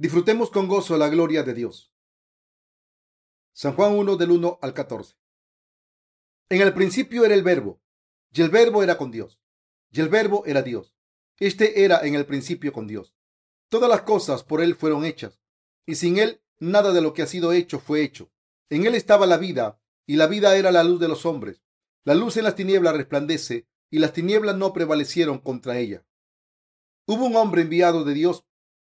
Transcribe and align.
Disfrutemos 0.00 0.50
con 0.50 0.68
gozo 0.68 0.96
la 0.96 1.08
gloria 1.08 1.42
de 1.42 1.54
Dios. 1.54 1.92
San 3.52 3.72
Juan 3.74 3.94
1 3.94 4.16
del 4.16 4.30
1 4.30 4.60
al 4.62 4.72
14. 4.72 5.16
En 6.50 6.62
el 6.62 6.72
principio 6.72 7.24
era 7.24 7.34
el 7.34 7.42
verbo, 7.42 7.82
y 8.32 8.42
el 8.42 8.48
verbo 8.48 8.84
era 8.84 8.96
con 8.96 9.10
Dios, 9.10 9.40
y 9.90 9.98
el 10.00 10.08
verbo 10.08 10.44
era 10.46 10.62
Dios. 10.62 10.94
Este 11.40 11.82
era 11.82 12.06
en 12.06 12.14
el 12.14 12.26
principio 12.26 12.72
con 12.72 12.86
Dios. 12.86 13.16
Todas 13.68 13.90
las 13.90 14.02
cosas 14.02 14.44
por 14.44 14.62
Él 14.62 14.76
fueron 14.76 15.04
hechas, 15.04 15.40
y 15.84 15.96
sin 15.96 16.18
Él 16.18 16.44
nada 16.60 16.92
de 16.92 17.00
lo 17.00 17.12
que 17.12 17.22
ha 17.22 17.26
sido 17.26 17.52
hecho 17.52 17.80
fue 17.80 18.02
hecho. 18.02 18.30
En 18.70 18.86
Él 18.86 18.94
estaba 18.94 19.26
la 19.26 19.36
vida, 19.36 19.80
y 20.06 20.14
la 20.14 20.28
vida 20.28 20.56
era 20.56 20.70
la 20.70 20.84
luz 20.84 21.00
de 21.00 21.08
los 21.08 21.26
hombres. 21.26 21.60
La 22.04 22.14
luz 22.14 22.36
en 22.36 22.44
las 22.44 22.54
tinieblas 22.54 22.96
resplandece, 22.96 23.66
y 23.90 23.98
las 23.98 24.12
tinieblas 24.12 24.56
no 24.56 24.72
prevalecieron 24.72 25.40
contra 25.40 25.76
ella. 25.76 26.06
Hubo 27.04 27.24
un 27.24 27.34
hombre 27.34 27.62
enviado 27.62 28.04
de 28.04 28.14
Dios, 28.14 28.44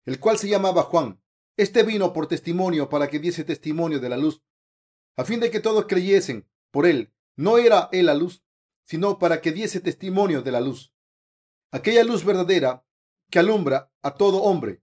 el 0.09 0.21
cual 0.21 0.39
se 0.39 0.49
llamaba 0.49 0.85
Juan. 0.85 1.23
Este 1.59 1.83
vino 1.83 2.15
por 2.15 2.29
testimonio 2.29 2.89
para 2.89 3.09
que 3.09 3.19
diese 3.19 3.45
testimonio 3.45 4.01
de 4.01 4.09
la 4.09 4.17
luz, 4.17 4.43
a 5.19 5.25
fin 5.25 5.39
de 5.39 5.51
que 5.51 5.61
todos 5.61 5.85
creyesen 5.87 6.49
por 6.71 6.87
él. 6.87 7.13
No 7.37 7.59
era 7.59 7.91
él 7.93 8.07
la 8.07 8.15
luz, 8.15 8.43
sino 8.87 9.19
para 9.19 9.43
que 9.43 9.53
diese 9.53 9.81
testimonio 9.81 10.41
de 10.41 10.51
la 10.51 10.61
luz. 10.63 10.95
Aquella 11.73 12.05
luz 12.05 12.25
verdadera 12.25 12.87
que 13.31 13.39
alumbra 13.39 13.93
a 14.01 14.15
todo 14.15 14.45
hombre. 14.45 14.83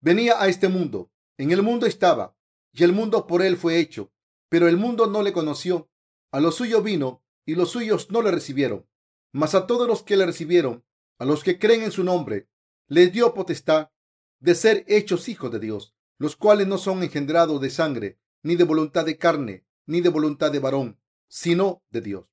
Venía 0.00 0.40
a 0.40 0.46
este 0.46 0.68
mundo. 0.68 1.10
En 1.38 1.50
el 1.50 1.62
mundo 1.62 1.86
estaba, 1.86 2.36
y 2.70 2.84
el 2.84 2.92
mundo 2.92 3.26
por 3.26 3.42
él 3.42 3.56
fue 3.56 3.80
hecho, 3.80 4.12
pero 4.48 4.68
el 4.68 4.76
mundo 4.76 5.08
no 5.08 5.24
le 5.24 5.32
conoció. 5.32 5.90
A 6.30 6.38
lo 6.38 6.52
suyo 6.52 6.82
vino, 6.82 7.24
y 7.44 7.56
los 7.56 7.70
suyos 7.70 8.12
no 8.12 8.22
le 8.22 8.30
recibieron. 8.30 8.88
Mas 9.32 9.56
a 9.56 9.66
todos 9.66 9.88
los 9.88 10.04
que 10.04 10.16
le 10.16 10.24
recibieron, 10.24 10.84
a 11.18 11.24
los 11.24 11.42
que 11.42 11.58
creen 11.58 11.82
en 11.82 11.90
su 11.90 12.04
nombre, 12.04 12.48
les 12.86 13.12
dio 13.12 13.34
potestad 13.34 13.90
de 14.42 14.56
ser 14.56 14.84
hechos 14.88 15.28
hijos 15.28 15.52
de 15.52 15.60
Dios, 15.60 15.94
los 16.18 16.34
cuales 16.34 16.66
no 16.66 16.76
son 16.76 17.04
engendrados 17.04 17.60
de 17.60 17.70
sangre, 17.70 18.18
ni 18.42 18.56
de 18.56 18.64
voluntad 18.64 19.06
de 19.06 19.16
carne, 19.16 19.64
ni 19.86 20.00
de 20.00 20.08
voluntad 20.08 20.50
de 20.50 20.58
varón, 20.58 20.98
sino 21.28 21.84
de 21.90 22.00
Dios. 22.00 22.26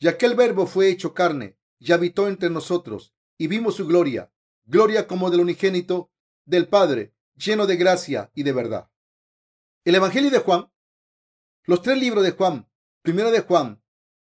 Y 0.00 0.08
aquel 0.08 0.34
verbo 0.34 0.66
fue 0.66 0.88
hecho 0.88 1.14
carne, 1.14 1.56
y 1.78 1.92
habitó 1.92 2.26
entre 2.26 2.50
nosotros, 2.50 3.14
y 3.38 3.46
vimos 3.46 3.76
su 3.76 3.86
gloria, 3.86 4.32
gloria 4.64 5.06
como 5.06 5.30
del 5.30 5.40
unigénito 5.40 6.10
del 6.44 6.66
Padre, 6.66 7.14
lleno 7.36 7.68
de 7.68 7.76
gracia 7.76 8.32
y 8.34 8.42
de 8.42 8.52
verdad. 8.52 8.90
El 9.84 9.94
Evangelio 9.94 10.32
de 10.32 10.40
Juan, 10.40 10.72
los 11.66 11.82
tres 11.82 11.98
libros 11.98 12.24
de 12.24 12.32
Juan, 12.32 12.68
primera 13.00 13.30
de 13.30 13.40
Juan, 13.40 13.80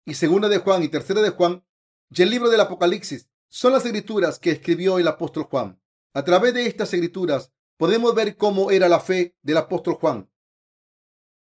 y 0.05 0.15
segunda 0.15 0.49
de 0.49 0.59
Juan 0.59 0.83
y 0.83 0.89
tercera 0.89 1.23
de 1.23 1.31
Juan, 1.31 1.65
y 2.11 2.23
el 2.23 2.31
libro 2.31 2.51
del 2.51 2.61
Apocalipsis, 2.61 3.29
son 3.49 3.73
las 3.73 3.87
escrituras 3.87 4.41
que 4.41 4.51
escribió 4.51 4.99
el 4.99 5.07
apóstol 5.07 5.45
Juan. 5.45 5.81
A 6.15 6.25
través 6.25 6.55
de 6.55 6.67
estas 6.67 6.95
escrituras 6.95 7.53
podemos 7.77 8.15
ver 8.15 8.37
cómo 8.37 8.71
era 8.71 8.89
la 8.89 9.01
fe 9.01 9.37
del 9.43 9.57
apóstol 9.57 9.95
Juan 9.95 10.31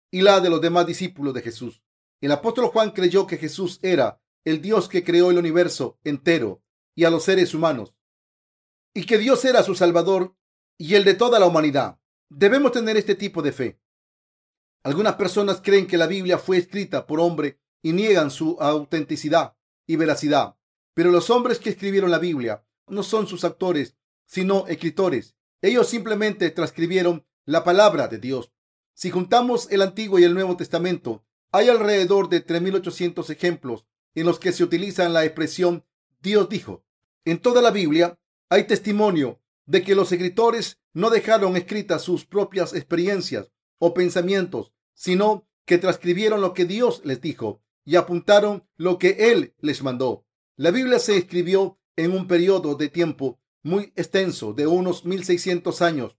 y 0.09 0.21
la 0.21 0.39
de 0.39 0.49
los 0.49 0.61
demás 0.61 0.87
discípulos 0.87 1.33
de 1.33 1.41
Jesús. 1.41 1.83
El 2.21 2.31
apóstol 2.31 2.67
Juan 2.67 2.91
creyó 2.91 3.27
que 3.27 3.37
Jesús 3.37 3.79
era 3.81 4.21
el 4.45 4.61
Dios 4.61 4.87
que 4.87 5.03
creó 5.03 5.29
el 5.29 5.37
universo 5.37 5.99
entero 6.05 6.63
y 6.95 7.03
a 7.03 7.09
los 7.09 7.23
seres 7.23 7.53
humanos, 7.53 7.95
y 8.93 9.05
que 9.05 9.17
Dios 9.17 9.43
era 9.45 9.63
su 9.63 9.75
Salvador 9.75 10.35
y 10.77 10.95
el 10.95 11.03
de 11.03 11.15
toda 11.15 11.39
la 11.39 11.47
humanidad. 11.47 11.99
Debemos 12.29 12.71
tener 12.71 12.95
este 12.95 13.15
tipo 13.15 13.41
de 13.41 13.51
fe. 13.51 13.81
Algunas 14.83 15.15
personas 15.15 15.61
creen 15.61 15.85
que 15.85 15.97
la 15.97 16.07
Biblia 16.07 16.37
fue 16.37 16.57
escrita 16.57 17.05
por 17.05 17.19
hombre 17.19 17.59
y 17.81 17.91
niegan 17.91 18.31
su 18.31 18.57
autenticidad 18.59 19.57
y 19.85 19.97
veracidad. 19.97 20.55
Pero 20.93 21.11
los 21.11 21.29
hombres 21.29 21.59
que 21.59 21.71
escribieron 21.71 22.09
la 22.09 22.19
Biblia 22.19 22.65
no 22.87 23.03
son 23.03 23.27
sus 23.27 23.43
actores, 23.43 23.95
sino 24.31 24.65
escritores. 24.67 25.35
Ellos 25.61 25.89
simplemente 25.89 26.49
transcribieron 26.51 27.25
la 27.43 27.65
palabra 27.65 28.07
de 28.07 28.17
Dios. 28.17 28.53
Si 28.93 29.09
juntamos 29.09 29.69
el 29.71 29.81
Antiguo 29.81 30.19
y 30.19 30.23
el 30.23 30.33
Nuevo 30.33 30.55
Testamento, 30.55 31.25
hay 31.51 31.67
alrededor 31.67 32.29
de 32.29 32.45
3.800 32.45 33.29
ejemplos 33.29 33.85
en 34.15 34.25
los 34.25 34.39
que 34.39 34.53
se 34.53 34.63
utiliza 34.63 35.09
la 35.09 35.25
expresión 35.25 35.83
Dios 36.21 36.47
dijo. 36.47 36.85
En 37.25 37.39
toda 37.39 37.61
la 37.61 37.71
Biblia 37.71 38.17
hay 38.47 38.63
testimonio 38.63 39.41
de 39.65 39.83
que 39.83 39.95
los 39.95 40.13
escritores 40.13 40.79
no 40.93 41.09
dejaron 41.09 41.57
escritas 41.57 42.01
sus 42.01 42.25
propias 42.25 42.73
experiencias 42.73 43.51
o 43.79 43.93
pensamientos, 43.93 44.71
sino 44.93 45.45
que 45.65 45.77
transcribieron 45.77 46.39
lo 46.39 46.53
que 46.53 46.63
Dios 46.63 47.01
les 47.03 47.19
dijo 47.19 47.61
y 47.83 47.97
apuntaron 47.97 48.65
lo 48.77 48.97
que 48.97 49.31
Él 49.31 49.55
les 49.59 49.83
mandó. 49.83 50.25
La 50.55 50.71
Biblia 50.71 50.99
se 50.99 51.17
escribió 51.17 51.79
en 51.97 52.13
un 52.13 52.27
periodo 52.27 52.75
de 52.75 52.87
tiempo 52.87 53.40
muy 53.63 53.93
extenso 53.95 54.53
de 54.53 54.67
unos 54.67 55.05
1600 55.05 55.81
años, 55.81 56.17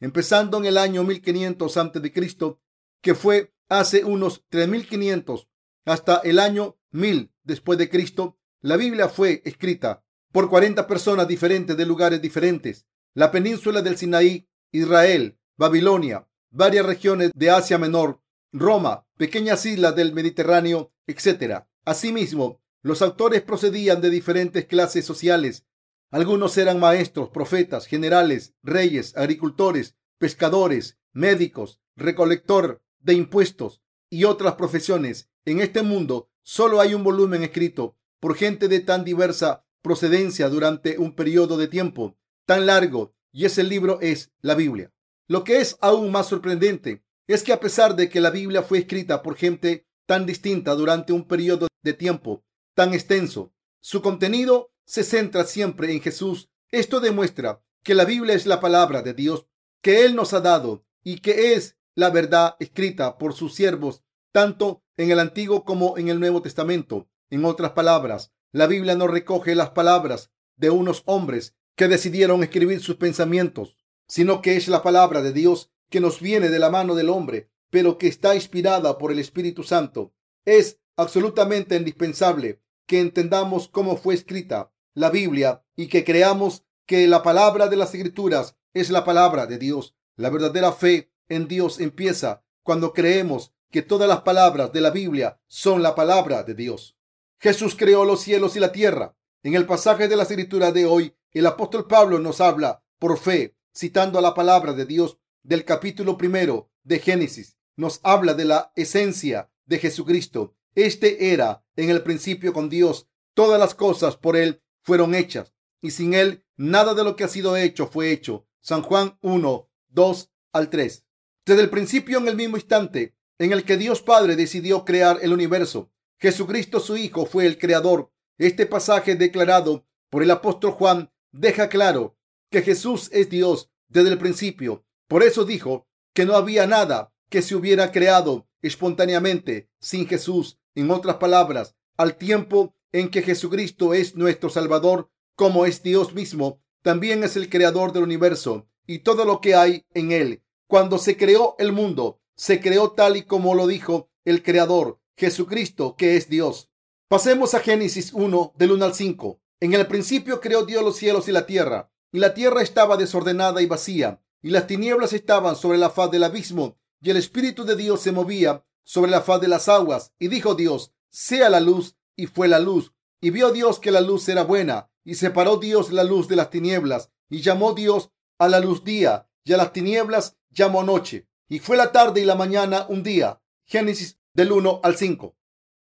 empezando 0.00 0.58
en 0.58 0.66
el 0.66 0.78
año 0.78 1.04
1500 1.04 1.76
a.C., 1.76 2.56
que 3.00 3.14
fue 3.14 3.54
hace 3.68 4.04
unos 4.04 4.44
3500 4.48 5.48
hasta 5.84 6.16
el 6.18 6.38
año 6.38 6.78
1000 6.90 7.32
después 7.42 7.78
de 7.78 7.88
Cristo. 7.88 8.38
La 8.60 8.76
Biblia 8.76 9.08
fue 9.08 9.42
escrita 9.44 10.04
por 10.30 10.48
40 10.48 10.86
personas 10.86 11.26
diferentes 11.28 11.76
de 11.76 11.86
lugares 11.86 12.22
diferentes. 12.22 12.86
La 13.14 13.30
península 13.30 13.82
del 13.82 13.96
Sinaí, 13.96 14.48
Israel, 14.70 15.38
Babilonia, 15.56 16.28
varias 16.50 16.86
regiones 16.86 17.30
de 17.34 17.50
Asia 17.50 17.78
Menor, 17.78 18.22
Roma, 18.52 19.06
pequeñas 19.16 19.64
islas 19.66 19.96
del 19.96 20.12
Mediterráneo, 20.12 20.92
etc. 21.06 21.64
Asimismo, 21.84 22.60
los 22.82 23.02
autores 23.02 23.42
procedían 23.42 24.00
de 24.00 24.10
diferentes 24.10 24.66
clases 24.66 25.04
sociales. 25.04 25.64
Algunos 26.12 26.58
eran 26.58 26.78
maestros, 26.78 27.30
profetas, 27.30 27.86
generales, 27.86 28.54
reyes, 28.62 29.16
agricultores, 29.16 29.96
pescadores, 30.18 30.98
médicos, 31.14 31.80
recolector 31.96 32.82
de 33.00 33.14
impuestos 33.14 33.80
y 34.10 34.24
otras 34.24 34.56
profesiones. 34.56 35.30
En 35.46 35.60
este 35.60 35.80
mundo 35.80 36.28
solo 36.42 36.82
hay 36.82 36.92
un 36.92 37.02
volumen 37.02 37.42
escrito 37.42 37.96
por 38.20 38.36
gente 38.36 38.68
de 38.68 38.80
tan 38.80 39.04
diversa 39.04 39.64
procedencia 39.80 40.50
durante 40.50 40.98
un 40.98 41.14
periodo 41.14 41.56
de 41.56 41.66
tiempo 41.66 42.18
tan 42.44 42.66
largo 42.66 43.14
y 43.32 43.46
ese 43.46 43.64
libro 43.64 43.98
es 44.02 44.32
la 44.42 44.54
Biblia. 44.54 44.92
Lo 45.28 45.44
que 45.44 45.62
es 45.62 45.78
aún 45.80 46.12
más 46.12 46.26
sorprendente 46.26 47.02
es 47.26 47.42
que 47.42 47.54
a 47.54 47.60
pesar 47.60 47.96
de 47.96 48.10
que 48.10 48.20
la 48.20 48.30
Biblia 48.30 48.62
fue 48.62 48.80
escrita 48.80 49.22
por 49.22 49.36
gente 49.36 49.86
tan 50.04 50.26
distinta 50.26 50.74
durante 50.74 51.14
un 51.14 51.26
periodo 51.26 51.68
de 51.82 51.94
tiempo 51.94 52.44
tan 52.74 52.92
extenso. 52.92 53.54
Su 53.80 54.02
contenido 54.02 54.71
se 54.84 55.04
centra 55.04 55.44
siempre 55.44 55.92
en 55.92 56.00
Jesús. 56.00 56.50
Esto 56.70 57.00
demuestra 57.00 57.62
que 57.82 57.94
la 57.94 58.04
Biblia 58.04 58.34
es 58.34 58.46
la 58.46 58.60
palabra 58.60 59.02
de 59.02 59.14
Dios 59.14 59.46
que 59.80 60.04
Él 60.04 60.14
nos 60.14 60.32
ha 60.32 60.40
dado 60.40 60.84
y 61.02 61.20
que 61.20 61.54
es 61.54 61.76
la 61.94 62.10
verdad 62.10 62.56
escrita 62.60 63.18
por 63.18 63.34
sus 63.34 63.54
siervos, 63.54 64.02
tanto 64.32 64.82
en 64.96 65.10
el 65.10 65.18
Antiguo 65.18 65.64
como 65.64 65.98
en 65.98 66.08
el 66.08 66.20
Nuevo 66.20 66.40
Testamento. 66.40 67.08
En 67.28 67.44
otras 67.44 67.72
palabras, 67.72 68.32
la 68.52 68.66
Biblia 68.66 68.94
no 68.94 69.08
recoge 69.08 69.54
las 69.54 69.70
palabras 69.70 70.30
de 70.56 70.70
unos 70.70 71.02
hombres 71.06 71.54
que 71.76 71.88
decidieron 71.88 72.42
escribir 72.42 72.80
sus 72.80 72.96
pensamientos, 72.96 73.76
sino 74.06 74.42
que 74.42 74.56
es 74.56 74.68
la 74.68 74.82
palabra 74.82 75.22
de 75.22 75.32
Dios 75.32 75.70
que 75.90 76.00
nos 76.00 76.20
viene 76.20 76.48
de 76.48 76.58
la 76.58 76.70
mano 76.70 76.94
del 76.94 77.10
hombre, 77.10 77.50
pero 77.70 77.98
que 77.98 78.06
está 78.06 78.34
inspirada 78.34 78.98
por 78.98 79.12
el 79.12 79.18
Espíritu 79.18 79.62
Santo. 79.62 80.14
Es 80.44 80.80
absolutamente 80.96 81.76
indispensable 81.76 82.61
que 82.86 83.00
entendamos 83.00 83.68
cómo 83.68 83.96
fue 83.96 84.14
escrita 84.14 84.72
la 84.94 85.10
Biblia 85.10 85.64
y 85.76 85.88
que 85.88 86.04
creamos 86.04 86.64
que 86.86 87.06
la 87.06 87.22
palabra 87.22 87.68
de 87.68 87.76
las 87.76 87.94
escrituras 87.94 88.56
es 88.74 88.90
la 88.90 89.04
palabra 89.04 89.46
de 89.46 89.58
Dios. 89.58 89.94
La 90.16 90.30
verdadera 90.30 90.72
fe 90.72 91.12
en 91.28 91.48
Dios 91.48 91.80
empieza 91.80 92.44
cuando 92.62 92.92
creemos 92.92 93.52
que 93.70 93.82
todas 93.82 94.08
las 94.08 94.20
palabras 94.20 94.72
de 94.72 94.80
la 94.80 94.90
Biblia 94.90 95.40
son 95.48 95.82
la 95.82 95.94
palabra 95.94 96.42
de 96.42 96.54
Dios. 96.54 96.96
Jesús 97.40 97.74
creó 97.74 98.04
los 98.04 98.20
cielos 98.20 98.54
y 98.56 98.60
la 98.60 98.70
tierra. 98.70 99.16
En 99.42 99.54
el 99.54 99.66
pasaje 99.66 100.08
de 100.08 100.16
la 100.16 100.24
escritura 100.24 100.70
de 100.70 100.86
hoy, 100.86 101.16
el 101.32 101.46
apóstol 101.46 101.86
Pablo 101.86 102.18
nos 102.18 102.40
habla 102.40 102.84
por 102.98 103.18
fe, 103.18 103.56
citando 103.74 104.18
a 104.18 104.22
la 104.22 104.34
palabra 104.34 104.74
de 104.74 104.84
Dios 104.84 105.18
del 105.42 105.64
capítulo 105.64 106.16
primero 106.18 106.70
de 106.84 106.98
Génesis. 106.98 107.56
Nos 107.74 108.00
habla 108.04 108.34
de 108.34 108.44
la 108.44 108.72
esencia 108.76 109.50
de 109.64 109.78
Jesucristo 109.78 110.54
este 110.74 111.32
era 111.32 111.64
en 111.76 111.90
el 111.90 112.02
principio 112.02 112.52
con 112.52 112.68
Dios. 112.68 113.08
Todas 113.34 113.58
las 113.58 113.74
cosas 113.74 114.16
por 114.16 114.36
Él 114.36 114.62
fueron 114.82 115.14
hechas 115.14 115.52
y 115.80 115.90
sin 115.90 116.14
Él 116.14 116.44
nada 116.56 116.94
de 116.94 117.04
lo 117.04 117.16
que 117.16 117.24
ha 117.24 117.28
sido 117.28 117.56
hecho 117.56 117.86
fue 117.86 118.12
hecho. 118.12 118.46
San 118.60 118.82
Juan 118.82 119.18
1, 119.22 119.70
2 119.88 120.30
al 120.52 120.70
3. 120.70 121.04
Desde 121.44 121.62
el 121.62 121.70
principio, 121.70 122.18
en 122.18 122.28
el 122.28 122.36
mismo 122.36 122.56
instante 122.56 123.16
en 123.38 123.52
el 123.52 123.64
que 123.64 123.76
Dios 123.76 124.02
Padre 124.02 124.36
decidió 124.36 124.84
crear 124.84 125.18
el 125.22 125.32
universo, 125.32 125.90
Jesucristo 126.20 126.78
su 126.78 126.96
Hijo 126.96 127.26
fue 127.26 127.46
el 127.46 127.58
creador. 127.58 128.12
Este 128.38 128.66
pasaje 128.66 129.16
declarado 129.16 129.84
por 130.08 130.22
el 130.22 130.30
apóstol 130.30 130.70
Juan 130.72 131.12
deja 131.32 131.68
claro 131.68 132.16
que 132.50 132.62
Jesús 132.62 133.08
es 133.12 133.28
Dios 133.28 133.70
desde 133.88 134.10
el 134.10 134.18
principio. 134.18 134.84
Por 135.08 135.24
eso 135.24 135.44
dijo 135.44 135.88
que 136.14 136.24
no 136.24 136.36
había 136.36 136.66
nada 136.66 137.12
que 137.28 137.42
se 137.42 137.56
hubiera 137.56 137.90
creado 137.90 138.46
espontáneamente 138.60 139.70
sin 139.80 140.06
Jesús. 140.06 140.60
En 140.74 140.90
otras 140.90 141.16
palabras, 141.16 141.76
al 141.96 142.16
tiempo 142.16 142.74
en 142.92 143.10
que 143.10 143.22
Jesucristo 143.22 143.94
es 143.94 144.16
nuestro 144.16 144.48
Salvador, 144.48 145.10
como 145.36 145.66
es 145.66 145.82
Dios 145.82 146.14
mismo, 146.14 146.62
también 146.82 147.24
es 147.24 147.36
el 147.36 147.48
creador 147.48 147.92
del 147.92 148.04
universo 148.04 148.68
y 148.86 149.00
todo 149.00 149.24
lo 149.24 149.40
que 149.40 149.54
hay 149.54 149.86
en 149.94 150.12
él. 150.12 150.42
Cuando 150.66 150.98
se 150.98 151.16
creó 151.16 151.54
el 151.58 151.72
mundo, 151.72 152.20
se 152.34 152.60
creó 152.60 152.92
tal 152.92 153.16
y 153.16 153.22
como 153.22 153.54
lo 153.54 153.66
dijo 153.66 154.10
el 154.24 154.42
Creador, 154.42 155.00
Jesucristo, 155.16 155.96
que 155.96 156.16
es 156.16 156.28
Dios. 156.28 156.70
Pasemos 157.08 157.54
a 157.54 157.60
Génesis 157.60 158.12
1, 158.12 158.54
del 158.56 158.72
1 158.72 158.84
al 158.84 158.94
5. 158.94 159.40
En 159.60 159.74
el 159.74 159.86
principio 159.86 160.40
creó 160.40 160.64
Dios 160.64 160.82
los 160.82 160.96
cielos 160.96 161.28
y 161.28 161.32
la 161.32 161.46
tierra, 161.46 161.92
y 162.10 162.18
la 162.18 162.34
tierra 162.34 162.62
estaba 162.62 162.96
desordenada 162.96 163.60
y 163.60 163.66
vacía, 163.66 164.22
y 164.40 164.50
las 164.50 164.66
tinieblas 164.66 165.12
estaban 165.12 165.56
sobre 165.56 165.78
la 165.78 165.90
faz 165.90 166.10
del 166.10 166.24
abismo, 166.24 166.78
y 167.00 167.10
el 167.10 167.16
Espíritu 167.16 167.64
de 167.64 167.76
Dios 167.76 168.00
se 168.00 168.12
movía 168.12 168.64
sobre 168.84 169.10
la 169.10 169.22
faz 169.22 169.40
de 169.40 169.48
las 169.48 169.68
aguas. 169.68 170.12
Y 170.18 170.28
dijo 170.28 170.54
Dios, 170.54 170.92
sea 171.10 171.50
la 171.50 171.60
luz, 171.60 171.96
y 172.16 172.26
fue 172.26 172.48
la 172.48 172.58
luz. 172.58 172.92
Y 173.20 173.30
vio 173.30 173.52
Dios 173.52 173.78
que 173.78 173.90
la 173.90 174.00
luz 174.00 174.28
era 174.28 174.44
buena, 174.44 174.90
y 175.04 175.14
separó 175.14 175.56
Dios 175.56 175.92
la 175.92 176.04
luz 176.04 176.28
de 176.28 176.36
las 176.36 176.50
tinieblas, 176.50 177.10
y 177.28 177.40
llamó 177.40 177.72
Dios 177.72 178.10
a 178.38 178.48
la 178.48 178.60
luz 178.60 178.84
día, 178.84 179.28
y 179.44 179.52
a 179.52 179.56
las 179.56 179.72
tinieblas 179.72 180.36
llamó 180.50 180.82
noche. 180.82 181.28
Y 181.48 181.58
fue 181.58 181.76
la 181.76 181.92
tarde 181.92 182.20
y 182.20 182.24
la 182.24 182.34
mañana 182.34 182.86
un 182.88 183.02
día. 183.02 183.40
Génesis 183.64 184.18
del 184.34 184.52
1 184.52 184.80
al 184.82 184.96
5. 184.96 185.36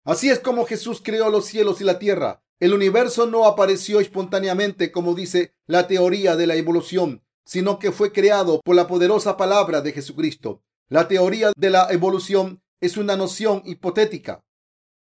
Así 0.05 0.29
es 0.29 0.39
como 0.39 0.65
Jesús 0.65 1.01
creó 1.03 1.29
los 1.29 1.45
cielos 1.45 1.81
y 1.81 1.83
la 1.83 1.99
tierra. 1.99 2.41
El 2.59 2.73
universo 2.73 3.27
no 3.27 3.45
apareció 3.45 3.99
espontáneamente 3.99 4.91
como 4.91 5.13
dice 5.13 5.53
la 5.67 5.87
teoría 5.87 6.35
de 6.35 6.47
la 6.47 6.55
evolución, 6.55 7.23
sino 7.45 7.77
que 7.77 7.91
fue 7.91 8.11
creado 8.11 8.61
por 8.63 8.75
la 8.75 8.87
poderosa 8.87 9.37
palabra 9.37 9.81
de 9.81 9.91
Jesucristo. 9.91 10.63
La 10.89 11.07
teoría 11.07 11.51
de 11.55 11.69
la 11.69 11.87
evolución 11.91 12.61
es 12.81 12.97
una 12.97 13.15
noción 13.15 13.63
hipotética 13.65 14.43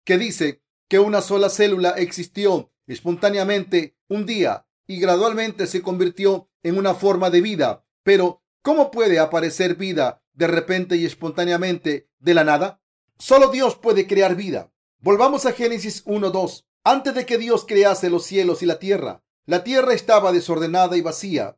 que 0.04 0.18
dice 0.18 0.64
que 0.88 1.00
una 1.00 1.22
sola 1.22 1.50
célula 1.50 1.92
existió 1.92 2.72
espontáneamente 2.88 3.98
un 4.08 4.25
día 4.25 4.68
y 4.88 5.00
gradualmente 5.00 5.68
se 5.68 5.81
convirtió 5.81 6.50
en 6.64 6.78
una 6.78 6.94
forma 6.94 7.30
de 7.30 7.42
vida. 7.42 7.86
Pero, 8.04 8.42
¿cómo 8.62 8.90
puede 8.90 9.19
aparecer 9.19 9.75
vida 9.75 10.24
de 10.34 10.48
repente 10.48 10.96
y 10.96 11.06
espontáneamente 11.06 12.10
de 12.19 12.34
la 12.34 12.46
nada? 12.46 12.81
Solo 13.19 13.50
Dios 13.50 13.75
puede 13.75 14.08
crear 14.08 14.36
vida. 14.36 14.72
Volvamos 15.00 15.46
a 15.46 15.52
Génesis 15.52 16.06
1.2. 16.06 16.66
Antes 16.84 17.13
de 17.16 17.25
que 17.25 17.38
Dios 17.38 17.66
crease 17.68 18.10
los 18.10 18.25
cielos 18.25 18.63
y 18.63 18.66
la 18.66 18.80
tierra, 18.80 19.24
la 19.46 19.63
tierra 19.63 19.94
estaba 19.94 20.31
desordenada 20.31 20.96
y 20.96 21.02
vacía, 21.02 21.58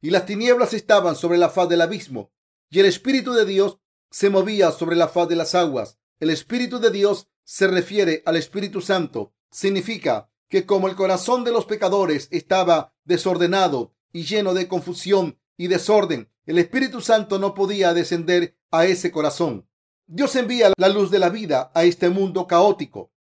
y 0.00 0.10
las 0.10 0.24
tinieblas 0.24 0.72
estaban 0.72 1.16
sobre 1.16 1.36
la 1.36 1.50
faz 1.50 1.68
del 1.68 1.82
abismo, 1.82 2.32
y 2.70 2.80
el 2.80 2.86
Espíritu 2.86 3.32
de 3.32 3.44
Dios 3.44 3.79
se 4.10 4.30
movía 4.30 4.72
sobre 4.72 4.96
la 4.96 5.08
faz 5.08 5.28
de 5.28 5.36
las 5.36 5.54
aguas. 5.54 5.98
El 6.18 6.30
Espíritu 6.30 6.80
de 6.80 6.90
Dios 6.90 7.28
se 7.44 7.66
refiere 7.66 8.22
al 8.26 8.36
Espíritu 8.36 8.80
Santo. 8.80 9.32
Significa 9.50 10.30
que 10.48 10.66
como 10.66 10.88
el 10.88 10.96
corazón 10.96 11.44
de 11.44 11.52
los 11.52 11.64
pecadores 11.64 12.28
estaba 12.30 12.94
desordenado 13.04 13.94
y 14.12 14.24
lleno 14.24 14.52
de 14.54 14.68
confusión 14.68 15.38
y 15.56 15.68
desorden, 15.68 16.30
el 16.46 16.58
Espíritu 16.58 17.00
Santo 17.00 17.38
no 17.38 17.54
podía 17.54 17.94
descender 17.94 18.56
a 18.70 18.84
ese 18.84 19.12
corazón. 19.12 19.68
Dios 20.06 20.34
envía 20.34 20.72
la 20.76 20.88
luz 20.88 21.10
de 21.12 21.20
la 21.20 21.28
vida 21.28 21.70
a 21.74 21.84
este 21.84 22.08
mundo 22.08 22.48
caótico. 22.48 23.12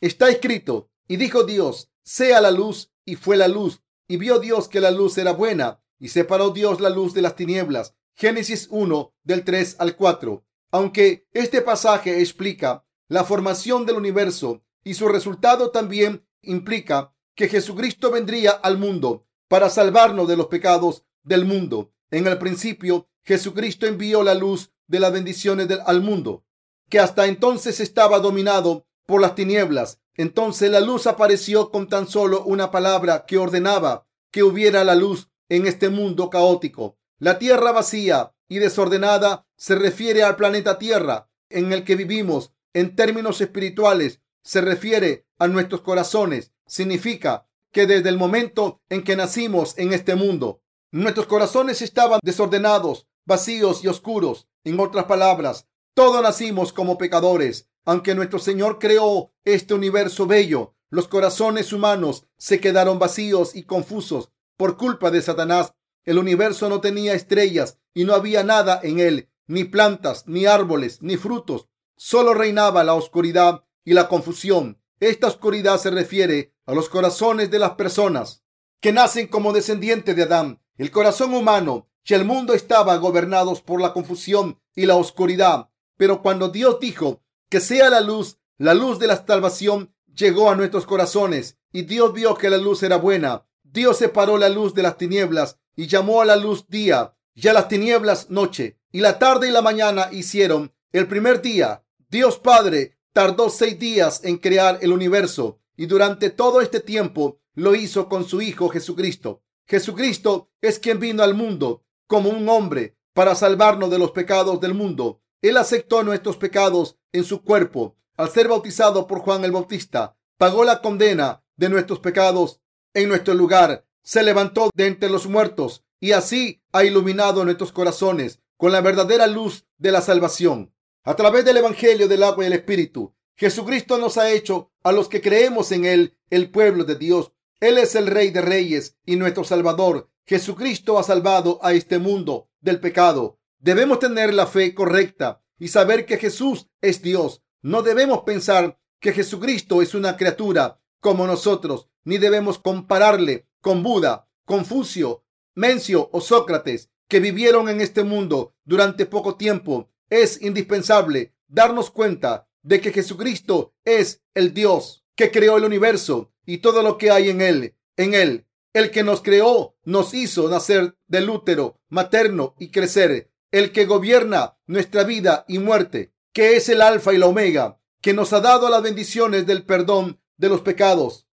Está 0.00 0.30
escrito, 0.30 0.88
y 1.06 1.16
dijo 1.16 1.44
Dios, 1.44 1.90
sea 2.02 2.40
la 2.40 2.50
luz, 2.50 2.90
y 3.04 3.16
fue 3.16 3.36
la 3.36 3.48
luz, 3.48 3.82
y 4.06 4.16
vio 4.16 4.38
Dios 4.38 4.68
que 4.68 4.80
la 4.80 4.90
luz 4.90 5.18
era 5.18 5.32
buena, 5.32 5.82
y 5.98 6.08
separó 6.08 6.50
Dios 6.50 6.80
la 6.80 6.88
luz 6.88 7.12
de 7.12 7.20
las 7.20 7.36
tinieblas. 7.36 7.94
Génesis 8.18 8.66
1 8.72 9.14
del 9.22 9.44
3 9.44 9.76
al 9.78 9.94
4. 9.94 10.44
Aunque 10.72 11.28
este 11.32 11.62
pasaje 11.62 12.18
explica 12.18 12.84
la 13.06 13.22
formación 13.22 13.86
del 13.86 13.94
universo 13.94 14.64
y 14.82 14.94
su 14.94 15.06
resultado 15.06 15.70
también 15.70 16.26
implica 16.42 17.14
que 17.36 17.48
Jesucristo 17.48 18.10
vendría 18.10 18.50
al 18.50 18.76
mundo 18.76 19.28
para 19.46 19.70
salvarnos 19.70 20.26
de 20.26 20.36
los 20.36 20.48
pecados 20.48 21.04
del 21.22 21.44
mundo. 21.44 21.92
En 22.10 22.26
el 22.26 22.38
principio, 22.38 23.08
Jesucristo 23.24 23.86
envió 23.86 24.24
la 24.24 24.34
luz 24.34 24.72
de 24.88 24.98
las 24.98 25.12
bendiciones 25.12 25.68
del, 25.68 25.78
al 25.86 26.02
mundo, 26.02 26.44
que 26.90 26.98
hasta 26.98 27.26
entonces 27.26 27.78
estaba 27.78 28.18
dominado 28.18 28.88
por 29.06 29.20
las 29.20 29.36
tinieblas. 29.36 30.00
Entonces 30.16 30.72
la 30.72 30.80
luz 30.80 31.06
apareció 31.06 31.70
con 31.70 31.88
tan 31.88 32.08
solo 32.08 32.42
una 32.42 32.72
palabra 32.72 33.26
que 33.26 33.38
ordenaba 33.38 34.08
que 34.32 34.42
hubiera 34.42 34.82
la 34.82 34.96
luz 34.96 35.30
en 35.48 35.68
este 35.68 35.88
mundo 35.88 36.30
caótico. 36.30 36.97
La 37.20 37.38
tierra 37.38 37.72
vacía 37.72 38.32
y 38.48 38.58
desordenada 38.58 39.46
se 39.56 39.74
refiere 39.74 40.22
al 40.22 40.36
planeta 40.36 40.78
Tierra 40.78 41.28
en 41.50 41.72
el 41.72 41.84
que 41.84 41.96
vivimos. 41.96 42.52
En 42.72 42.94
términos 42.94 43.40
espirituales, 43.40 44.20
se 44.42 44.60
refiere 44.60 45.26
a 45.38 45.48
nuestros 45.48 45.80
corazones. 45.80 46.52
Significa 46.66 47.48
que 47.72 47.86
desde 47.86 48.08
el 48.08 48.18
momento 48.18 48.82
en 48.88 49.02
que 49.02 49.16
nacimos 49.16 49.76
en 49.78 49.92
este 49.92 50.14
mundo, 50.14 50.62
nuestros 50.92 51.26
corazones 51.26 51.82
estaban 51.82 52.20
desordenados, 52.22 53.08
vacíos 53.26 53.82
y 53.82 53.88
oscuros. 53.88 54.48
En 54.62 54.78
otras 54.78 55.06
palabras, 55.06 55.66
todos 55.94 56.22
nacimos 56.22 56.72
como 56.72 56.98
pecadores. 56.98 57.68
Aunque 57.84 58.14
nuestro 58.14 58.38
Señor 58.38 58.78
creó 58.78 59.32
este 59.44 59.74
universo 59.74 60.26
bello, 60.26 60.74
los 60.90 61.08
corazones 61.08 61.72
humanos 61.72 62.26
se 62.36 62.60
quedaron 62.60 62.98
vacíos 62.98 63.56
y 63.56 63.64
confusos 63.64 64.30
por 64.56 64.76
culpa 64.76 65.10
de 65.10 65.22
Satanás. 65.22 65.72
El 66.08 66.16
universo 66.16 66.70
no 66.70 66.80
tenía 66.80 67.12
estrellas 67.12 67.76
y 67.92 68.04
no 68.04 68.14
había 68.14 68.42
nada 68.42 68.80
en 68.82 68.98
él, 68.98 69.28
ni 69.46 69.64
plantas, 69.64 70.26
ni 70.26 70.46
árboles, 70.46 71.02
ni 71.02 71.18
frutos. 71.18 71.68
Solo 71.98 72.32
reinaba 72.32 72.82
la 72.82 72.94
oscuridad 72.94 73.66
y 73.84 73.92
la 73.92 74.08
confusión. 74.08 74.80
Esta 75.00 75.26
oscuridad 75.26 75.78
se 75.78 75.90
refiere 75.90 76.54
a 76.64 76.72
los 76.72 76.88
corazones 76.88 77.50
de 77.50 77.58
las 77.58 77.72
personas 77.72 78.42
que 78.80 78.90
nacen 78.90 79.26
como 79.26 79.52
descendientes 79.52 80.16
de 80.16 80.22
Adán. 80.22 80.62
El 80.78 80.90
corazón 80.90 81.34
humano 81.34 81.90
y 82.06 82.14
el 82.14 82.24
mundo 82.24 82.54
estaban 82.54 83.02
gobernados 83.02 83.60
por 83.60 83.78
la 83.78 83.92
confusión 83.92 84.58
y 84.74 84.86
la 84.86 84.96
oscuridad. 84.96 85.68
Pero 85.98 86.22
cuando 86.22 86.48
Dios 86.48 86.80
dijo 86.80 87.20
que 87.50 87.60
sea 87.60 87.90
la 87.90 88.00
luz, 88.00 88.38
la 88.56 88.72
luz 88.72 88.98
de 88.98 89.08
la 89.08 89.26
salvación 89.26 89.92
llegó 90.06 90.50
a 90.50 90.56
nuestros 90.56 90.86
corazones 90.86 91.58
y 91.70 91.82
Dios 91.82 92.14
vio 92.14 92.34
que 92.34 92.48
la 92.48 92.56
luz 92.56 92.82
era 92.82 92.96
buena. 92.96 93.44
Dios 93.62 93.98
separó 93.98 94.38
la 94.38 94.48
luz 94.48 94.72
de 94.72 94.80
las 94.80 94.96
tinieblas 94.96 95.58
y 95.78 95.86
llamó 95.86 96.20
a 96.20 96.24
la 96.24 96.34
luz 96.34 96.66
día 96.68 97.14
y 97.36 97.46
a 97.46 97.52
las 97.52 97.68
tinieblas 97.68 98.30
noche. 98.30 98.80
Y 98.90 98.98
la 98.98 99.20
tarde 99.20 99.46
y 99.48 99.52
la 99.52 99.62
mañana 99.62 100.08
hicieron 100.10 100.74
el 100.90 101.06
primer 101.06 101.40
día. 101.40 101.84
Dios 102.10 102.40
Padre 102.40 102.98
tardó 103.12 103.48
seis 103.48 103.78
días 103.78 104.24
en 104.24 104.38
crear 104.38 104.80
el 104.82 104.90
universo 104.92 105.60
y 105.76 105.86
durante 105.86 106.30
todo 106.30 106.60
este 106.60 106.80
tiempo 106.80 107.38
lo 107.54 107.76
hizo 107.76 108.08
con 108.08 108.24
su 108.24 108.42
Hijo 108.42 108.68
Jesucristo. 108.70 109.44
Jesucristo 109.68 110.50
es 110.60 110.80
quien 110.80 110.98
vino 110.98 111.22
al 111.22 111.34
mundo 111.34 111.84
como 112.08 112.28
un 112.28 112.48
hombre 112.48 112.96
para 113.14 113.36
salvarnos 113.36 113.88
de 113.88 114.00
los 114.00 114.10
pecados 114.10 114.60
del 114.60 114.74
mundo. 114.74 115.22
Él 115.42 115.56
aceptó 115.58 116.02
nuestros 116.02 116.36
pecados 116.38 116.96
en 117.12 117.22
su 117.22 117.44
cuerpo 117.44 117.96
al 118.16 118.30
ser 118.30 118.48
bautizado 118.48 119.06
por 119.06 119.20
Juan 119.20 119.44
el 119.44 119.52
Bautista. 119.52 120.16
Pagó 120.38 120.64
la 120.64 120.82
condena 120.82 121.44
de 121.56 121.68
nuestros 121.68 122.00
pecados 122.00 122.60
en 122.94 123.08
nuestro 123.08 123.34
lugar. 123.34 123.86
Se 124.02 124.22
levantó 124.22 124.70
de 124.74 124.86
entre 124.86 125.10
los 125.10 125.26
muertos 125.26 125.84
y 126.00 126.12
así 126.12 126.62
ha 126.72 126.84
iluminado 126.84 127.44
nuestros 127.44 127.72
corazones 127.72 128.40
con 128.56 128.72
la 128.72 128.80
verdadera 128.80 129.26
luz 129.26 129.66
de 129.78 129.92
la 129.92 130.00
salvación. 130.00 130.72
A 131.04 131.16
través 131.16 131.44
del 131.44 131.56
Evangelio 131.56 132.08
del 132.08 132.22
agua 132.22 132.44
y 132.44 132.48
el 132.48 132.52
Espíritu, 132.52 133.14
Jesucristo 133.36 133.98
nos 133.98 134.18
ha 134.18 134.30
hecho 134.30 134.72
a 134.82 134.92
los 134.92 135.08
que 135.08 135.20
creemos 135.20 135.72
en 135.72 135.84
Él 135.84 136.16
el 136.28 136.50
pueblo 136.50 136.84
de 136.84 136.96
Dios. 136.96 137.32
Él 137.60 137.78
es 137.78 137.94
el 137.94 138.06
Rey 138.06 138.30
de 138.30 138.42
Reyes 138.42 138.96
y 139.06 139.16
nuestro 139.16 139.44
Salvador. 139.44 140.10
Jesucristo 140.26 140.98
ha 140.98 141.02
salvado 141.02 141.58
a 141.62 141.72
este 141.72 141.98
mundo 141.98 142.50
del 142.60 142.80
pecado. 142.80 143.38
Debemos 143.58 143.98
tener 143.98 144.34
la 144.34 144.46
fe 144.46 144.74
correcta 144.74 145.42
y 145.58 145.68
saber 145.68 146.04
que 146.04 146.18
Jesús 146.18 146.68
es 146.80 147.00
Dios. 147.02 147.42
No 147.62 147.82
debemos 147.82 148.22
pensar 148.22 148.78
que 149.00 149.12
Jesucristo 149.12 149.82
es 149.82 149.94
una 149.94 150.16
criatura 150.16 150.80
como 151.00 151.26
nosotros, 151.26 151.88
ni 152.04 152.18
debemos 152.18 152.58
compararle 152.58 153.47
con 153.60 153.82
Buda, 153.82 154.28
Confucio, 154.44 155.24
Mencio 155.54 156.08
o 156.12 156.20
Sócrates, 156.20 156.90
que 157.08 157.20
vivieron 157.20 157.68
en 157.68 157.80
este 157.80 158.04
mundo 158.04 158.54
durante 158.64 159.06
poco 159.06 159.36
tiempo. 159.36 159.90
Es 160.10 160.40
indispensable 160.42 161.34
darnos 161.48 161.90
cuenta 161.90 162.48
de 162.62 162.80
que 162.80 162.92
Jesucristo 162.92 163.74
es 163.84 164.22
el 164.34 164.54
Dios 164.54 165.04
que 165.14 165.30
creó 165.30 165.56
el 165.56 165.64
universo 165.64 166.32
y 166.46 166.58
todo 166.58 166.82
lo 166.82 166.98
que 166.98 167.10
hay 167.10 167.30
en 167.30 167.40
él. 167.40 167.74
En 167.96 168.14
él, 168.14 168.46
el 168.72 168.90
que 168.90 169.02
nos 169.02 169.22
creó, 169.22 169.76
nos 169.84 170.14
hizo 170.14 170.48
nacer 170.48 170.96
del 171.06 171.28
útero 171.28 171.80
materno 171.88 172.54
y 172.58 172.70
crecer. 172.70 173.30
El 173.50 173.72
que 173.72 173.86
gobierna 173.86 174.58
nuestra 174.66 175.04
vida 175.04 175.44
y 175.48 175.58
muerte, 175.58 176.12
que 176.32 176.56
es 176.56 176.68
el 176.68 176.82
alfa 176.82 177.12
y 177.14 177.18
la 177.18 177.26
omega, 177.26 177.80
que 178.00 178.12
nos 178.12 178.32
ha 178.32 178.40
dado 178.40 178.68
las 178.68 178.82
bendiciones 178.82 179.46
del 179.46 179.64
perdón 179.64 180.20
de 180.36 180.48
los 180.48 180.60
pecados 180.60 181.27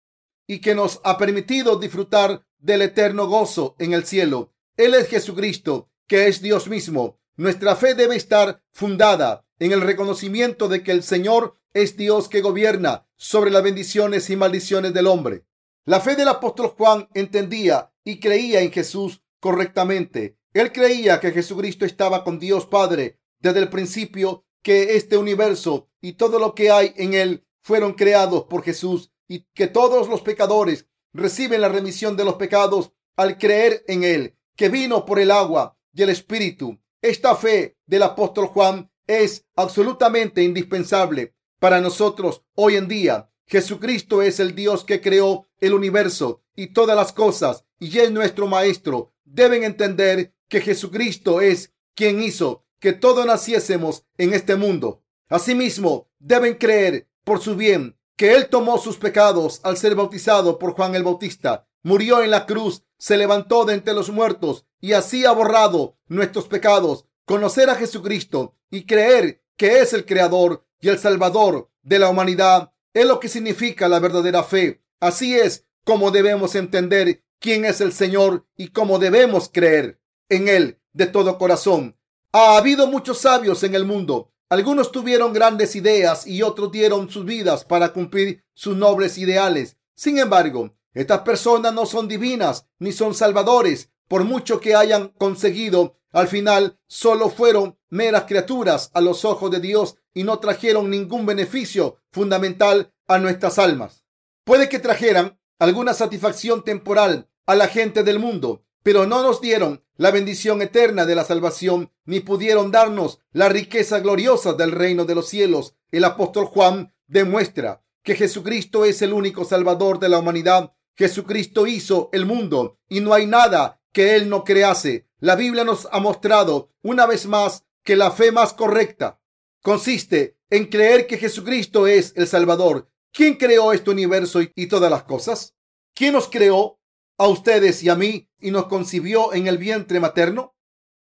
y 0.48 0.60
que 0.60 0.76
nos 0.76 1.00
ha 1.04 1.18
permitido 1.18 1.78
disfrutar 1.78 2.46
del 2.60 2.82
eterno 2.82 3.28
gozo 3.28 3.76
en 3.80 3.94
el 3.94 4.06
cielo. 4.06 4.54
Él 4.78 4.94
es 4.94 5.08
Jesucristo, 5.08 5.90
que 6.08 6.28
es 6.28 6.42
Dios 6.42 6.68
mismo. 6.68 7.20
Nuestra 7.36 7.76
fe 7.76 7.96
debe 7.96 8.16
estar 8.16 8.62
fundada 8.72 9.46
en 9.60 9.72
el 9.72 9.82
reconocimiento 9.82 10.68
de 10.68 10.84
que 10.84 10.92
el 10.92 11.04
Señor 11.04 11.58
es 11.74 11.98
Dios 11.98 12.30
que 12.30 12.42
gobierna 12.42 13.08
sobre 13.16 13.52
las 13.52 13.64
bendiciones 13.64 14.30
y 14.30 14.36
maldiciones 14.36 14.94
del 14.94 15.08
hombre. 15.08 15.46
La 15.86 16.00
fe 16.00 16.16
del 16.16 16.28
apóstol 16.28 16.68
Juan 16.78 17.10
entendía 17.14 17.92
y 18.04 18.20
creía 18.20 18.62
en 18.62 18.72
Jesús 18.72 19.22
correctamente. 19.40 20.38
Él 20.54 20.72
creía 20.72 21.20
que 21.20 21.32
Jesucristo 21.32 21.86
estaba 21.86 22.24
con 22.24 22.40
Dios 22.40 22.66
Padre 22.66 23.20
desde 23.40 23.60
el 23.60 23.70
principio, 23.70 24.46
que 24.62 24.96
este 24.96 25.18
universo 25.18 25.90
y 26.00 26.14
todo 26.14 26.40
lo 26.40 26.56
que 26.56 26.72
hay 26.72 26.94
en 26.96 27.14
él 27.14 27.46
fueron 27.62 27.94
creados 27.94 28.46
por 28.46 28.64
Jesús 28.64 29.12
y 29.28 29.46
que 29.54 29.68
todos 29.68 30.10
los 30.10 30.22
pecadores 30.22 30.88
reciben 31.14 31.62
la 31.62 31.70
remisión 31.70 32.18
de 32.18 32.26
los 32.26 32.36
pecados 32.36 32.92
al 33.16 33.38
creer 33.38 33.84
en 33.88 34.04
él, 34.04 34.38
que 34.56 34.70
vino 34.70 35.06
por 35.06 35.20
el 35.20 35.32
agua 35.32 35.78
y 35.94 36.02
el 36.02 36.10
Espíritu. 36.10 36.80
Esta 37.02 37.36
fe 37.36 37.78
del 37.86 38.04
apóstol 38.04 38.48
Juan 38.48 38.92
es 39.08 39.46
absolutamente 39.56 40.44
indispensable 40.44 41.36
para 41.60 41.82
nosotros 41.82 42.44
hoy 42.56 42.76
en 42.76 42.88
día. 42.88 43.30
Jesucristo 43.46 44.22
es 44.22 44.40
el 44.40 44.56
Dios 44.56 44.84
que 44.84 45.02
creó 45.02 45.46
el 45.60 45.74
universo 45.74 46.42
y 46.56 46.68
todas 46.68 46.96
las 46.96 47.12
cosas 47.12 47.66
y 47.80 48.00
es 48.00 48.12
nuestro 48.12 48.48
Maestro. 48.48 49.14
Deben 49.26 49.64
entender 49.64 50.34
que 50.48 50.62
Jesucristo 50.62 51.42
es 51.42 51.74
quien 51.96 52.22
hizo 52.22 52.66
que 52.80 52.94
todos 52.94 53.26
naciésemos 53.26 54.06
en 54.18 54.34
este 54.34 54.56
mundo. 54.56 55.04
Asimismo, 55.30 56.10
deben 56.20 56.56
creer 56.56 57.08
por 57.24 57.40
su 57.40 57.56
bien 57.56 57.98
que 58.16 58.36
Él 58.36 58.48
tomó 58.50 58.78
sus 58.78 58.98
pecados 58.98 59.60
al 59.64 59.78
ser 59.78 59.96
bautizado 59.96 60.60
por 60.60 60.74
Juan 60.74 60.96
el 60.96 61.04
Bautista, 61.04 61.68
murió 61.82 62.22
en 62.22 62.32
la 62.32 62.46
cruz, 62.46 62.84
se 62.98 63.18
levantó 63.18 63.66
de 63.66 63.74
entre 63.74 63.94
los 63.94 64.10
muertos 64.10 64.66
y 64.80 64.94
así 64.94 65.26
ha 65.26 65.32
borrado 65.32 65.98
nuestros 66.08 66.48
pecados. 66.48 67.06
Conocer 67.26 67.70
a 67.70 67.76
Jesucristo 67.76 68.56
y 68.70 68.86
creer 68.86 69.44
que 69.56 69.80
es 69.80 69.94
el 69.94 70.06
Creador 70.06 70.66
y 70.82 70.90
el 70.90 71.00
Salvador 71.00 71.70
de 71.82 72.00
la 72.00 72.10
humanidad 72.10 72.74
es 72.94 73.06
lo 73.06 73.20
que 73.20 73.30
significa 73.30 73.88
la 73.88 74.00
verdadera 74.00 74.44
fe. 74.44 74.84
Así 75.00 75.36
es 75.38 75.66
como 75.86 76.12
debemos 76.12 76.56
entender 76.56 77.24
quién 77.40 77.66
es 77.66 77.82
el 77.82 77.94
Señor 77.94 78.46
y 78.56 78.70
cómo 78.70 79.00
debemos 79.00 79.50
creer 79.52 80.02
en 80.30 80.48
Él 80.48 80.80
de 80.94 81.08
todo 81.08 81.38
corazón. 81.38 81.98
Ha 82.32 82.58
habido 82.58 82.88
muchos 82.88 83.20
sabios 83.20 83.64
en 83.64 83.76
el 83.76 83.86
mundo. 83.86 84.33
Algunos 84.54 84.92
tuvieron 84.92 85.34
grandes 85.34 85.76
ideas 85.76 86.28
y 86.28 86.44
otros 86.44 86.72
dieron 86.72 87.10
sus 87.10 87.26
vidas 87.26 87.66
para 87.66 87.92
cumplir 87.92 88.46
sus 88.54 88.78
nobles 88.78 89.18
ideales. 89.18 89.78
Sin 89.96 90.20
embargo, 90.20 90.76
estas 90.94 91.22
personas 91.22 91.74
no 91.74 91.88
son 91.88 92.08
divinas 92.08 92.68
ni 92.78 92.92
son 92.92 93.16
salvadores. 93.16 93.90
Por 94.08 94.26
mucho 94.26 94.60
que 94.60 94.76
hayan 94.76 95.08
conseguido, 95.08 95.98
al 96.12 96.28
final 96.28 96.78
solo 96.86 97.32
fueron 97.32 97.80
meras 97.90 98.26
criaturas 98.26 98.92
a 98.94 99.02
los 99.02 99.26
ojos 99.26 99.50
de 99.50 99.60
Dios 99.60 99.96
y 100.14 100.24
no 100.24 100.38
trajeron 100.38 100.92
ningún 100.92 101.26
beneficio 101.26 101.98
fundamental 102.12 102.94
a 103.08 103.18
nuestras 103.18 103.58
almas. 103.58 104.06
Puede 104.44 104.70
que 104.70 104.78
trajeran 104.78 105.40
alguna 105.58 105.96
satisfacción 105.96 106.64
temporal 106.64 107.28
a 107.48 107.56
la 107.56 107.70
gente 107.70 108.04
del 108.04 108.20
mundo, 108.20 108.64
pero 108.84 109.08
no 109.08 109.24
nos 109.24 109.42
dieron 109.42 109.83
la 109.96 110.12
bendición 110.12 110.62
eterna 110.62 111.06
de 111.06 111.16
la 111.16 111.24
salvación, 111.24 111.92
ni 112.06 112.20
pudieron 112.20 112.72
darnos 112.72 113.20
la 113.32 113.50
riqueza 113.50 114.00
gloriosa 114.00 114.54
del 114.54 114.72
reino 114.72 115.06
de 115.06 115.16
los 115.16 115.30
cielos. 115.30 115.76
El 115.92 116.04
apóstol 116.04 116.46
Juan 116.46 116.94
demuestra 117.08 117.84
que 118.04 118.16
Jesucristo 118.16 118.86
es 118.86 119.02
el 119.02 119.14
único 119.14 119.46
salvador 119.46 120.00
de 120.00 120.10
la 120.10 120.20
humanidad. 120.20 120.74
Jesucristo 120.96 121.68
hizo 121.68 122.10
el 122.14 122.26
mundo 122.26 122.80
y 122.90 123.00
no 123.00 123.14
hay 123.14 123.28
nada 123.28 123.82
que 123.92 124.16
él 124.16 124.30
no 124.30 124.44
crease. 124.44 125.08
La 125.20 125.36
Biblia 125.36 125.64
nos 125.64 125.88
ha 125.92 126.00
mostrado 126.00 126.72
una 126.82 127.06
vez 127.06 127.26
más 127.26 127.64
que 127.84 127.96
la 127.96 128.12
fe 128.12 128.32
más 128.32 128.54
correcta 128.54 129.20
consiste 129.64 130.38
en 130.52 130.66
creer 130.66 131.08
que 131.08 131.18
Jesucristo 131.18 131.88
es 131.88 132.14
el 132.16 132.28
Salvador. 132.28 132.92
¿Quién 133.12 133.36
creó 133.36 133.74
este 133.74 133.90
universo 133.90 134.42
y 134.42 134.68
todas 134.68 134.92
las 134.92 135.04
cosas? 135.04 135.56
¿Quién 135.96 136.14
nos 136.14 136.28
creó 136.28 136.80
a 137.18 137.28
ustedes 137.28 137.84
y 137.84 137.90
a 137.90 137.96
mí 137.96 138.30
y 138.40 138.52
nos 138.52 138.68
concibió 138.68 139.34
en 139.34 139.48
el 139.48 139.58
vientre 139.58 140.00
materno? 140.00 140.56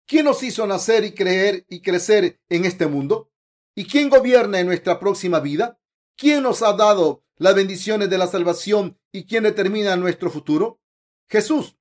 ¿Quién 0.06 0.24
nos 0.24 0.42
hizo 0.42 0.66
nacer 0.66 1.04
y 1.04 1.12
creer 1.12 1.66
y 1.68 1.82
crecer 1.82 2.40
en 2.48 2.64
este 2.64 2.86
mundo? 2.86 3.30
¿Y 3.74 3.84
quién 3.84 4.08
gobierna 4.08 4.58
en 4.58 4.66
nuestra 4.66 4.98
próxima 4.98 5.40
vida? 5.40 5.78
¿Quién 6.16 6.42
nos 6.42 6.62
ha 6.62 6.72
dado 6.72 7.24
las 7.36 7.54
bendiciones 7.54 8.08
de 8.08 8.18
la 8.18 8.26
salvación 8.26 8.98
y 9.12 9.26
quién 9.26 9.44
determina 9.44 9.96
nuestro 9.96 10.30
futuro? 10.30 10.80
Jesús. 11.28 11.76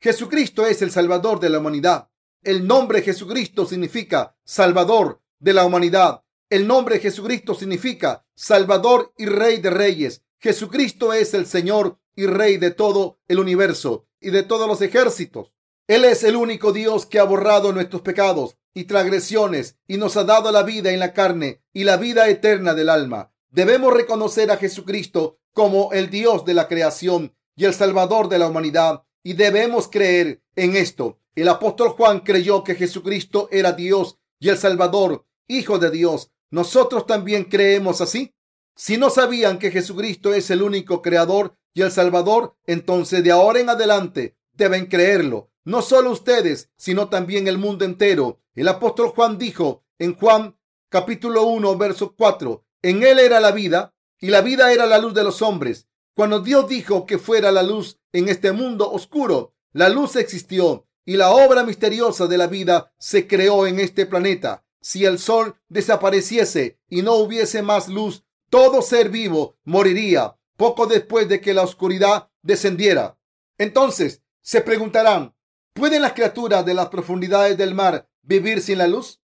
Jesucristo 0.00 0.66
es 0.66 0.82
el 0.82 0.90
Salvador 0.90 1.38
de 1.38 1.48
la 1.48 1.58
humanidad. 1.58 2.10
El 2.42 2.66
nombre 2.66 3.02
Jesucristo 3.02 3.66
significa 3.66 4.36
Salvador 4.44 5.22
de 5.38 5.52
la 5.54 5.64
humanidad. 5.64 6.24
El 6.48 6.66
nombre 6.66 6.98
Jesucristo 6.98 7.54
significa 7.54 8.26
Salvador 8.34 9.12
y 9.16 9.26
Rey 9.26 9.60
de 9.60 9.70
Reyes. 9.70 10.24
Jesucristo 10.40 11.12
es 11.12 11.34
el 11.34 11.46
Señor 11.46 11.99
y 12.20 12.26
Rey 12.26 12.58
de 12.58 12.70
todo 12.70 13.18
el 13.28 13.38
universo 13.38 14.06
y 14.20 14.28
de 14.28 14.42
todos 14.42 14.68
los 14.68 14.82
ejércitos. 14.82 15.54
Él 15.88 16.04
es 16.04 16.22
el 16.22 16.36
único 16.36 16.72
Dios 16.72 17.06
que 17.06 17.18
ha 17.18 17.24
borrado 17.24 17.72
nuestros 17.72 18.02
pecados 18.02 18.58
y 18.74 18.84
transgresiones 18.84 19.78
y 19.88 19.96
nos 19.96 20.18
ha 20.18 20.24
dado 20.24 20.52
la 20.52 20.62
vida 20.62 20.92
en 20.92 21.00
la 21.00 21.14
carne 21.14 21.62
y 21.72 21.84
la 21.84 21.96
vida 21.96 22.28
eterna 22.28 22.74
del 22.74 22.90
alma. 22.90 23.32
Debemos 23.48 23.94
reconocer 23.94 24.50
a 24.50 24.58
Jesucristo 24.58 25.38
como 25.54 25.92
el 25.92 26.10
Dios 26.10 26.44
de 26.44 26.52
la 26.52 26.68
creación 26.68 27.34
y 27.56 27.64
el 27.64 27.72
Salvador 27.72 28.28
de 28.28 28.38
la 28.38 28.48
humanidad 28.48 29.02
y 29.22 29.32
debemos 29.32 29.88
creer 29.88 30.42
en 30.56 30.76
esto. 30.76 31.18
El 31.34 31.48
apóstol 31.48 31.88
Juan 31.88 32.20
creyó 32.20 32.62
que 32.64 32.74
Jesucristo 32.74 33.48
era 33.50 33.72
Dios 33.72 34.18
y 34.38 34.50
el 34.50 34.58
Salvador, 34.58 35.24
Hijo 35.48 35.78
de 35.78 35.90
Dios. 35.90 36.30
Nosotros 36.50 37.06
también 37.06 37.44
creemos 37.44 38.02
así. 38.02 38.34
Si 38.76 38.98
no 38.98 39.08
sabían 39.08 39.58
que 39.58 39.70
Jesucristo 39.70 40.34
es 40.34 40.50
el 40.50 40.62
único 40.62 41.02
creador 41.02 41.56
y 41.72 41.82
el 41.82 41.90
Salvador, 41.90 42.56
entonces 42.66 43.22
de 43.22 43.30
ahora 43.30 43.60
en 43.60 43.68
adelante 43.68 44.36
deben 44.52 44.86
creerlo. 44.86 45.50
No 45.64 45.82
solo 45.82 46.10
ustedes, 46.10 46.70
sino 46.76 47.08
también 47.08 47.48
el 47.48 47.58
mundo 47.58 47.84
entero. 47.84 48.40
El 48.54 48.68
apóstol 48.68 49.08
Juan 49.08 49.38
dijo 49.38 49.84
en 49.98 50.14
Juan 50.16 50.56
capítulo 50.88 51.44
1, 51.44 51.76
verso 51.76 52.14
4, 52.16 52.64
en 52.82 53.02
él 53.02 53.18
era 53.18 53.40
la 53.40 53.52
vida 53.52 53.94
y 54.18 54.28
la 54.28 54.40
vida 54.40 54.72
era 54.72 54.86
la 54.86 54.98
luz 54.98 55.14
de 55.14 55.22
los 55.22 55.42
hombres. 55.42 55.86
Cuando 56.14 56.40
Dios 56.40 56.68
dijo 56.68 57.06
que 57.06 57.18
fuera 57.18 57.52
la 57.52 57.62
luz 57.62 57.98
en 58.12 58.28
este 58.28 58.52
mundo 58.52 58.90
oscuro, 58.90 59.54
la 59.72 59.88
luz 59.88 60.16
existió 60.16 60.86
y 61.04 61.16
la 61.16 61.30
obra 61.30 61.64
misteriosa 61.64 62.26
de 62.26 62.38
la 62.38 62.46
vida 62.46 62.92
se 62.98 63.26
creó 63.26 63.66
en 63.66 63.78
este 63.80 64.06
planeta. 64.06 64.64
Si 64.80 65.04
el 65.04 65.18
sol 65.18 65.56
desapareciese 65.68 66.80
y 66.88 67.02
no 67.02 67.14
hubiese 67.14 67.62
más 67.62 67.88
luz, 67.88 68.24
todo 68.48 68.82
ser 68.82 69.10
vivo 69.10 69.56
moriría 69.64 70.36
poco 70.60 70.86
después 70.86 71.26
de 71.26 71.40
que 71.40 71.54
la 71.54 71.62
oscuridad 71.62 72.28
descendiera. 72.42 73.16
Entonces 73.56 74.20
se 74.42 74.60
preguntarán, 74.60 75.34
¿pueden 75.72 76.02
las 76.02 76.12
criaturas 76.12 76.66
de 76.66 76.74
las 76.74 76.90
profundidades 76.90 77.56
del 77.56 77.74
mar 77.74 78.10
vivir 78.20 78.60
sin 78.60 78.76
la 78.76 78.86
luz? 78.86 79.22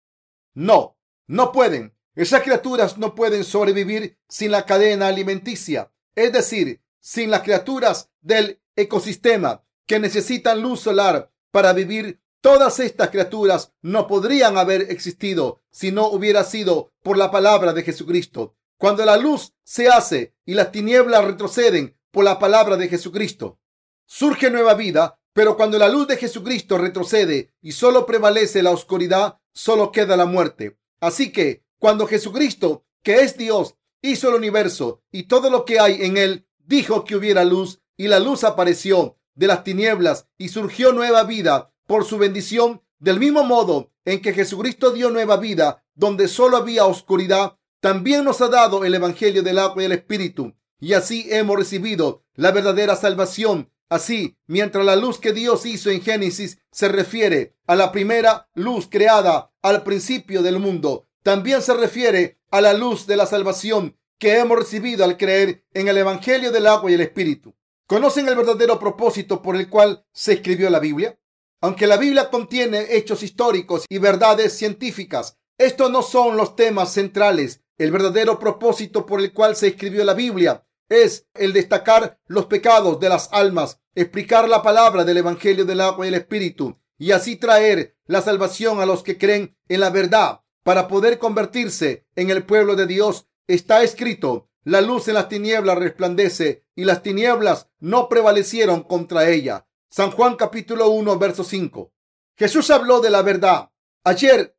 No, 0.54 0.98
no 1.28 1.52
pueden. 1.52 1.94
Esas 2.16 2.42
criaturas 2.42 2.98
no 2.98 3.14
pueden 3.14 3.44
sobrevivir 3.44 4.18
sin 4.28 4.50
la 4.50 4.66
cadena 4.66 5.06
alimenticia, 5.06 5.92
es 6.16 6.32
decir, 6.32 6.82
sin 6.98 7.30
las 7.30 7.42
criaturas 7.42 8.10
del 8.20 8.60
ecosistema 8.74 9.62
que 9.86 10.00
necesitan 10.00 10.60
luz 10.60 10.80
solar 10.80 11.30
para 11.52 11.72
vivir. 11.72 12.20
Todas 12.40 12.80
estas 12.80 13.10
criaturas 13.10 13.72
no 13.82 14.08
podrían 14.08 14.58
haber 14.58 14.90
existido 14.90 15.62
si 15.70 15.92
no 15.92 16.08
hubiera 16.08 16.42
sido 16.42 16.90
por 17.04 17.16
la 17.16 17.30
palabra 17.30 17.72
de 17.72 17.84
Jesucristo. 17.84 18.56
Cuando 18.80 19.04
la 19.04 19.18
luz 19.18 19.52
se 19.62 19.88
hace 19.88 20.34
y 20.46 20.54
las 20.54 20.72
tinieblas 20.72 21.22
retroceden 21.22 22.00
por 22.10 22.24
la 22.24 22.38
palabra 22.38 22.78
de 22.78 22.88
Jesucristo, 22.88 23.60
surge 24.06 24.50
nueva 24.50 24.72
vida, 24.72 25.20
pero 25.34 25.54
cuando 25.54 25.76
la 25.76 25.90
luz 25.90 26.06
de 26.06 26.16
Jesucristo 26.16 26.78
retrocede 26.78 27.52
y 27.60 27.72
solo 27.72 28.06
prevalece 28.06 28.62
la 28.62 28.70
oscuridad, 28.70 29.38
solo 29.52 29.92
queda 29.92 30.16
la 30.16 30.24
muerte. 30.24 30.78
Así 30.98 31.30
que 31.30 31.62
cuando 31.78 32.06
Jesucristo, 32.06 32.86
que 33.02 33.16
es 33.16 33.36
Dios, 33.36 33.74
hizo 34.00 34.30
el 34.30 34.36
universo 34.36 35.02
y 35.12 35.24
todo 35.24 35.50
lo 35.50 35.66
que 35.66 35.78
hay 35.78 36.00
en 36.00 36.16
él, 36.16 36.46
dijo 36.56 37.04
que 37.04 37.16
hubiera 37.16 37.44
luz 37.44 37.82
y 37.98 38.08
la 38.08 38.18
luz 38.18 38.44
apareció 38.44 39.18
de 39.34 39.46
las 39.46 39.62
tinieblas 39.62 40.26
y 40.38 40.48
surgió 40.48 40.94
nueva 40.94 41.24
vida 41.24 41.70
por 41.86 42.06
su 42.06 42.16
bendición, 42.16 42.80
del 42.98 43.20
mismo 43.20 43.44
modo 43.44 43.92
en 44.06 44.22
que 44.22 44.32
Jesucristo 44.32 44.90
dio 44.90 45.10
nueva 45.10 45.36
vida 45.36 45.84
donde 45.94 46.28
solo 46.28 46.56
había 46.56 46.86
oscuridad, 46.86 47.58
también 47.80 48.24
nos 48.24 48.40
ha 48.42 48.48
dado 48.48 48.84
el 48.84 48.94
Evangelio 48.94 49.42
del 49.42 49.58
agua 49.58 49.82
y 49.82 49.86
el 49.86 49.92
Espíritu, 49.92 50.54
y 50.78 50.92
así 50.92 51.26
hemos 51.30 51.56
recibido 51.56 52.24
la 52.34 52.52
verdadera 52.52 52.94
salvación. 52.94 53.70
Así, 53.88 54.36
mientras 54.46 54.84
la 54.84 54.96
luz 54.96 55.18
que 55.18 55.32
Dios 55.32 55.66
hizo 55.66 55.90
en 55.90 56.00
Génesis 56.00 56.58
se 56.70 56.88
refiere 56.88 57.56
a 57.66 57.74
la 57.74 57.90
primera 57.90 58.48
luz 58.54 58.86
creada 58.88 59.52
al 59.62 59.82
principio 59.82 60.42
del 60.42 60.58
mundo, 60.58 61.08
también 61.22 61.60
se 61.60 61.74
refiere 61.74 62.38
a 62.50 62.60
la 62.60 62.72
luz 62.72 63.06
de 63.06 63.16
la 63.16 63.26
salvación 63.26 63.96
que 64.18 64.38
hemos 64.38 64.58
recibido 64.58 65.04
al 65.04 65.16
creer 65.16 65.64
en 65.72 65.88
el 65.88 65.96
Evangelio 65.96 66.52
del 66.52 66.66
agua 66.66 66.90
y 66.90 66.94
el 66.94 67.00
Espíritu. 67.00 67.54
¿Conocen 67.86 68.28
el 68.28 68.36
verdadero 68.36 68.78
propósito 68.78 69.42
por 69.42 69.56
el 69.56 69.68
cual 69.68 70.04
se 70.12 70.34
escribió 70.34 70.70
la 70.70 70.78
Biblia? 70.78 71.18
Aunque 71.62 71.86
la 71.86 71.96
Biblia 71.96 72.30
contiene 72.30 72.86
hechos 72.90 73.22
históricos 73.22 73.86
y 73.88 73.98
verdades 73.98 74.56
científicas, 74.56 75.38
estos 75.58 75.90
no 75.90 76.02
son 76.02 76.36
los 76.36 76.56
temas 76.56 76.92
centrales 76.92 77.62
el 77.80 77.92
verdadero 77.92 78.38
propósito 78.38 79.06
por 79.06 79.20
el 79.20 79.32
cual 79.32 79.56
se 79.56 79.68
escribió 79.68 80.04
la 80.04 80.12
Biblia 80.12 80.66
es 80.90 81.26
el 81.32 81.54
destacar 81.54 82.20
los 82.26 82.44
pecados 82.44 83.00
de 83.00 83.08
las 83.08 83.32
almas, 83.32 83.80
explicar 83.94 84.50
la 84.50 84.62
palabra 84.62 85.02
del 85.04 85.16
Evangelio 85.16 85.64
del 85.64 85.80
agua 85.80 86.04
y 86.04 86.08
el 86.08 86.14
Espíritu 86.14 86.78
y 86.98 87.12
así 87.12 87.36
traer 87.36 87.96
la 88.04 88.20
salvación 88.20 88.80
a 88.80 88.86
los 88.86 89.02
que 89.02 89.16
creen 89.16 89.56
en 89.68 89.80
la 89.80 89.88
verdad 89.88 90.42
para 90.62 90.88
poder 90.88 91.18
convertirse 91.18 92.06
en 92.16 92.28
el 92.28 92.44
pueblo 92.44 92.76
de 92.76 92.86
Dios. 92.86 93.28
Está 93.46 93.82
escrito, 93.82 94.50
la 94.62 94.82
luz 94.82 95.08
en 95.08 95.14
las 95.14 95.30
tinieblas 95.30 95.78
resplandece 95.78 96.66
y 96.74 96.84
las 96.84 97.02
tinieblas 97.02 97.70
no 97.78 98.10
prevalecieron 98.10 98.82
contra 98.82 99.30
ella. 99.30 99.66
San 99.88 100.10
Juan 100.10 100.36
capítulo 100.36 100.90
1, 100.90 101.18
verso 101.18 101.44
5. 101.44 101.90
Jesús 102.36 102.70
habló 102.70 103.00
de 103.00 103.08
la 103.08 103.22
verdad. 103.22 103.70
Ayer 104.04 104.54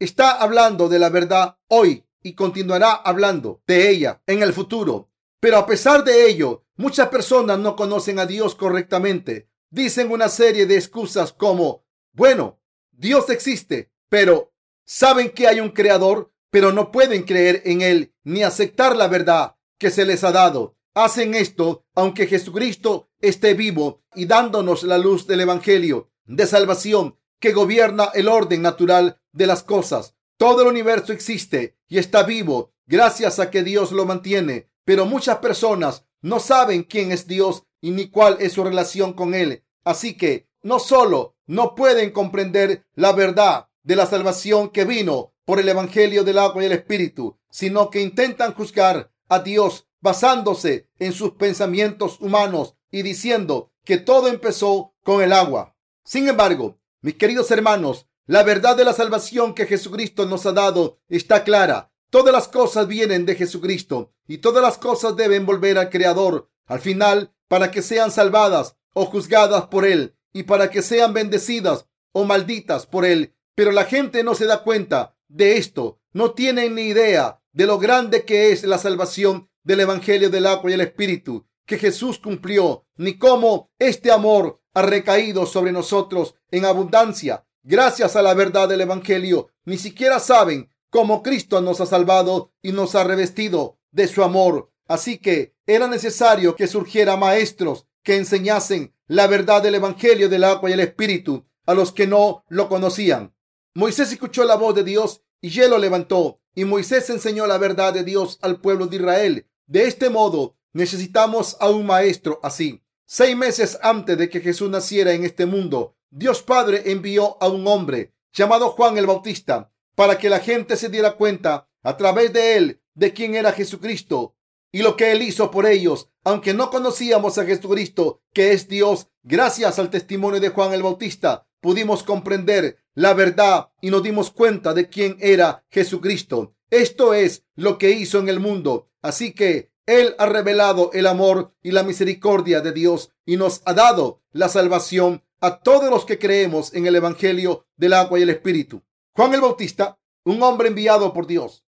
está 0.00 0.32
hablando 0.32 0.88
de 0.88 0.98
la 0.98 1.10
verdad 1.10 1.58
hoy 1.68 2.07
y 2.22 2.34
continuará 2.34 2.92
hablando 2.92 3.62
de 3.66 3.90
ella 3.90 4.22
en 4.26 4.42
el 4.42 4.52
futuro. 4.52 5.10
Pero 5.40 5.58
a 5.58 5.66
pesar 5.66 6.04
de 6.04 6.28
ello, 6.28 6.64
muchas 6.76 7.08
personas 7.08 7.58
no 7.58 7.76
conocen 7.76 8.18
a 8.18 8.26
Dios 8.26 8.54
correctamente. 8.54 9.48
Dicen 9.70 10.10
una 10.10 10.28
serie 10.28 10.66
de 10.66 10.76
excusas 10.76 11.32
como, 11.32 11.84
bueno, 12.12 12.58
Dios 12.90 13.30
existe, 13.30 13.92
pero 14.08 14.52
saben 14.84 15.30
que 15.30 15.46
hay 15.46 15.60
un 15.60 15.70
creador, 15.70 16.32
pero 16.50 16.72
no 16.72 16.90
pueden 16.90 17.22
creer 17.22 17.62
en 17.64 17.82
él 17.82 18.14
ni 18.24 18.42
aceptar 18.42 18.96
la 18.96 19.08
verdad 19.08 19.56
que 19.78 19.90
se 19.90 20.04
les 20.04 20.24
ha 20.24 20.32
dado. 20.32 20.76
Hacen 20.94 21.34
esto 21.34 21.84
aunque 21.94 22.26
Jesucristo 22.26 23.10
esté 23.20 23.54
vivo 23.54 24.02
y 24.14 24.26
dándonos 24.26 24.82
la 24.82 24.98
luz 24.98 25.26
del 25.26 25.40
Evangelio 25.40 26.10
de 26.24 26.46
salvación 26.46 27.16
que 27.38 27.52
gobierna 27.52 28.10
el 28.14 28.28
orden 28.28 28.62
natural 28.62 29.20
de 29.32 29.46
las 29.46 29.62
cosas. 29.62 30.16
Todo 30.38 30.62
el 30.62 30.68
universo 30.68 31.12
existe 31.12 31.76
y 31.88 31.98
está 31.98 32.22
vivo 32.22 32.72
gracias 32.86 33.40
a 33.40 33.50
que 33.50 33.64
Dios 33.64 33.90
lo 33.90 34.06
mantiene, 34.06 34.70
pero 34.84 35.04
muchas 35.04 35.38
personas 35.38 36.06
no 36.22 36.38
saben 36.38 36.84
quién 36.84 37.10
es 37.10 37.26
Dios 37.26 37.64
y 37.80 37.90
ni 37.90 38.08
cuál 38.08 38.36
es 38.38 38.52
su 38.52 38.62
relación 38.62 39.14
con 39.14 39.34
Él. 39.34 39.64
Así 39.82 40.16
que 40.16 40.48
no 40.62 40.78
solo 40.78 41.34
no 41.46 41.74
pueden 41.74 42.12
comprender 42.12 42.86
la 42.94 43.10
verdad 43.12 43.68
de 43.82 43.96
la 43.96 44.06
salvación 44.06 44.70
que 44.70 44.84
vino 44.84 45.34
por 45.44 45.58
el 45.58 45.68
Evangelio 45.68 46.22
del 46.22 46.38
agua 46.38 46.62
y 46.62 46.66
el 46.66 46.72
Espíritu, 46.72 47.36
sino 47.50 47.90
que 47.90 48.00
intentan 48.00 48.54
juzgar 48.54 49.10
a 49.28 49.40
Dios 49.40 49.88
basándose 50.00 50.88
en 51.00 51.12
sus 51.12 51.32
pensamientos 51.32 52.20
humanos 52.20 52.76
y 52.92 53.02
diciendo 53.02 53.72
que 53.84 53.98
todo 53.98 54.28
empezó 54.28 54.94
con 55.02 55.20
el 55.20 55.32
agua. 55.32 55.74
Sin 56.04 56.28
embargo, 56.28 56.78
mis 57.00 57.14
queridos 57.14 57.50
hermanos, 57.50 58.07
la 58.28 58.42
verdad 58.42 58.76
de 58.76 58.84
la 58.84 58.92
salvación 58.92 59.54
que 59.54 59.64
Jesucristo 59.64 60.26
nos 60.26 60.44
ha 60.44 60.52
dado 60.52 61.00
está 61.08 61.44
clara. 61.44 61.90
Todas 62.10 62.32
las 62.32 62.46
cosas 62.46 62.86
vienen 62.86 63.24
de 63.24 63.34
Jesucristo 63.34 64.12
y 64.26 64.38
todas 64.38 64.62
las 64.62 64.76
cosas 64.76 65.16
deben 65.16 65.46
volver 65.46 65.78
al 65.78 65.88
Creador 65.88 66.50
al 66.66 66.80
final 66.80 67.32
para 67.48 67.70
que 67.70 67.80
sean 67.80 68.10
salvadas 68.10 68.76
o 68.92 69.06
juzgadas 69.06 69.68
por 69.68 69.86
Él 69.86 70.14
y 70.34 70.42
para 70.42 70.70
que 70.70 70.82
sean 70.82 71.14
bendecidas 71.14 71.86
o 72.12 72.24
malditas 72.24 72.84
por 72.84 73.06
Él. 73.06 73.34
Pero 73.54 73.72
la 73.72 73.84
gente 73.84 74.22
no 74.22 74.34
se 74.34 74.44
da 74.44 74.62
cuenta 74.62 75.16
de 75.28 75.56
esto, 75.56 75.98
no 76.12 76.32
tienen 76.32 76.74
ni 76.74 76.82
idea 76.82 77.40
de 77.52 77.66
lo 77.66 77.78
grande 77.78 78.26
que 78.26 78.52
es 78.52 78.62
la 78.62 78.76
salvación 78.76 79.48
del 79.62 79.80
Evangelio 79.80 80.28
del 80.28 80.46
agua 80.46 80.70
y 80.70 80.74
el 80.74 80.82
Espíritu 80.82 81.46
que 81.64 81.78
Jesús 81.78 82.18
cumplió, 82.18 82.86
ni 82.96 83.16
cómo 83.18 83.70
este 83.78 84.12
amor 84.12 84.60
ha 84.74 84.82
recaído 84.82 85.46
sobre 85.46 85.72
nosotros 85.72 86.34
en 86.50 86.66
abundancia 86.66 87.46
gracias 87.62 88.16
a 88.16 88.22
la 88.22 88.34
verdad 88.34 88.68
del 88.68 88.80
Evangelio, 88.80 89.50
ni 89.64 89.78
siquiera 89.78 90.18
saben 90.20 90.70
cómo 90.90 91.22
Cristo 91.22 91.60
nos 91.60 91.80
ha 91.80 91.86
salvado 91.86 92.52
y 92.62 92.72
nos 92.72 92.94
ha 92.94 93.04
revestido 93.04 93.78
de 93.90 94.08
su 94.08 94.22
amor. 94.22 94.72
Así 94.86 95.18
que 95.18 95.54
era 95.66 95.86
necesario 95.86 96.56
que 96.56 96.66
surgieran 96.66 97.20
maestros 97.20 97.86
que 98.02 98.16
enseñasen 98.16 98.94
la 99.06 99.26
verdad 99.26 99.62
del 99.62 99.74
Evangelio 99.74 100.28
del 100.28 100.44
agua 100.44 100.70
y 100.70 100.72
el 100.72 100.80
Espíritu 100.80 101.46
a 101.66 101.74
los 101.74 101.92
que 101.92 102.06
no 102.06 102.44
lo 102.48 102.68
conocían. 102.68 103.34
Moisés 103.74 104.10
escuchó 104.10 104.44
la 104.44 104.56
voz 104.56 104.74
de 104.74 104.84
Dios 104.84 105.22
y 105.40 105.50
hielo 105.50 105.78
levantó, 105.78 106.40
y 106.54 106.64
Moisés 106.64 107.10
enseñó 107.10 107.46
la 107.46 107.58
verdad 107.58 107.92
de 107.92 108.02
Dios 108.02 108.38
al 108.40 108.60
pueblo 108.60 108.86
de 108.86 108.96
Israel. 108.96 109.46
De 109.66 109.84
este 109.84 110.08
modo, 110.10 110.56
necesitamos 110.72 111.56
a 111.60 111.68
un 111.68 111.86
maestro 111.86 112.40
así. 112.42 112.82
Seis 113.06 113.36
meses 113.36 113.78
antes 113.82 114.18
de 114.18 114.28
que 114.28 114.40
Jesús 114.40 114.68
naciera 114.70 115.12
en 115.12 115.24
este 115.24 115.46
mundo, 115.46 115.96
Dios 116.10 116.42
Padre 116.42 116.84
envió 116.86 117.36
a 117.42 117.48
un 117.48 117.66
hombre 117.66 118.14
llamado 118.32 118.70
Juan 118.70 118.96
el 118.96 119.06
Bautista 119.06 119.70
para 119.94 120.16
que 120.16 120.30
la 120.30 120.40
gente 120.40 120.76
se 120.76 120.88
diera 120.88 121.12
cuenta 121.12 121.68
a 121.82 121.96
través 121.96 122.32
de 122.32 122.56
él 122.56 122.82
de 122.94 123.12
quién 123.12 123.34
era 123.34 123.52
Jesucristo 123.52 124.36
y 124.72 124.82
lo 124.82 124.96
que 124.96 125.12
él 125.12 125.22
hizo 125.22 125.50
por 125.50 125.66
ellos. 125.66 126.10
Aunque 126.24 126.54
no 126.54 126.70
conocíamos 126.70 127.38
a 127.38 127.44
Jesucristo, 127.44 128.22
que 128.32 128.52
es 128.52 128.68
Dios, 128.68 129.08
gracias 129.22 129.78
al 129.78 129.90
testimonio 129.90 130.40
de 130.40 130.48
Juan 130.50 130.72
el 130.72 130.82
Bautista, 130.82 131.46
pudimos 131.60 132.02
comprender 132.02 132.78
la 132.94 133.14
verdad 133.14 133.70
y 133.80 133.90
nos 133.90 134.02
dimos 134.02 134.30
cuenta 134.30 134.74
de 134.74 134.88
quién 134.88 135.16
era 135.20 135.64
Jesucristo. 135.70 136.54
Esto 136.70 137.14
es 137.14 137.44
lo 137.54 137.78
que 137.78 137.90
hizo 137.90 138.18
en 138.18 138.28
el 138.28 138.40
mundo. 138.40 138.90
Así 139.02 139.32
que 139.32 139.72
Él 139.86 140.14
ha 140.18 140.26
revelado 140.26 140.90
el 140.92 141.06
amor 141.06 141.54
y 141.62 141.70
la 141.70 141.82
misericordia 141.82 142.60
de 142.60 142.72
Dios 142.72 143.10
y 143.24 143.36
nos 143.36 143.62
ha 143.64 143.74
dado 143.74 144.22
la 144.32 144.48
salvación 144.48 145.22
a 145.40 145.60
todos 145.60 145.90
los 145.90 146.04
que 146.04 146.18
creemos 146.18 146.74
en 146.74 146.86
el 146.86 146.96
Evangelio 146.96 147.66
del 147.76 147.92
agua 147.92 148.18
y 148.18 148.22
el 148.22 148.30
Espíritu. 148.30 148.82
Juan 149.14 149.34
el 149.34 149.40
Bautista, 149.40 149.98
un 150.24 150.42
hombre 150.42 150.68
enviado 150.68 151.12
por 151.12 151.26
Dios. 151.26 151.64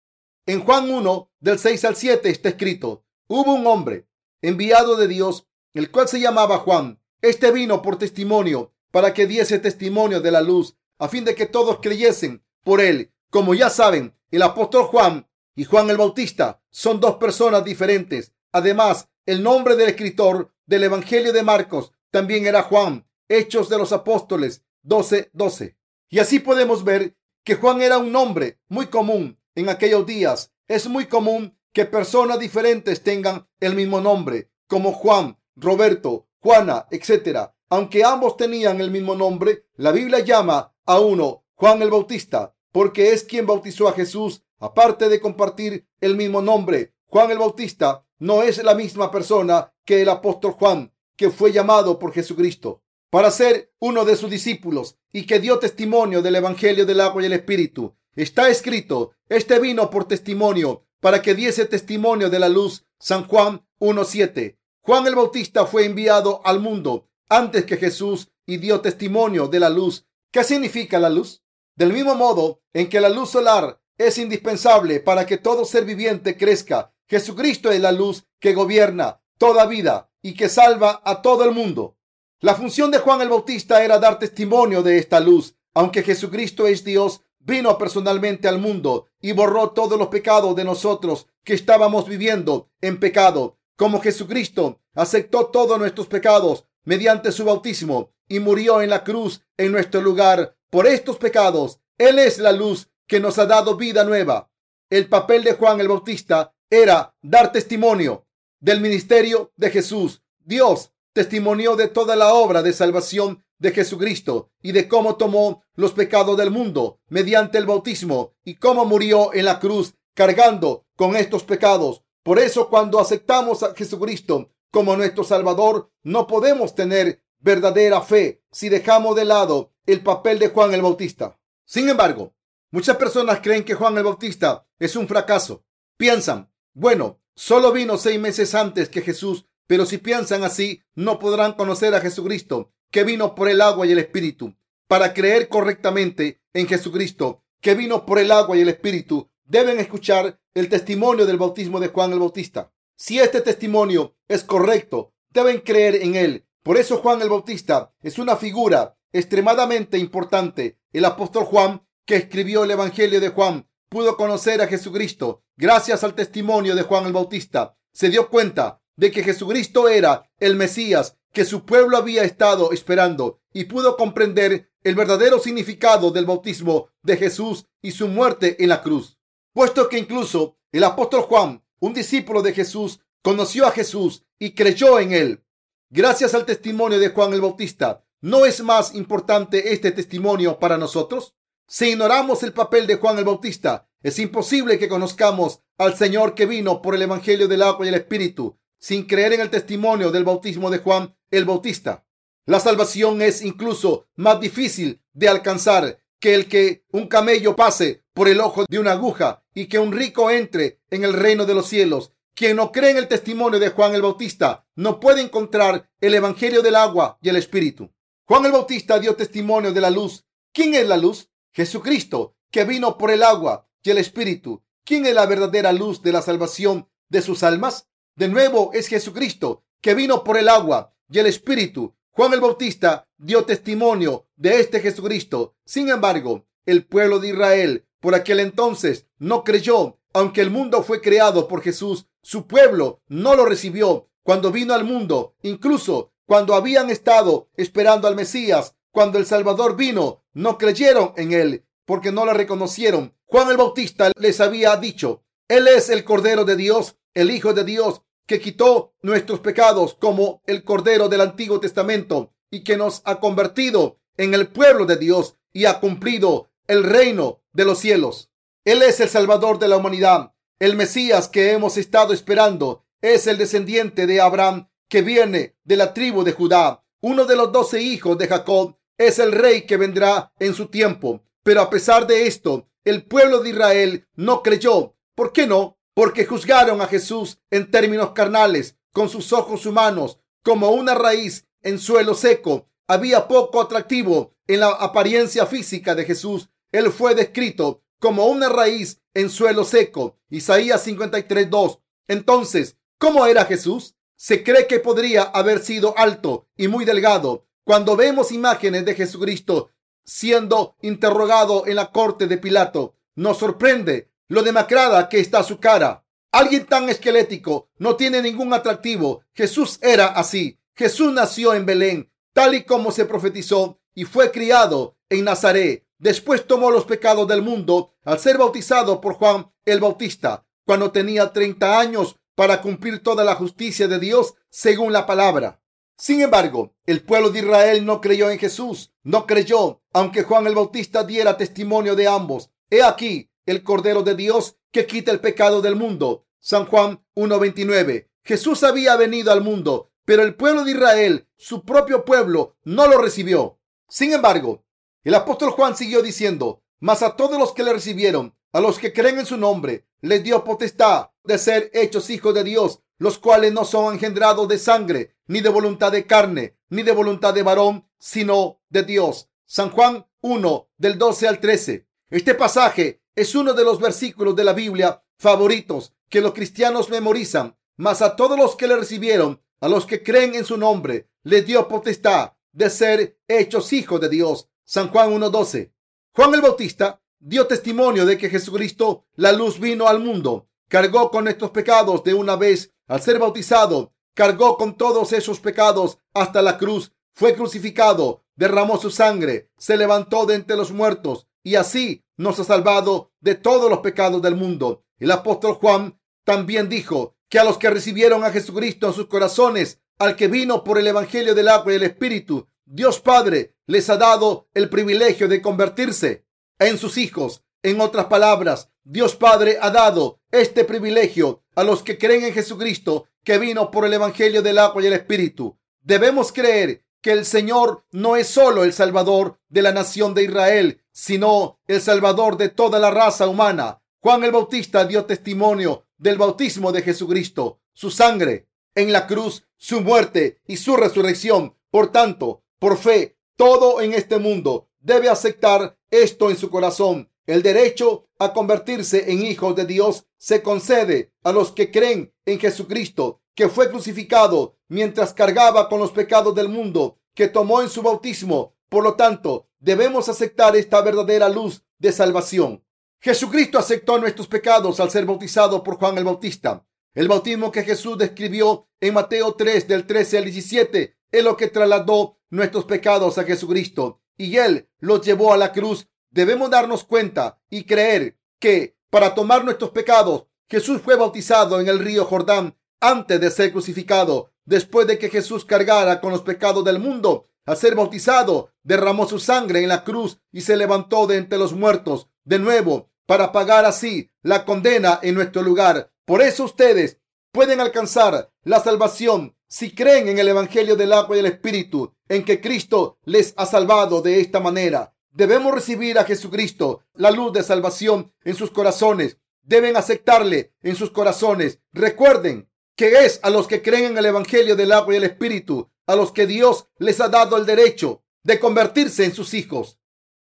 En 0.45 0.63
Juan 0.63 0.89
1, 0.89 1.31
del 1.39 1.59
6 1.59 1.85
al 1.85 1.95
7 1.95 2.29
está 2.29 2.49
escrito, 2.49 3.05
hubo 3.27 3.53
un 3.53 3.67
hombre 3.67 4.07
enviado 4.41 4.95
de 4.95 5.07
Dios, 5.07 5.47
el 5.73 5.91
cual 5.91 6.07
se 6.07 6.19
llamaba 6.19 6.59
Juan. 6.59 7.01
Este 7.21 7.51
vino 7.51 7.81
por 7.81 7.97
testimonio 7.97 8.73
para 8.91 9.13
que 9.13 9.27
diese 9.27 9.59
testimonio 9.59 10.21
de 10.21 10.31
la 10.31 10.41
luz, 10.41 10.77
a 10.97 11.07
fin 11.07 11.25
de 11.25 11.35
que 11.35 11.45
todos 11.45 11.79
creyesen 11.81 12.43
por 12.63 12.81
él. 12.81 13.13
Como 13.29 13.53
ya 13.53 13.69
saben, 13.69 14.15
el 14.31 14.41
apóstol 14.41 14.83
Juan 14.85 15.27
y 15.55 15.65
Juan 15.65 15.89
el 15.89 15.97
Bautista 15.97 16.61
son 16.69 16.99
dos 16.99 17.15
personas 17.17 17.63
diferentes. 17.63 18.33
Además, 18.51 19.09
el 19.25 19.43
nombre 19.43 19.75
del 19.75 19.89
escritor 19.89 20.53
del 20.65 20.83
Evangelio 20.83 21.33
de 21.33 21.43
Marcos 21.43 21.91
también 22.11 22.45
era 22.47 22.63
Juan, 22.63 23.06
Hechos 23.29 23.67
de 23.67 23.77
los 23.77 23.91
Apóstoles 23.91 24.63
12:12. 24.83 25.29
12. 25.33 25.77
Y 26.09 26.19
así 26.19 26.39
podemos 26.39 26.83
ver 26.83 27.17
que 27.43 27.55
Juan 27.55 27.81
era 27.81 27.97
un 27.97 28.11
nombre 28.11 28.59
muy 28.69 28.87
común 28.87 29.37
en 29.55 29.69
aquellos 29.69 30.05
días. 30.05 30.53
Es 30.67 30.87
muy 30.87 31.07
común 31.07 31.57
que 31.73 31.85
personas 31.85 32.39
diferentes 32.39 33.03
tengan 33.03 33.47
el 33.59 33.75
mismo 33.75 33.99
nombre, 33.99 34.49
como 34.67 34.93
Juan, 34.93 35.37
Roberto, 35.55 36.27
Juana, 36.39 36.87
etc. 36.89 37.51
Aunque 37.69 38.05
ambos 38.05 38.37
tenían 38.37 38.79
el 38.79 38.91
mismo 38.91 39.15
nombre, 39.15 39.65
la 39.75 39.91
Biblia 39.91 40.19
llama 40.19 40.73
a 40.85 40.99
uno 40.99 41.43
Juan 41.55 41.81
el 41.81 41.91
Bautista, 41.91 42.55
porque 42.71 43.11
es 43.11 43.23
quien 43.23 43.45
bautizó 43.45 43.89
a 43.89 43.93
Jesús. 43.93 44.43
Aparte 44.59 45.09
de 45.09 45.19
compartir 45.19 45.85
el 45.99 46.15
mismo 46.15 46.41
nombre, 46.41 46.93
Juan 47.07 47.29
el 47.31 47.37
Bautista 47.39 48.05
no 48.19 48.41
es 48.41 48.63
la 48.63 48.73
misma 48.73 49.11
persona 49.11 49.73
que 49.83 50.01
el 50.01 50.09
apóstol 50.09 50.53
Juan, 50.53 50.93
que 51.15 51.29
fue 51.29 51.51
llamado 51.51 51.99
por 51.99 52.13
Jesucristo 52.13 52.83
para 53.09 53.31
ser 53.31 53.71
uno 53.79 54.05
de 54.05 54.15
sus 54.15 54.29
discípulos 54.29 54.97
y 55.11 55.25
que 55.25 55.39
dio 55.39 55.59
testimonio 55.59 56.21
del 56.21 56.35
Evangelio 56.35 56.85
del 56.85 57.01
agua 57.01 57.23
y 57.23 57.25
el 57.25 57.33
Espíritu. 57.33 57.95
Está 58.15 58.49
escrito, 58.49 59.11
este 59.29 59.59
vino 59.59 59.89
por 59.89 60.05
testimonio 60.05 60.85
para 60.99 61.21
que 61.21 61.35
diese 61.35 61.65
testimonio 61.65 62.29
de 62.29 62.39
la 62.39 62.49
luz. 62.49 62.85
San 62.99 63.27
Juan 63.27 63.65
1.7. 63.79 64.57
Juan 64.81 65.05
el 65.05 65.15
Bautista 65.15 65.65
fue 65.65 65.85
enviado 65.85 66.41
al 66.43 66.59
mundo 66.59 67.09
antes 67.29 67.65
que 67.65 67.77
Jesús 67.77 68.29
y 68.45 68.57
dio 68.57 68.81
testimonio 68.81 69.47
de 69.47 69.59
la 69.59 69.69
luz. 69.69 70.07
¿Qué 70.31 70.43
significa 70.43 70.99
la 70.99 71.09
luz? 71.09 71.43
Del 71.75 71.93
mismo 71.93 72.15
modo 72.15 72.61
en 72.73 72.89
que 72.89 72.99
la 72.99 73.09
luz 73.09 73.29
solar 73.29 73.79
es 73.97 74.17
indispensable 74.17 74.99
para 74.99 75.25
que 75.25 75.37
todo 75.37 75.65
ser 75.65 75.85
viviente 75.85 76.37
crezca, 76.37 76.93
Jesucristo 77.07 77.71
es 77.71 77.79
la 77.79 77.91
luz 77.91 78.25
que 78.39 78.53
gobierna 78.53 79.21
toda 79.37 79.65
vida 79.65 80.11
y 80.21 80.33
que 80.33 80.49
salva 80.49 81.01
a 81.05 81.21
todo 81.21 81.43
el 81.45 81.51
mundo. 81.51 81.96
La 82.39 82.53
función 82.53 82.91
de 82.91 82.99
Juan 82.99 83.21
el 83.21 83.29
Bautista 83.29 83.83
era 83.83 83.97
dar 83.97 84.19
testimonio 84.19 84.83
de 84.83 84.99
esta 84.99 85.19
luz. 85.19 85.55
Aunque 85.73 86.03
Jesucristo 86.03 86.67
es 86.67 86.83
Dios, 86.83 87.21
vino 87.39 87.75
personalmente 87.79 88.47
al 88.47 88.59
mundo 88.59 89.07
y 89.19 89.31
borró 89.31 89.71
todos 89.71 89.97
los 89.97 90.09
pecados 90.09 90.55
de 90.55 90.63
nosotros 90.63 91.25
que 91.43 91.55
estábamos 91.55 92.07
viviendo 92.07 92.69
en 92.79 92.99
pecado. 92.99 93.57
Como 93.75 94.01
Jesucristo 94.01 94.81
aceptó 94.93 95.47
todos 95.47 95.79
nuestros 95.79 96.05
pecados 96.05 96.65
mediante 96.83 97.31
su 97.31 97.43
bautismo 97.43 98.11
y 98.27 98.39
murió 98.39 98.83
en 98.83 98.91
la 98.91 99.03
cruz 99.03 99.41
en 99.57 99.71
nuestro 99.71 100.01
lugar 100.01 100.55
por 100.69 100.85
estos 100.85 101.17
pecados. 101.17 101.79
Él 101.97 102.19
es 102.19 102.37
la 102.37 102.51
luz 102.51 102.89
que 103.07 103.19
nos 103.19 103.39
ha 103.39 103.47
dado 103.47 103.77
vida 103.77 104.03
nueva. 104.03 104.51
El 104.91 105.09
papel 105.09 105.43
de 105.43 105.53
Juan 105.53 105.81
el 105.81 105.87
Bautista 105.87 106.53
era 106.69 107.15
dar 107.23 107.51
testimonio 107.51 108.27
del 108.59 108.79
ministerio 108.79 109.51
de 109.55 109.71
Jesús. 109.71 110.21
Dios 110.39 110.91
testimonió 111.17 111.75
de 111.75 111.87
toda 111.87 112.15
la 112.15 112.35
obra 112.35 112.61
de 112.61 112.71
salvación 112.73 113.43
de 113.57 113.71
Jesucristo 113.71 114.51
y 114.61 114.71
de 114.71 114.87
cómo 114.87 115.15
tomó 115.15 115.63
los 115.73 115.93
pecados 115.93 116.37
del 116.37 116.51
mundo 116.51 116.99
mediante 117.09 117.57
el 117.57 117.65
bautismo 117.65 118.35
y 118.45 118.57
cómo 118.57 118.85
murió 118.85 119.33
en 119.33 119.45
la 119.45 119.59
cruz 119.59 119.95
cargando 120.13 120.85
con 120.95 121.15
estos 121.15 121.43
pecados. 121.43 122.03
Por 122.21 122.37
eso 122.37 122.69
cuando 122.69 122.99
aceptamos 122.99 123.63
a 123.63 123.73
Jesucristo 123.73 124.51
como 124.69 124.95
nuestro 124.95 125.23
Salvador, 125.23 125.89
no 126.03 126.27
podemos 126.27 126.75
tener 126.75 127.23
verdadera 127.39 128.01
fe 128.01 128.43
si 128.51 128.69
dejamos 128.69 129.15
de 129.15 129.25
lado 129.25 129.73
el 129.87 130.03
papel 130.03 130.37
de 130.37 130.49
Juan 130.49 130.71
el 130.75 130.83
Bautista. 130.83 131.39
Sin 131.65 131.89
embargo, 131.89 132.35
muchas 132.69 132.97
personas 132.97 133.39
creen 133.41 133.63
que 133.63 133.73
Juan 133.73 133.97
el 133.97 134.03
Bautista 134.03 134.67
es 134.77 134.95
un 134.95 135.07
fracaso. 135.07 135.65
Piensan, 135.97 136.51
bueno, 136.75 137.19
solo 137.33 137.71
vino 137.71 137.97
seis 137.97 138.19
meses 138.19 138.53
antes 138.53 138.87
que 138.87 139.01
Jesús, 139.01 139.47
pero 139.67 139.85
si 139.85 139.97
piensan 139.97 140.43
así, 140.43 140.81
no 140.95 141.19
podrán 141.19 141.53
conocer 141.53 141.93
a 141.93 142.01
Jesucristo, 142.01 142.71
que 142.89 143.03
vino 143.03 143.35
por 143.35 143.49
el 143.49 143.61
agua 143.61 143.85
y 143.85 143.91
el 143.91 143.99
Espíritu. 143.99 144.55
Para 144.87 145.13
creer 145.13 145.49
correctamente 145.49 146.41
en 146.53 146.67
Jesucristo, 146.67 147.43
que 147.61 147.75
vino 147.75 148.05
por 148.05 148.19
el 148.19 148.31
agua 148.31 148.57
y 148.57 148.61
el 148.61 148.69
Espíritu, 148.69 149.29
deben 149.43 149.79
escuchar 149.79 150.39
el 150.53 150.69
testimonio 150.69 151.25
del 151.25 151.37
bautismo 151.37 151.79
de 151.79 151.89
Juan 151.89 152.13
el 152.13 152.19
Bautista. 152.19 152.71
Si 152.95 153.19
este 153.19 153.41
testimonio 153.41 154.15
es 154.27 154.43
correcto, 154.43 155.13
deben 155.29 155.59
creer 155.59 155.95
en 155.95 156.15
él. 156.15 156.47
Por 156.63 156.77
eso 156.77 156.97
Juan 156.97 157.21
el 157.21 157.29
Bautista 157.29 157.93
es 158.01 158.17
una 158.17 158.37
figura 158.37 158.97
extremadamente 159.11 159.97
importante. 159.97 160.79
El 160.91 161.05
apóstol 161.05 161.45
Juan, 161.45 161.85
que 162.05 162.15
escribió 162.15 162.63
el 162.63 162.71
Evangelio 162.71 163.19
de 163.19 163.29
Juan, 163.29 163.67
pudo 163.89 164.17
conocer 164.17 164.61
a 164.61 164.67
Jesucristo 164.67 165.43
gracias 165.55 166.03
al 166.03 166.13
testimonio 166.13 166.75
de 166.75 166.83
Juan 166.83 167.05
el 167.05 167.13
Bautista. 167.13 167.77
Se 167.91 168.09
dio 168.09 168.29
cuenta 168.29 168.81
de 168.97 169.11
que 169.11 169.23
Jesucristo 169.23 169.87
era 169.87 170.29
el 170.39 170.55
Mesías 170.55 171.15
que 171.31 171.45
su 171.45 171.65
pueblo 171.65 171.97
había 171.97 172.23
estado 172.23 172.71
esperando 172.71 173.39
y 173.53 173.65
pudo 173.65 173.95
comprender 173.95 174.71
el 174.83 174.95
verdadero 174.95 175.39
significado 175.39 176.11
del 176.11 176.25
bautismo 176.25 176.89
de 177.03 177.15
Jesús 177.15 177.67
y 177.81 177.91
su 177.91 178.07
muerte 178.07 178.61
en 178.61 178.69
la 178.69 178.81
cruz. 178.81 179.17
Puesto 179.53 179.87
que 179.87 179.99
incluso 179.99 180.57
el 180.71 180.83
apóstol 180.83 181.21
Juan, 181.21 181.63
un 181.79 181.93
discípulo 181.93 182.41
de 182.41 182.53
Jesús, 182.53 182.99
conoció 183.21 183.67
a 183.67 183.71
Jesús 183.71 184.25
y 184.39 184.53
creyó 184.53 184.99
en 184.99 185.13
él. 185.13 185.43
Gracias 185.89 186.33
al 186.33 186.45
testimonio 186.45 186.99
de 186.99 187.09
Juan 187.09 187.33
el 187.33 187.41
Bautista, 187.41 188.03
¿no 188.19 188.45
es 188.45 188.63
más 188.63 188.95
importante 188.95 189.73
este 189.73 189.91
testimonio 189.91 190.59
para 190.59 190.77
nosotros? 190.77 191.35
Si 191.67 191.89
ignoramos 191.89 192.43
el 192.43 192.53
papel 192.53 192.87
de 192.87 192.95
Juan 192.95 193.17
el 193.19 193.25
Bautista, 193.25 193.87
es 194.01 194.17
imposible 194.19 194.79
que 194.79 194.89
conozcamos 194.89 195.61
al 195.77 195.95
Señor 195.95 196.33
que 196.33 196.45
vino 196.45 196.81
por 196.81 196.95
el 196.95 197.01
Evangelio 197.01 197.47
del 197.47 197.61
agua 197.61 197.85
y 197.85 197.89
el 197.89 197.95
Espíritu 197.95 198.57
sin 198.79 199.05
creer 199.05 199.33
en 199.33 199.41
el 199.41 199.49
testimonio 199.49 200.11
del 200.11 200.23
bautismo 200.23 200.69
de 200.69 200.79
Juan 200.79 201.15
el 201.31 201.45
Bautista. 201.45 202.05
La 202.45 202.59
salvación 202.59 203.21
es 203.21 203.41
incluso 203.41 204.07
más 204.15 204.39
difícil 204.39 205.01
de 205.13 205.27
alcanzar 205.27 205.99
que 206.19 206.33
el 206.33 206.47
que 206.47 206.85
un 206.91 207.07
camello 207.07 207.55
pase 207.55 208.03
por 208.13 208.27
el 208.27 208.39
ojo 208.39 208.65
de 208.67 208.79
una 208.79 208.93
aguja 208.93 209.43
y 209.53 209.67
que 209.67 209.79
un 209.79 209.91
rico 209.91 210.31
entre 210.31 210.79
en 210.89 211.03
el 211.03 211.13
reino 211.13 211.45
de 211.45 211.53
los 211.53 211.67
cielos. 211.67 212.13
Quien 212.33 212.55
no 212.55 212.71
cree 212.71 212.91
en 212.91 212.97
el 212.97 213.07
testimonio 213.07 213.59
de 213.59 213.69
Juan 213.69 213.95
el 213.95 214.01
Bautista 214.01 214.65
no 214.75 214.99
puede 214.99 215.21
encontrar 215.21 215.89
el 215.99 216.13
Evangelio 216.13 216.61
del 216.61 216.75
agua 216.75 217.17
y 217.21 217.29
el 217.29 217.35
Espíritu. 217.35 217.91
Juan 218.25 218.45
el 218.45 218.51
Bautista 218.51 218.99
dio 218.99 219.15
testimonio 219.15 219.73
de 219.73 219.81
la 219.81 219.89
luz. 219.89 220.25
¿Quién 220.53 220.75
es 220.75 220.87
la 220.87 220.97
luz? 220.97 221.29
Jesucristo, 221.51 222.35
que 222.51 222.63
vino 222.63 222.97
por 222.97 223.11
el 223.11 223.23
agua 223.23 223.67
y 223.83 223.89
el 223.89 223.97
Espíritu. 223.97 224.63
¿Quién 224.83 225.05
es 225.05 225.13
la 225.13 225.25
verdadera 225.25 225.73
luz 225.73 226.01
de 226.01 226.11
la 226.11 226.21
salvación 226.21 226.89
de 227.09 227.21
sus 227.21 227.43
almas? 227.43 227.87
De 228.17 228.27
nuevo 228.27 228.71
es 228.73 228.87
Jesucristo, 228.87 229.63
que 229.79 229.93
vino 229.93 230.23
por 230.23 230.37
el 230.37 230.49
agua 230.49 230.95
y 231.07 231.19
el 231.19 231.27
Espíritu. 231.27 231.95
Juan 232.09 232.33
el 232.33 232.41
Bautista 232.41 233.07
dio 233.15 233.45
testimonio 233.45 234.25
de 234.35 234.59
este 234.59 234.79
Jesucristo. 234.79 235.55
Sin 235.65 235.87
embargo, 235.89 236.47
el 236.65 236.87
pueblo 236.87 237.19
de 237.19 237.29
Israel 237.29 237.85
por 237.99 238.15
aquel 238.15 238.39
entonces 238.39 239.05
no 239.19 239.43
creyó, 239.43 239.99
aunque 240.13 240.41
el 240.41 240.49
mundo 240.49 240.81
fue 240.81 240.99
creado 240.99 241.47
por 241.47 241.61
Jesús, 241.61 242.07
su 242.23 242.47
pueblo 242.47 243.03
no 243.07 243.35
lo 243.35 243.45
recibió 243.45 244.09
cuando 244.23 244.51
vino 244.51 244.73
al 244.73 244.83
mundo, 244.83 245.35
incluso 245.43 246.11
cuando 246.25 246.55
habían 246.55 246.89
estado 246.89 247.49
esperando 247.55 248.07
al 248.07 248.15
Mesías, 248.15 248.73
cuando 248.89 249.19
el 249.19 249.27
Salvador 249.27 249.75
vino, 249.75 250.23
no 250.33 250.57
creyeron 250.57 251.13
en 251.17 251.33
él 251.33 251.65
porque 251.85 252.11
no 252.11 252.25
lo 252.25 252.33
reconocieron. 252.33 253.13
Juan 253.25 253.51
el 253.51 253.57
Bautista 253.57 254.11
les 254.19 254.41
había 254.41 254.75
dicho, 254.75 255.23
Él 255.47 255.67
es 255.67 255.91
el 255.91 256.03
Cordero 256.03 256.45
de 256.45 256.55
Dios, 256.55 256.95
el 257.13 257.29
Hijo 257.29 257.53
de 257.53 257.63
Dios, 257.63 258.01
que 258.27 258.39
quitó 258.39 258.93
nuestros 259.01 259.39
pecados 259.39 259.95
como 259.95 260.43
el 260.45 260.63
Cordero 260.63 261.09
del 261.09 261.21
Antiguo 261.21 261.59
Testamento 261.59 262.33
y 262.51 262.63
que 262.63 262.77
nos 262.77 263.01
ha 263.05 263.19
convertido 263.19 263.99
en 264.17 264.33
el 264.33 264.49
pueblo 264.49 264.85
de 264.85 264.97
Dios 264.97 265.35
y 265.53 265.65
ha 265.65 265.79
cumplido 265.79 266.51
el 266.67 266.83
reino 266.83 267.41
de 267.53 267.65
los 267.65 267.79
cielos. 267.79 268.29
Él 268.65 268.83
es 268.83 268.99
el 268.99 269.09
Salvador 269.09 269.59
de 269.59 269.69
la 269.69 269.77
humanidad. 269.77 270.33
El 270.59 270.75
Mesías 270.75 271.29
que 271.29 271.51
hemos 271.51 271.77
estado 271.77 272.13
esperando 272.13 272.85
es 273.01 273.27
el 273.27 273.37
descendiente 273.37 274.05
de 274.05 274.19
Abraham 274.19 274.69
que 274.89 275.01
viene 275.01 275.55
de 275.63 275.77
la 275.77 275.93
tribu 275.93 276.23
de 276.23 276.33
Judá. 276.33 276.83
Uno 277.01 277.25
de 277.25 277.35
los 277.35 277.51
doce 277.51 277.81
hijos 277.81 278.17
de 278.17 278.27
Jacob 278.27 278.77
es 278.97 279.19
el 279.19 279.31
rey 279.31 279.65
que 279.65 279.77
vendrá 279.77 280.33
en 280.39 280.53
su 280.53 280.67
tiempo. 280.67 281.23
Pero 281.43 281.61
a 281.61 281.69
pesar 281.69 282.07
de 282.07 282.27
esto, 282.27 282.67
el 282.83 283.05
pueblo 283.05 283.39
de 283.39 283.51
Israel 283.51 284.07
no 284.15 284.43
creyó. 284.43 284.95
¿Por 285.15 285.31
qué 285.31 285.47
no? 285.47 285.76
Porque 285.97 286.27
juzgaron 286.27 286.79
a 286.79 286.85
Jesús 286.85 287.39
en 287.49 287.71
términos 287.71 288.11
carnales, 288.11 288.77
con 288.93 289.09
sus 289.09 289.33
ojos 289.33 289.65
humanos, 289.65 290.19
como 290.43 290.69
una 290.69 290.93
raíz 290.93 291.47
en 291.63 291.79
suelo 291.79 292.13
seco. 292.13 292.69
Había 292.85 293.27
poco 293.27 293.59
atractivo 293.59 294.35
en 294.45 294.59
la 294.59 294.67
apariencia 294.67 295.47
física 295.47 295.95
de 295.95 296.05
Jesús. 296.05 296.49
Él 296.71 296.91
fue 296.91 297.15
descrito 297.15 297.81
como 297.99 298.27
una 298.27 298.47
raíz 298.47 299.01
en 299.15 299.31
suelo 299.31 299.63
seco. 299.63 300.19
Isaías 300.29 300.85
53.2. 300.85 301.79
Entonces, 302.07 302.77
¿cómo 302.99 303.25
era 303.25 303.45
Jesús? 303.45 303.95
Se 304.15 304.43
cree 304.43 304.67
que 304.67 304.79
podría 304.79 305.23
haber 305.23 305.65
sido 305.65 305.97
alto 305.97 306.47
y 306.55 306.67
muy 306.67 306.85
delgado. 306.85 307.47
Cuando 307.63 307.95
vemos 307.95 308.31
imágenes 308.31 308.85
de 308.85 308.93
Jesucristo 308.93 309.71
siendo 310.05 310.75
interrogado 310.83 311.65
en 311.65 311.75
la 311.75 311.91
corte 311.91 312.27
de 312.27 312.37
Pilato, 312.37 312.93
nos 313.15 313.39
sorprende 313.39 314.11
lo 314.27 314.43
demacrada 314.43 315.09
que 315.09 315.19
está 315.19 315.43
su 315.43 315.59
cara. 315.59 316.03
Alguien 316.31 316.65
tan 316.65 316.89
esquelético 316.89 317.69
no 317.77 317.95
tiene 317.95 318.21
ningún 318.21 318.53
atractivo. 318.53 319.23
Jesús 319.33 319.79
era 319.81 320.07
así. 320.07 320.59
Jesús 320.75 321.11
nació 321.11 321.53
en 321.53 321.65
Belén, 321.65 322.11
tal 322.33 322.53
y 322.53 322.63
como 322.63 322.91
se 322.91 323.05
profetizó, 323.05 323.79
y 323.95 324.05
fue 324.05 324.31
criado 324.31 324.97
en 325.09 325.25
Nazaret. 325.25 325.85
Después 325.97 326.45
tomó 326.45 326.69
los 326.69 326.85
pecados 326.85 327.27
del 327.27 327.41
mundo 327.41 327.95
al 328.03 328.19
ser 328.19 328.37
bautizado 328.37 329.01
por 329.01 329.13
Juan 329.15 329.51
el 329.65 329.79
Bautista, 329.79 330.45
cuando 330.65 330.91
tenía 330.91 331.33
30 331.33 331.79
años 331.79 332.17
para 332.35 332.61
cumplir 332.61 333.01
toda 333.01 333.23
la 333.23 333.33
justicia 333.33 333.87
de 333.87 333.97
Dios 333.97 334.35
según 334.49 334.93
la 334.93 335.07
palabra. 335.07 335.59
Sin 335.97 336.21
embargo, 336.21 336.75
el 336.85 337.01
pueblo 337.01 337.31
de 337.31 337.39
Israel 337.39 337.83
no 337.83 337.99
creyó 337.99 338.29
en 338.29 338.37
Jesús, 338.37 338.93
no 339.01 339.25
creyó, 339.25 339.81
aunque 339.91 340.21
Juan 340.21 340.45
el 340.45 340.53
Bautista 340.53 341.03
diera 341.03 341.37
testimonio 341.37 341.95
de 341.95 342.07
ambos. 342.07 342.51
He 342.69 342.83
aquí, 342.83 343.31
el 343.47 343.63
Cordero 343.63 344.03
de 344.03 344.13
Dios 344.13 344.57
que 344.71 344.85
quita 344.85 345.11
el 345.11 345.19
pecado 345.19 345.63
del 345.63 345.75
mundo. 345.75 346.27
San 346.39 346.65
Juan 346.65 347.03
1.29. 347.15 348.09
Jesús 348.23 348.63
había 348.63 348.95
venido 348.95 349.31
al 349.31 349.41
mundo, 349.41 349.91
pero 350.05 350.21
el 350.21 350.35
pueblo 350.35 350.63
de 350.63 350.71
Israel, 350.71 351.27
su 351.37 351.63
propio 351.63 352.05
pueblo, 352.05 352.57
no 352.63 352.87
lo 352.87 352.99
recibió. 352.99 353.59
Sin 353.89 354.13
embargo, 354.13 354.63
el 355.03 355.15
apóstol 355.15 355.51
Juan 355.51 355.75
siguió 355.75 356.01
diciendo, 356.03 356.61
mas 356.79 357.01
a 357.01 357.15
todos 357.15 357.39
los 357.39 357.53
que 357.53 357.63
le 357.63 357.73
recibieron, 357.73 358.35
a 358.51 358.59
los 358.59 358.77
que 358.77 358.93
creen 358.93 359.19
en 359.19 359.25
su 359.25 359.37
nombre, 359.37 359.87
les 360.01 360.23
dio 360.23 360.43
potestad 360.43 361.09
de 361.23 361.37
ser 361.37 361.71
hechos 361.73 362.09
hijos 362.09 362.33
de 362.33 362.43
Dios, 362.43 362.81
los 362.97 363.17
cuales 363.17 363.53
no 363.53 363.63
son 363.63 363.93
engendrados 363.93 364.47
de 364.47 364.57
sangre, 364.57 365.15
ni 365.27 365.41
de 365.41 365.49
voluntad 365.49 365.91
de 365.91 366.05
carne, 366.05 366.57
ni 366.69 366.83
de 366.83 366.91
voluntad 366.91 367.33
de 367.33 367.43
varón, 367.43 367.87
sino 367.97 368.59
de 368.69 368.83
Dios. 368.83 369.29
San 369.45 369.71
Juan 369.71 370.05
1, 370.21 370.69
del 370.77 370.97
12 370.97 371.27
al 371.27 371.39
13. 371.39 371.87
Este 372.09 372.35
pasaje 372.35 373.01
es 373.17 373.33
uno 373.33 373.53
de 373.53 373.63
los 373.63 373.79
versículos 373.79 374.35
de 374.35 374.43
la 374.43 374.53
Biblia 374.53 375.03
favoritos 375.17 375.91
que 376.07 376.21
los 376.21 376.33
cristianos 376.33 376.91
memorizan, 376.91 377.57
mas 377.75 378.03
a 378.03 378.15
todos 378.15 378.37
los 378.37 378.55
que 378.55 378.67
le 378.67 378.77
recibieron, 378.77 379.41
a 379.59 379.67
los 379.67 379.87
que 379.87 380.03
creen 380.03 380.35
en 380.35 380.45
su 380.45 380.55
nombre, 380.55 381.09
les 381.23 381.43
dio 381.43 381.67
potestad 381.67 382.33
de 382.51 382.69
ser 382.69 383.19
hechos 383.27 383.73
hijos 383.73 383.99
de 383.99 384.09
Dios. 384.09 384.49
San 384.63 384.89
Juan 384.89 385.09
1.12. 385.09 385.73
Juan 386.13 386.33
el 386.35 386.41
Bautista 386.41 387.01
dio 387.17 387.47
testimonio 387.47 388.05
de 388.05 388.19
que 388.19 388.29
Jesucristo, 388.29 389.07
la 389.15 389.31
luz, 389.31 389.59
vino 389.59 389.87
al 389.87 389.99
mundo, 389.99 390.47
cargó 390.69 391.09
con 391.09 391.27
estos 391.27 391.49
pecados 391.49 392.03
de 392.03 392.13
una 392.13 392.35
vez 392.35 392.75
al 392.85 393.01
ser 393.01 393.17
bautizado, 393.17 393.95
cargó 394.13 394.57
con 394.57 394.77
todos 394.77 395.11
esos 395.11 395.39
pecados 395.39 395.97
hasta 396.13 396.43
la 396.43 396.59
cruz, 396.59 396.91
fue 397.15 397.33
crucificado, 397.33 398.25
derramó 398.35 398.77
su 398.77 398.91
sangre, 398.91 399.49
se 399.57 399.75
levantó 399.75 400.27
de 400.27 400.35
entre 400.35 400.55
los 400.55 400.71
muertos 400.71 401.26
y 401.47 401.55
así 401.55 402.03
nos 402.17 402.37
ha 402.41 402.43
salvado 402.43 403.13
de 403.21 403.33
todos 403.33 403.69
los 403.69 403.79
pecados 403.79 404.21
del 404.21 404.35
mundo. 404.35 404.83
El 404.99 405.11
apóstol 405.11 405.53
Juan 405.53 405.97
también 406.25 406.67
dijo 406.67 407.15
que 407.29 407.39
a 407.39 407.45
los 407.45 407.57
que 407.57 407.69
recibieron 407.69 408.25
a 408.25 408.31
Jesucristo 408.31 408.87
en 408.87 408.93
sus 408.93 409.07
corazones, 409.07 409.79
al 409.97 410.17
que 410.17 410.27
vino 410.27 410.65
por 410.65 410.77
el 410.77 410.87
Evangelio 410.87 411.33
del 411.33 411.47
agua 411.47 411.71
y 411.71 411.77
el 411.77 411.83
Espíritu, 411.83 412.49
Dios 412.65 412.99
Padre 412.99 413.55
les 413.65 413.89
ha 413.89 413.95
dado 413.95 414.49
el 414.53 414.67
privilegio 414.67 415.29
de 415.29 415.41
convertirse 415.41 416.25
en 416.59 416.77
sus 416.77 416.97
hijos. 416.97 417.45
En 417.63 417.79
otras 417.79 418.07
palabras, 418.07 418.69
Dios 418.83 419.15
Padre 419.15 419.57
ha 419.61 419.69
dado 419.69 420.19
este 420.31 420.65
privilegio 420.65 421.43
a 421.55 421.63
los 421.63 421.81
que 421.81 421.97
creen 421.97 422.25
en 422.25 422.33
Jesucristo, 422.33 423.07
que 423.23 423.37
vino 423.37 423.71
por 423.71 423.85
el 423.85 423.93
Evangelio 423.93 424.41
del 424.41 424.59
agua 424.59 424.83
y 424.83 424.87
el 424.87 424.93
Espíritu. 424.93 425.57
Debemos 425.79 426.33
creer 426.33 426.83
que 427.01 427.13
el 427.13 427.25
Señor 427.25 427.85
no 427.91 428.17
es 428.17 428.27
solo 428.27 428.65
el 428.65 428.73
Salvador 428.73 429.39
de 429.47 429.61
la 429.61 429.71
nación 429.71 430.13
de 430.13 430.23
Israel, 430.23 430.81
sino 430.97 431.59
el 431.67 431.79
Salvador 431.79 432.37
de 432.37 432.49
toda 432.49 432.79
la 432.79 432.89
raza 432.89 433.27
humana. 433.27 433.83
Juan 433.99 434.23
el 434.23 434.31
Bautista 434.31 434.83
dio 434.83 435.05
testimonio 435.05 435.85
del 435.99 436.17
bautismo 436.17 436.71
de 436.71 436.81
Jesucristo, 436.81 437.59
su 437.71 437.91
sangre 437.91 438.47
en 438.73 438.91
la 438.91 439.05
cruz, 439.05 439.45
su 439.57 439.81
muerte 439.81 440.41
y 440.47 440.57
su 440.57 440.75
resurrección. 440.75 441.55
Por 441.69 441.91
tanto, 441.91 442.41
por 442.57 442.79
fe, 442.79 443.15
todo 443.35 443.79
en 443.81 443.93
este 443.93 444.17
mundo 444.17 444.69
debe 444.79 445.07
aceptar 445.07 445.77
esto 445.91 446.31
en 446.31 446.37
su 446.37 446.49
corazón. 446.49 447.11
El 447.27 447.43
derecho 447.43 448.07
a 448.17 448.33
convertirse 448.33 449.11
en 449.11 449.23
hijos 449.23 449.55
de 449.55 449.67
Dios 449.67 450.07
se 450.17 450.41
concede 450.41 451.13
a 451.21 451.31
los 451.31 451.51
que 451.51 451.69
creen 451.69 452.11
en 452.25 452.39
Jesucristo, 452.39 453.21
que 453.35 453.49
fue 453.49 453.69
crucificado 453.69 454.57
mientras 454.67 455.13
cargaba 455.13 455.69
con 455.69 455.79
los 455.79 455.91
pecados 455.91 456.33
del 456.33 456.49
mundo, 456.49 456.97
que 457.13 457.27
tomó 457.27 457.61
en 457.61 457.69
su 457.69 457.83
bautismo. 457.83 458.56
Por 458.69 458.83
lo 458.83 458.95
tanto, 458.95 459.49
debemos 459.59 460.09
aceptar 460.09 460.55
esta 460.55 460.81
verdadera 460.81 461.29
luz 461.29 461.63
de 461.79 461.91
salvación. 461.91 462.63
Jesucristo 462.99 463.57
aceptó 463.57 463.97
nuestros 463.97 464.27
pecados 464.27 464.79
al 464.79 464.89
ser 464.89 465.05
bautizado 465.05 465.63
por 465.63 465.77
Juan 465.77 465.97
el 465.97 466.03
Bautista. 466.03 466.65
El 466.93 467.07
bautismo 467.07 467.51
que 467.51 467.63
Jesús 467.63 467.97
describió 467.97 468.67
en 468.79 468.95
Mateo 468.95 469.35
3 469.35 469.67
del 469.67 469.85
13 469.85 470.17
al 470.17 470.23
17 470.25 470.97
es 471.11 471.23
lo 471.23 471.37
que 471.37 471.47
trasladó 471.47 472.17
nuestros 472.29 472.65
pecados 472.65 473.17
a 473.17 473.23
Jesucristo 473.23 474.01
y 474.17 474.37
Él 474.37 474.67
los 474.79 475.05
llevó 475.05 475.31
a 475.31 475.37
la 475.37 475.51
cruz. 475.51 475.87
Debemos 476.09 476.49
darnos 476.49 476.83
cuenta 476.83 477.39
y 477.49 477.65
creer 477.65 478.17
que 478.39 478.77
para 478.89 479.13
tomar 479.13 479.45
nuestros 479.45 479.69
pecados 479.71 480.25
Jesús 480.49 480.81
fue 480.81 480.95
bautizado 480.95 481.59
en 481.59 481.67
el 481.67 481.79
río 481.79 482.05
Jordán 482.05 482.57
antes 482.79 483.19
de 483.19 483.31
ser 483.31 483.51
crucificado. 483.51 484.31
Después 484.47 484.87
de 484.87 484.97
que 484.97 485.09
Jesús 485.09 485.43
cargara 485.43 485.99
con 485.99 486.11
los 486.11 486.21
pecados 486.21 486.63
del 486.63 486.79
mundo, 486.79 487.25
al 487.45 487.57
ser 487.57 487.75
bautizado, 487.75 488.53
derramó 488.63 489.05
su 489.05 489.19
sangre 489.19 489.61
en 489.61 489.67
la 489.67 489.83
cruz 489.83 490.19
y 490.31 490.39
se 490.39 490.55
levantó 490.55 491.05
de 491.05 491.17
entre 491.17 491.37
los 491.37 491.51
muertos 491.51 492.07
de 492.23 492.39
nuevo 492.39 492.89
para 493.05 493.33
pagar 493.33 493.65
así 493.65 494.09
la 494.21 494.45
condena 494.45 495.01
en 495.03 495.15
nuestro 495.15 495.41
lugar. 495.41 495.91
Por 496.05 496.21
eso 496.21 496.45
ustedes 496.45 496.97
pueden 497.33 497.59
alcanzar 497.59 498.31
la 498.43 498.61
salvación 498.61 499.35
si 499.49 499.75
creen 499.75 500.07
en 500.07 500.17
el 500.17 500.29
Evangelio 500.29 500.77
del 500.77 500.93
agua 500.93 501.17
y 501.17 501.19
el 501.19 501.25
Espíritu, 501.25 501.93
en 502.07 502.23
que 502.23 502.39
Cristo 502.39 502.99
les 503.03 503.33
ha 503.35 503.45
salvado 503.45 504.01
de 504.01 504.21
esta 504.21 504.39
manera. 504.39 504.93
Debemos 505.11 505.53
recibir 505.53 505.99
a 505.99 506.05
Jesucristo, 506.05 506.83
la 506.93 507.11
luz 507.11 507.33
de 507.33 507.43
salvación, 507.43 508.13
en 508.23 508.35
sus 508.35 508.49
corazones. 508.49 509.17
Deben 509.41 509.75
aceptarle 509.75 510.53
en 510.61 510.77
sus 510.77 510.91
corazones. 510.91 511.59
Recuerden 511.73 512.46
que 512.77 513.05
es 513.05 513.19
a 513.23 513.29
los 513.29 513.47
que 513.47 513.61
creen 513.61 513.85
en 513.85 513.97
el 513.97 514.05
Evangelio 514.05 514.55
del 514.55 514.71
agua 514.71 514.93
y 514.93 514.97
el 514.97 515.03
Espíritu, 515.03 515.69
a 515.85 515.97
los 515.97 516.13
que 516.13 516.25
Dios 516.25 516.69
les 516.79 517.01
ha 517.01 517.09
dado 517.09 517.35
el 517.35 517.45
derecho 517.45 518.03
de 518.23 518.39
convertirse 518.39 519.03
en 519.03 519.13
sus 519.13 519.33
hijos 519.33 519.77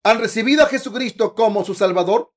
han 0.05 0.19
recibido 0.19 0.65
a 0.65 0.67
Jesucristo 0.67 1.35
como 1.35 1.65
su 1.65 1.75
Salvador? 1.75 2.33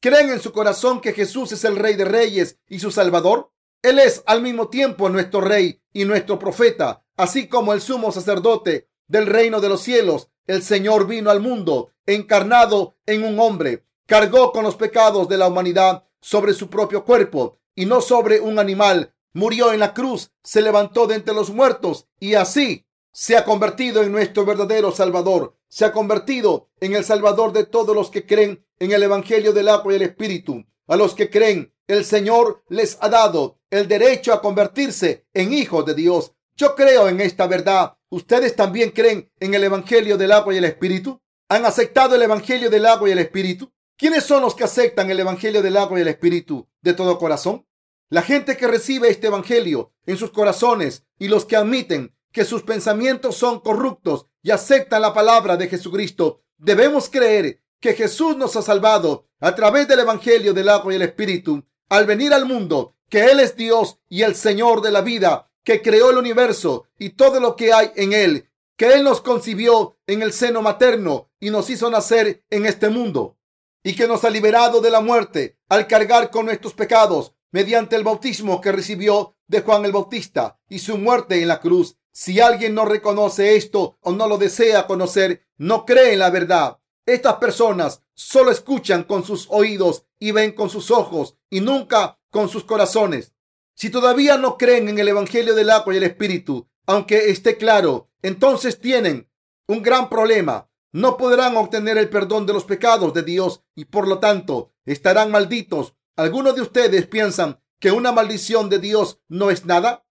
¿Creen 0.00 0.30
en 0.30 0.40
su 0.40 0.52
corazón 0.52 1.00
que 1.00 1.12
Jesús 1.12 1.52
es 1.52 1.64
el 1.64 1.76
Rey 1.76 1.94
de 1.94 2.04
Reyes 2.04 2.58
y 2.68 2.80
su 2.80 2.90
Salvador? 2.90 3.52
Él 3.82 3.98
es 3.98 4.22
al 4.26 4.42
mismo 4.42 4.68
tiempo 4.68 5.08
nuestro 5.08 5.40
Rey 5.40 5.80
y 5.92 6.04
nuestro 6.04 6.38
profeta, 6.38 7.04
así 7.16 7.48
como 7.48 7.72
el 7.72 7.80
sumo 7.80 8.10
sacerdote 8.12 8.88
del 9.06 9.26
reino 9.26 9.60
de 9.60 9.68
los 9.68 9.82
cielos. 9.82 10.28
El 10.46 10.62
Señor 10.62 11.06
vino 11.06 11.30
al 11.30 11.40
mundo 11.40 11.92
encarnado 12.06 12.96
en 13.06 13.24
un 13.24 13.38
hombre, 13.38 13.86
cargó 14.06 14.52
con 14.52 14.64
los 14.64 14.76
pecados 14.76 15.28
de 15.28 15.38
la 15.38 15.46
humanidad 15.46 16.04
sobre 16.20 16.52
su 16.52 16.68
propio 16.68 17.04
cuerpo 17.04 17.58
y 17.74 17.86
no 17.86 18.00
sobre 18.00 18.40
un 18.40 18.58
animal. 18.58 19.13
Murió 19.34 19.72
en 19.72 19.80
la 19.80 19.92
cruz, 19.92 20.30
se 20.42 20.62
levantó 20.62 21.06
de 21.06 21.16
entre 21.16 21.34
los 21.34 21.50
muertos 21.50 22.06
y 22.18 22.34
así 22.34 22.86
se 23.12 23.36
ha 23.36 23.44
convertido 23.44 24.02
en 24.02 24.10
nuestro 24.10 24.46
verdadero 24.46 24.90
Salvador 24.90 25.56
se 25.74 25.84
ha 25.84 25.90
convertido 25.90 26.68
en 26.78 26.94
el 26.94 27.04
Salvador 27.04 27.52
de 27.52 27.66
todos 27.66 27.96
los 27.96 28.08
que 28.08 28.24
creen 28.24 28.64
en 28.78 28.92
el 28.92 29.02
Evangelio 29.02 29.52
del 29.52 29.68
agua 29.68 29.92
y 29.92 29.96
el 29.96 30.02
Espíritu. 30.02 30.64
A 30.86 30.94
los 30.94 31.16
que 31.16 31.30
creen, 31.30 31.74
el 31.88 32.04
Señor 32.04 32.62
les 32.68 32.96
ha 33.00 33.08
dado 33.08 33.58
el 33.70 33.88
derecho 33.88 34.32
a 34.32 34.40
convertirse 34.40 35.26
en 35.34 35.52
hijos 35.52 35.84
de 35.84 35.96
Dios. 35.96 36.32
Yo 36.54 36.76
creo 36.76 37.08
en 37.08 37.20
esta 37.20 37.48
verdad. 37.48 37.96
¿Ustedes 38.08 38.54
también 38.54 38.92
creen 38.92 39.32
en 39.40 39.52
el 39.52 39.64
Evangelio 39.64 40.16
del 40.16 40.30
agua 40.30 40.54
y 40.54 40.58
el 40.58 40.64
Espíritu? 40.64 41.20
¿Han 41.48 41.66
aceptado 41.66 42.14
el 42.14 42.22
Evangelio 42.22 42.70
del 42.70 42.86
agua 42.86 43.08
y 43.08 43.12
el 43.12 43.18
Espíritu? 43.18 43.72
¿Quiénes 43.96 44.22
son 44.22 44.42
los 44.42 44.54
que 44.54 44.62
aceptan 44.62 45.10
el 45.10 45.18
Evangelio 45.18 45.60
del 45.60 45.76
agua 45.76 45.98
y 45.98 46.02
el 46.02 46.08
Espíritu 46.08 46.68
de 46.82 46.94
todo 46.94 47.18
corazón? 47.18 47.66
La 48.10 48.22
gente 48.22 48.56
que 48.56 48.66
recibe 48.66 49.08
este 49.08 49.28
Evangelio 49.28 49.92
en 50.06 50.16
sus 50.16 50.30
corazones 50.30 51.04
y 51.18 51.28
los 51.28 51.44
que 51.44 51.56
admiten 51.56 52.14
que 52.32 52.44
sus 52.44 52.62
pensamientos 52.62 53.36
son 53.36 53.60
corruptos 53.60 54.26
y 54.42 54.50
aceptan 54.50 55.02
la 55.02 55.14
palabra 55.14 55.56
de 55.56 55.68
Jesucristo, 55.68 56.42
debemos 56.58 57.08
creer 57.08 57.62
que 57.80 57.94
Jesús 57.94 58.36
nos 58.36 58.56
ha 58.56 58.62
salvado 58.62 59.28
a 59.40 59.54
través 59.54 59.88
del 59.88 60.00
Evangelio 60.00 60.52
del 60.52 60.68
agua 60.68 60.92
y 60.92 60.96
el 60.96 61.02
Espíritu 61.02 61.64
al 61.88 62.06
venir 62.06 62.32
al 62.32 62.46
mundo, 62.46 62.96
que 63.08 63.26
Él 63.26 63.40
es 63.40 63.56
Dios 63.56 63.98
y 64.08 64.22
el 64.22 64.34
Señor 64.34 64.80
de 64.80 64.90
la 64.90 65.00
vida, 65.00 65.50
que 65.62 65.80
creó 65.82 66.10
el 66.10 66.18
universo 66.18 66.86
y 66.98 67.10
todo 67.10 67.40
lo 67.40 67.56
que 67.56 67.72
hay 67.72 67.90
en 67.96 68.12
él, 68.12 68.50
que 68.76 68.92
Él 68.94 69.04
nos 69.04 69.20
concibió 69.20 69.98
en 70.06 70.22
el 70.22 70.32
seno 70.32 70.62
materno 70.62 71.30
y 71.40 71.50
nos 71.50 71.70
hizo 71.70 71.90
nacer 71.90 72.44
en 72.50 72.66
este 72.66 72.88
mundo, 72.88 73.38
y 73.82 73.94
que 73.94 74.08
nos 74.08 74.24
ha 74.24 74.30
liberado 74.30 74.80
de 74.80 74.90
la 74.90 75.00
muerte 75.00 75.58
al 75.68 75.86
cargar 75.86 76.30
con 76.30 76.46
nuestros 76.46 76.74
pecados 76.74 77.33
mediante 77.54 77.94
el 77.94 78.02
bautismo 78.02 78.60
que 78.60 78.72
recibió 78.72 79.36
de 79.46 79.60
Juan 79.60 79.84
el 79.84 79.92
Bautista 79.92 80.58
y 80.68 80.80
su 80.80 80.98
muerte 80.98 81.40
en 81.40 81.46
la 81.46 81.60
cruz. 81.60 81.96
Si 82.10 82.40
alguien 82.40 82.74
no 82.74 82.84
reconoce 82.84 83.54
esto 83.54 83.96
o 84.00 84.10
no 84.10 84.26
lo 84.26 84.38
desea 84.38 84.88
conocer, 84.88 85.46
no 85.56 85.86
cree 85.86 86.14
en 86.14 86.18
la 86.18 86.30
verdad. 86.30 86.80
Estas 87.06 87.34
personas 87.34 88.02
solo 88.12 88.50
escuchan 88.50 89.04
con 89.04 89.22
sus 89.22 89.46
oídos 89.50 90.04
y 90.18 90.32
ven 90.32 90.50
con 90.50 90.68
sus 90.68 90.90
ojos 90.90 91.36
y 91.48 91.60
nunca 91.60 92.18
con 92.28 92.48
sus 92.48 92.64
corazones. 92.64 93.34
Si 93.76 93.88
todavía 93.88 94.36
no 94.36 94.58
creen 94.58 94.88
en 94.88 94.98
el 94.98 95.06
Evangelio 95.06 95.54
del 95.54 95.70
agua 95.70 95.94
y 95.94 95.98
el 95.98 96.02
Espíritu, 96.02 96.66
aunque 96.86 97.30
esté 97.30 97.56
claro, 97.56 98.10
entonces 98.22 98.80
tienen 98.80 99.30
un 99.68 99.80
gran 99.80 100.10
problema. 100.10 100.68
No 100.90 101.16
podrán 101.16 101.56
obtener 101.56 101.98
el 101.98 102.08
perdón 102.08 102.46
de 102.46 102.52
los 102.52 102.64
pecados 102.64 103.14
de 103.14 103.22
Dios 103.22 103.62
y 103.76 103.84
por 103.84 104.08
lo 104.08 104.18
tanto 104.18 104.72
estarán 104.84 105.30
malditos. 105.30 105.94
Algunos 106.16 106.54
de 106.54 106.62
ustedes 106.62 107.06
piensan 107.08 107.60
que 107.80 107.90
una 107.90 108.12
maldición 108.12 108.70
de 108.70 108.78
Dios 108.78 109.20
no 109.28 109.50
es 109.50 109.64
nada. 109.64 110.06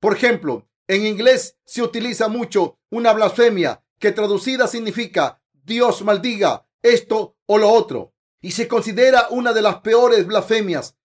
Por 0.00 0.14
ejemplo, 0.14 0.68
en 0.86 1.06
inglés 1.06 1.56
se 1.64 1.82
utiliza 1.82 2.28
mucho 2.28 2.78
una 2.90 3.12
blasfemia 3.12 3.82
que 3.98 4.12
traducida 4.12 4.66
significa 4.68 5.42
Dios 5.52 6.02
maldiga 6.02 6.68
esto 6.82 7.36
o 7.46 7.58
lo 7.58 7.70
otro 7.70 8.14
y 8.42 8.52
se 8.52 8.68
considera 8.68 9.28
una 9.30 9.52
de 9.54 9.62
las 9.62 9.76
peores 9.80 10.26
blasfemias. 10.26 10.96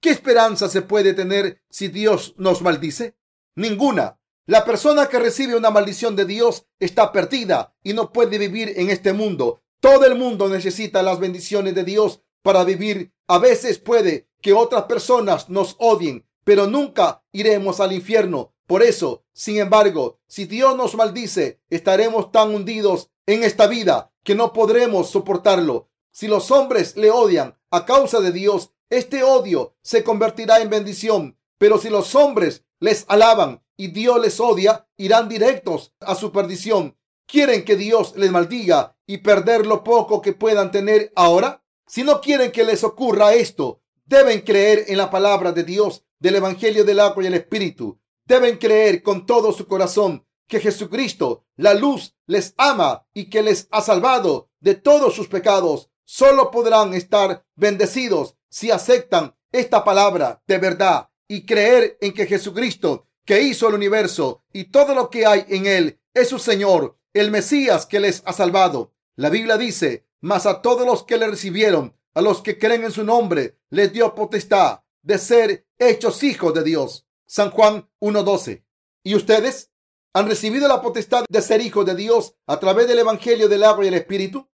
¿Qué 0.00 0.10
esperanza 0.10 0.68
se 0.68 0.82
puede 0.82 1.12
tener 1.12 1.62
si 1.68 1.88
Dios 1.88 2.34
nos 2.38 2.62
maldice? 2.62 3.16
Ninguna. 3.56 4.20
La 4.46 4.64
persona 4.64 5.08
que 5.08 5.18
recibe 5.18 5.56
una 5.56 5.70
maldición 5.70 6.14
de 6.14 6.26
Dios 6.26 6.66
está 6.78 7.10
perdida 7.10 7.74
y 7.82 7.92
no 7.92 8.12
puede 8.12 8.38
vivir 8.38 8.74
en 8.76 8.90
este 8.90 9.12
mundo. 9.12 9.62
Todo 9.80 10.06
el 10.06 10.14
mundo 10.14 10.48
necesita 10.48 11.02
las 11.02 11.18
bendiciones 11.18 11.74
de 11.74 11.82
Dios 11.82 12.22
para 12.46 12.62
vivir. 12.62 13.12
A 13.26 13.38
veces 13.38 13.78
puede 13.78 14.28
que 14.40 14.52
otras 14.52 14.84
personas 14.84 15.50
nos 15.50 15.74
odien, 15.78 16.24
pero 16.44 16.66
nunca 16.66 17.24
iremos 17.32 17.80
al 17.80 17.92
infierno 17.92 18.54
por 18.66 18.82
eso, 18.82 19.24
sin 19.32 19.58
embargo, 19.58 20.18
si 20.26 20.44
Dios 20.44 20.76
nos 20.76 20.96
maldice, 20.96 21.60
estaremos 21.70 22.32
tan 22.32 22.52
hundidos 22.52 23.10
en 23.24 23.44
esta 23.44 23.68
vida 23.68 24.12
que 24.24 24.34
no 24.34 24.52
podremos 24.52 25.08
soportarlo. 25.08 25.88
Si 26.10 26.26
los 26.26 26.50
hombres 26.50 26.96
le 26.96 27.12
odian 27.12 27.56
a 27.70 27.86
causa 27.86 28.20
de 28.20 28.32
Dios, 28.32 28.72
este 28.90 29.22
odio 29.22 29.76
se 29.82 30.02
convertirá 30.02 30.60
en 30.60 30.70
bendición. 30.70 31.38
Pero 31.58 31.78
si 31.78 31.90
los 31.90 32.16
hombres 32.16 32.64
les 32.80 33.04
alaban 33.08 33.62
y 33.76 33.88
Dios 33.88 34.20
les 34.20 34.40
odia, 34.40 34.88
irán 34.96 35.28
directos 35.28 35.94
a 36.00 36.16
su 36.16 36.32
perdición. 36.32 36.96
¿Quieren 37.26 37.64
que 37.64 37.76
Dios 37.76 38.14
les 38.16 38.32
maldiga 38.32 38.96
y 39.06 39.18
perder 39.18 39.66
lo 39.66 39.84
poco 39.84 40.22
que 40.22 40.32
puedan 40.32 40.72
tener 40.72 41.12
ahora? 41.14 41.64
Si 41.86 42.02
no 42.02 42.20
quieren 42.20 42.50
que 42.50 42.64
les 42.64 42.82
ocurra 42.82 43.34
esto, 43.34 43.80
deben 44.04 44.40
creer 44.40 44.84
en 44.88 44.98
la 44.98 45.08
palabra 45.08 45.52
de 45.52 45.62
Dios, 45.62 46.04
del 46.18 46.36
Evangelio 46.36 46.84
del 46.84 47.00
agua 47.00 47.22
y 47.22 47.26
el 47.28 47.34
Espíritu. 47.34 48.00
Deben 48.24 48.58
creer 48.58 49.02
con 49.02 49.24
todo 49.24 49.52
su 49.52 49.68
corazón 49.68 50.26
que 50.48 50.60
Jesucristo, 50.60 51.44
la 51.56 51.74
luz, 51.74 52.16
les 52.26 52.54
ama 52.56 53.06
y 53.14 53.30
que 53.30 53.42
les 53.42 53.68
ha 53.70 53.82
salvado 53.82 54.50
de 54.60 54.74
todos 54.74 55.14
sus 55.14 55.28
pecados. 55.28 55.90
Solo 56.04 56.50
podrán 56.50 56.94
estar 56.94 57.44
bendecidos 57.54 58.36
si 58.48 58.70
aceptan 58.70 59.36
esta 59.52 59.84
palabra 59.84 60.42
de 60.46 60.58
verdad 60.58 61.08
y 61.28 61.46
creer 61.46 61.98
en 62.00 62.12
que 62.12 62.26
Jesucristo, 62.26 63.08
que 63.24 63.42
hizo 63.42 63.68
el 63.68 63.74
universo 63.74 64.44
y 64.52 64.64
todo 64.64 64.94
lo 64.94 65.10
que 65.10 65.26
hay 65.26 65.44
en 65.48 65.66
él, 65.66 66.00
es 66.14 66.28
su 66.28 66.38
Señor, 66.38 66.98
el 67.12 67.30
Mesías 67.30 67.86
que 67.86 68.00
les 68.00 68.22
ha 68.24 68.32
salvado. 68.32 68.92
La 69.16 69.30
Biblia 69.30 69.56
dice, 69.56 70.06
mas 70.26 70.44
a 70.44 70.60
todos 70.60 70.84
los 70.84 71.04
que 71.04 71.18
le 71.18 71.28
recibieron, 71.28 71.96
a 72.12 72.20
los 72.20 72.42
que 72.42 72.58
creen 72.58 72.82
en 72.82 72.90
su 72.90 73.04
nombre, 73.04 73.60
les 73.70 73.92
dio 73.92 74.12
potestad 74.12 74.80
de 75.02 75.18
ser 75.18 75.68
hechos 75.78 76.24
hijos 76.24 76.52
de 76.52 76.64
Dios. 76.64 77.06
San 77.26 77.52
Juan 77.52 77.88
1.12. 78.00 78.64
¿Y 79.04 79.14
ustedes 79.14 79.70
han 80.14 80.26
recibido 80.26 80.66
la 80.66 80.82
potestad 80.82 81.24
de 81.28 81.40
ser 81.40 81.60
hijos 81.60 81.86
de 81.86 81.94
Dios 81.94 82.34
a 82.48 82.58
través 82.58 82.88
del 82.88 82.98
Evangelio 82.98 83.48
del 83.48 83.62
agua 83.62 83.84
y 83.84 83.88
el 83.88 83.94
Espíritu? 83.94 84.50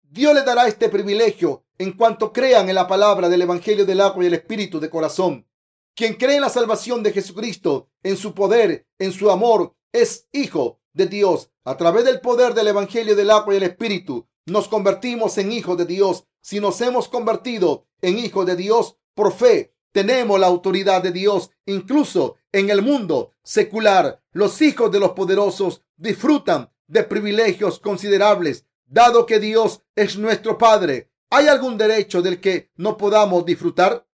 Dios 0.00 0.32
les 0.32 0.46
dará 0.46 0.66
este 0.66 0.88
privilegio 0.88 1.66
en 1.76 1.92
cuanto 1.92 2.32
crean 2.32 2.70
en 2.70 2.74
la 2.74 2.88
palabra 2.88 3.28
del 3.28 3.42
Evangelio 3.42 3.84
del 3.84 4.00
agua 4.00 4.24
y 4.24 4.28
el 4.28 4.34
Espíritu 4.34 4.80
de 4.80 4.88
corazón. 4.88 5.46
Quien 5.94 6.14
cree 6.14 6.36
en 6.36 6.40
la 6.42 6.48
salvación 6.48 7.02
de 7.02 7.12
Jesucristo, 7.12 7.90
en 8.02 8.16
su 8.16 8.32
poder, 8.32 8.86
en 8.98 9.12
su 9.12 9.30
amor, 9.30 9.76
es 9.92 10.28
hijo 10.32 10.80
de 10.94 11.08
Dios. 11.08 11.50
A 11.64 11.76
través 11.76 12.06
del 12.06 12.22
poder 12.22 12.54
del 12.54 12.68
Evangelio 12.68 13.14
del 13.14 13.30
agua 13.30 13.52
y 13.52 13.58
el 13.58 13.64
Espíritu, 13.64 14.26
nos 14.48 14.68
convertimos 14.68 15.38
en 15.38 15.52
hijos 15.52 15.76
de 15.78 15.86
Dios. 15.86 16.24
Si 16.40 16.60
nos 16.60 16.80
hemos 16.80 17.08
convertido 17.08 17.86
en 18.00 18.18
hijos 18.18 18.46
de 18.46 18.56
Dios 18.56 18.96
por 19.14 19.32
fe, 19.32 19.74
tenemos 19.92 20.38
la 20.38 20.46
autoridad 20.46 21.02
de 21.02 21.12
Dios. 21.12 21.50
Incluso 21.66 22.36
en 22.52 22.70
el 22.70 22.82
mundo 22.82 23.32
secular, 23.42 24.22
los 24.32 24.60
hijos 24.62 24.90
de 24.90 25.00
los 25.00 25.10
poderosos 25.10 25.82
disfrutan 25.96 26.70
de 26.86 27.04
privilegios 27.04 27.78
considerables, 27.80 28.64
dado 28.86 29.26
que 29.26 29.38
Dios 29.38 29.82
es 29.94 30.16
nuestro 30.16 30.56
Padre. 30.56 31.10
¿Hay 31.30 31.46
algún 31.48 31.76
derecho 31.76 32.22
del 32.22 32.40
que 32.40 32.70
no 32.76 32.96
podamos 32.96 33.44
disfrutar? 33.44 34.06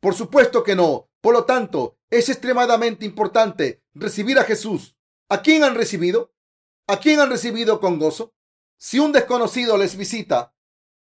Por 0.00 0.14
supuesto 0.14 0.62
que 0.62 0.74
no. 0.74 1.10
Por 1.20 1.34
lo 1.34 1.44
tanto, 1.44 1.98
es 2.10 2.28
extremadamente 2.28 3.04
importante 3.04 3.82
recibir 3.94 4.38
a 4.38 4.44
Jesús. 4.44 4.96
¿A 5.28 5.42
quién 5.42 5.62
han 5.62 5.74
recibido? 5.74 6.32
¿A 6.86 6.98
quién 6.98 7.20
han 7.20 7.30
recibido 7.30 7.80
con 7.80 7.98
gozo? 7.98 8.34
Si 8.84 8.98
un 8.98 9.12
desconocido 9.12 9.78
les 9.78 9.96
visita, 9.96 10.56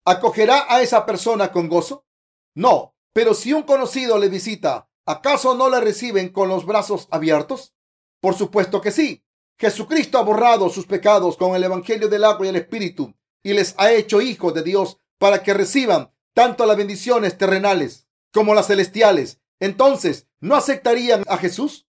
¿acogerá 0.05 0.71
a 0.71 0.83
esa 0.83 1.03
persona 1.03 1.51
con 1.51 1.67
gozo? 1.67 2.05
No, 2.53 2.95
pero 3.11 3.33
si 3.33 3.53
un 3.53 3.63
conocido 3.63 4.19
le 4.19 4.29
visita, 4.29 4.87
¿acaso 5.07 5.55
no 5.55 5.67
le 5.67 5.81
reciben 5.81 6.29
con 6.29 6.47
los 6.47 6.67
brazos 6.67 7.07
abiertos? 7.09 7.73
Por 8.21 8.35
supuesto 8.35 8.81
que 8.81 8.91
sí. 8.91 9.25
Jesucristo 9.57 10.19
ha 10.19 10.21
borrado 10.21 10.69
sus 10.69 10.85
pecados 10.85 11.37
con 11.37 11.55
el 11.55 11.63
Evangelio 11.63 12.07
del 12.07 12.23
agua 12.23 12.45
y 12.45 12.49
el 12.49 12.57
Espíritu 12.57 13.15
y 13.41 13.53
les 13.53 13.73
ha 13.79 13.91
hecho 13.91 14.21
hijos 14.21 14.53
de 14.53 14.61
Dios 14.61 14.97
para 15.17 15.41
que 15.41 15.55
reciban 15.55 16.13
tanto 16.35 16.67
las 16.67 16.77
bendiciones 16.77 17.35
terrenales 17.35 18.07
como 18.31 18.53
las 18.53 18.67
celestiales. 18.67 19.41
Entonces, 19.59 20.27
¿no 20.39 20.55
aceptarían 20.55 21.23
a 21.27 21.37
Jesús? 21.37 21.87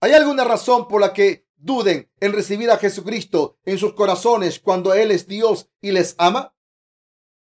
¿Hay 0.00 0.12
alguna 0.12 0.44
razón 0.44 0.88
por 0.88 1.02
la 1.02 1.12
que 1.12 1.43
duden 1.64 2.10
en 2.20 2.32
recibir 2.32 2.70
a 2.70 2.76
Jesucristo 2.76 3.56
en 3.64 3.78
sus 3.78 3.94
corazones 3.94 4.60
cuando 4.60 4.92
Él 4.92 5.10
es 5.10 5.26
Dios 5.26 5.70
y 5.80 5.92
les 5.92 6.14
ama? 6.18 6.54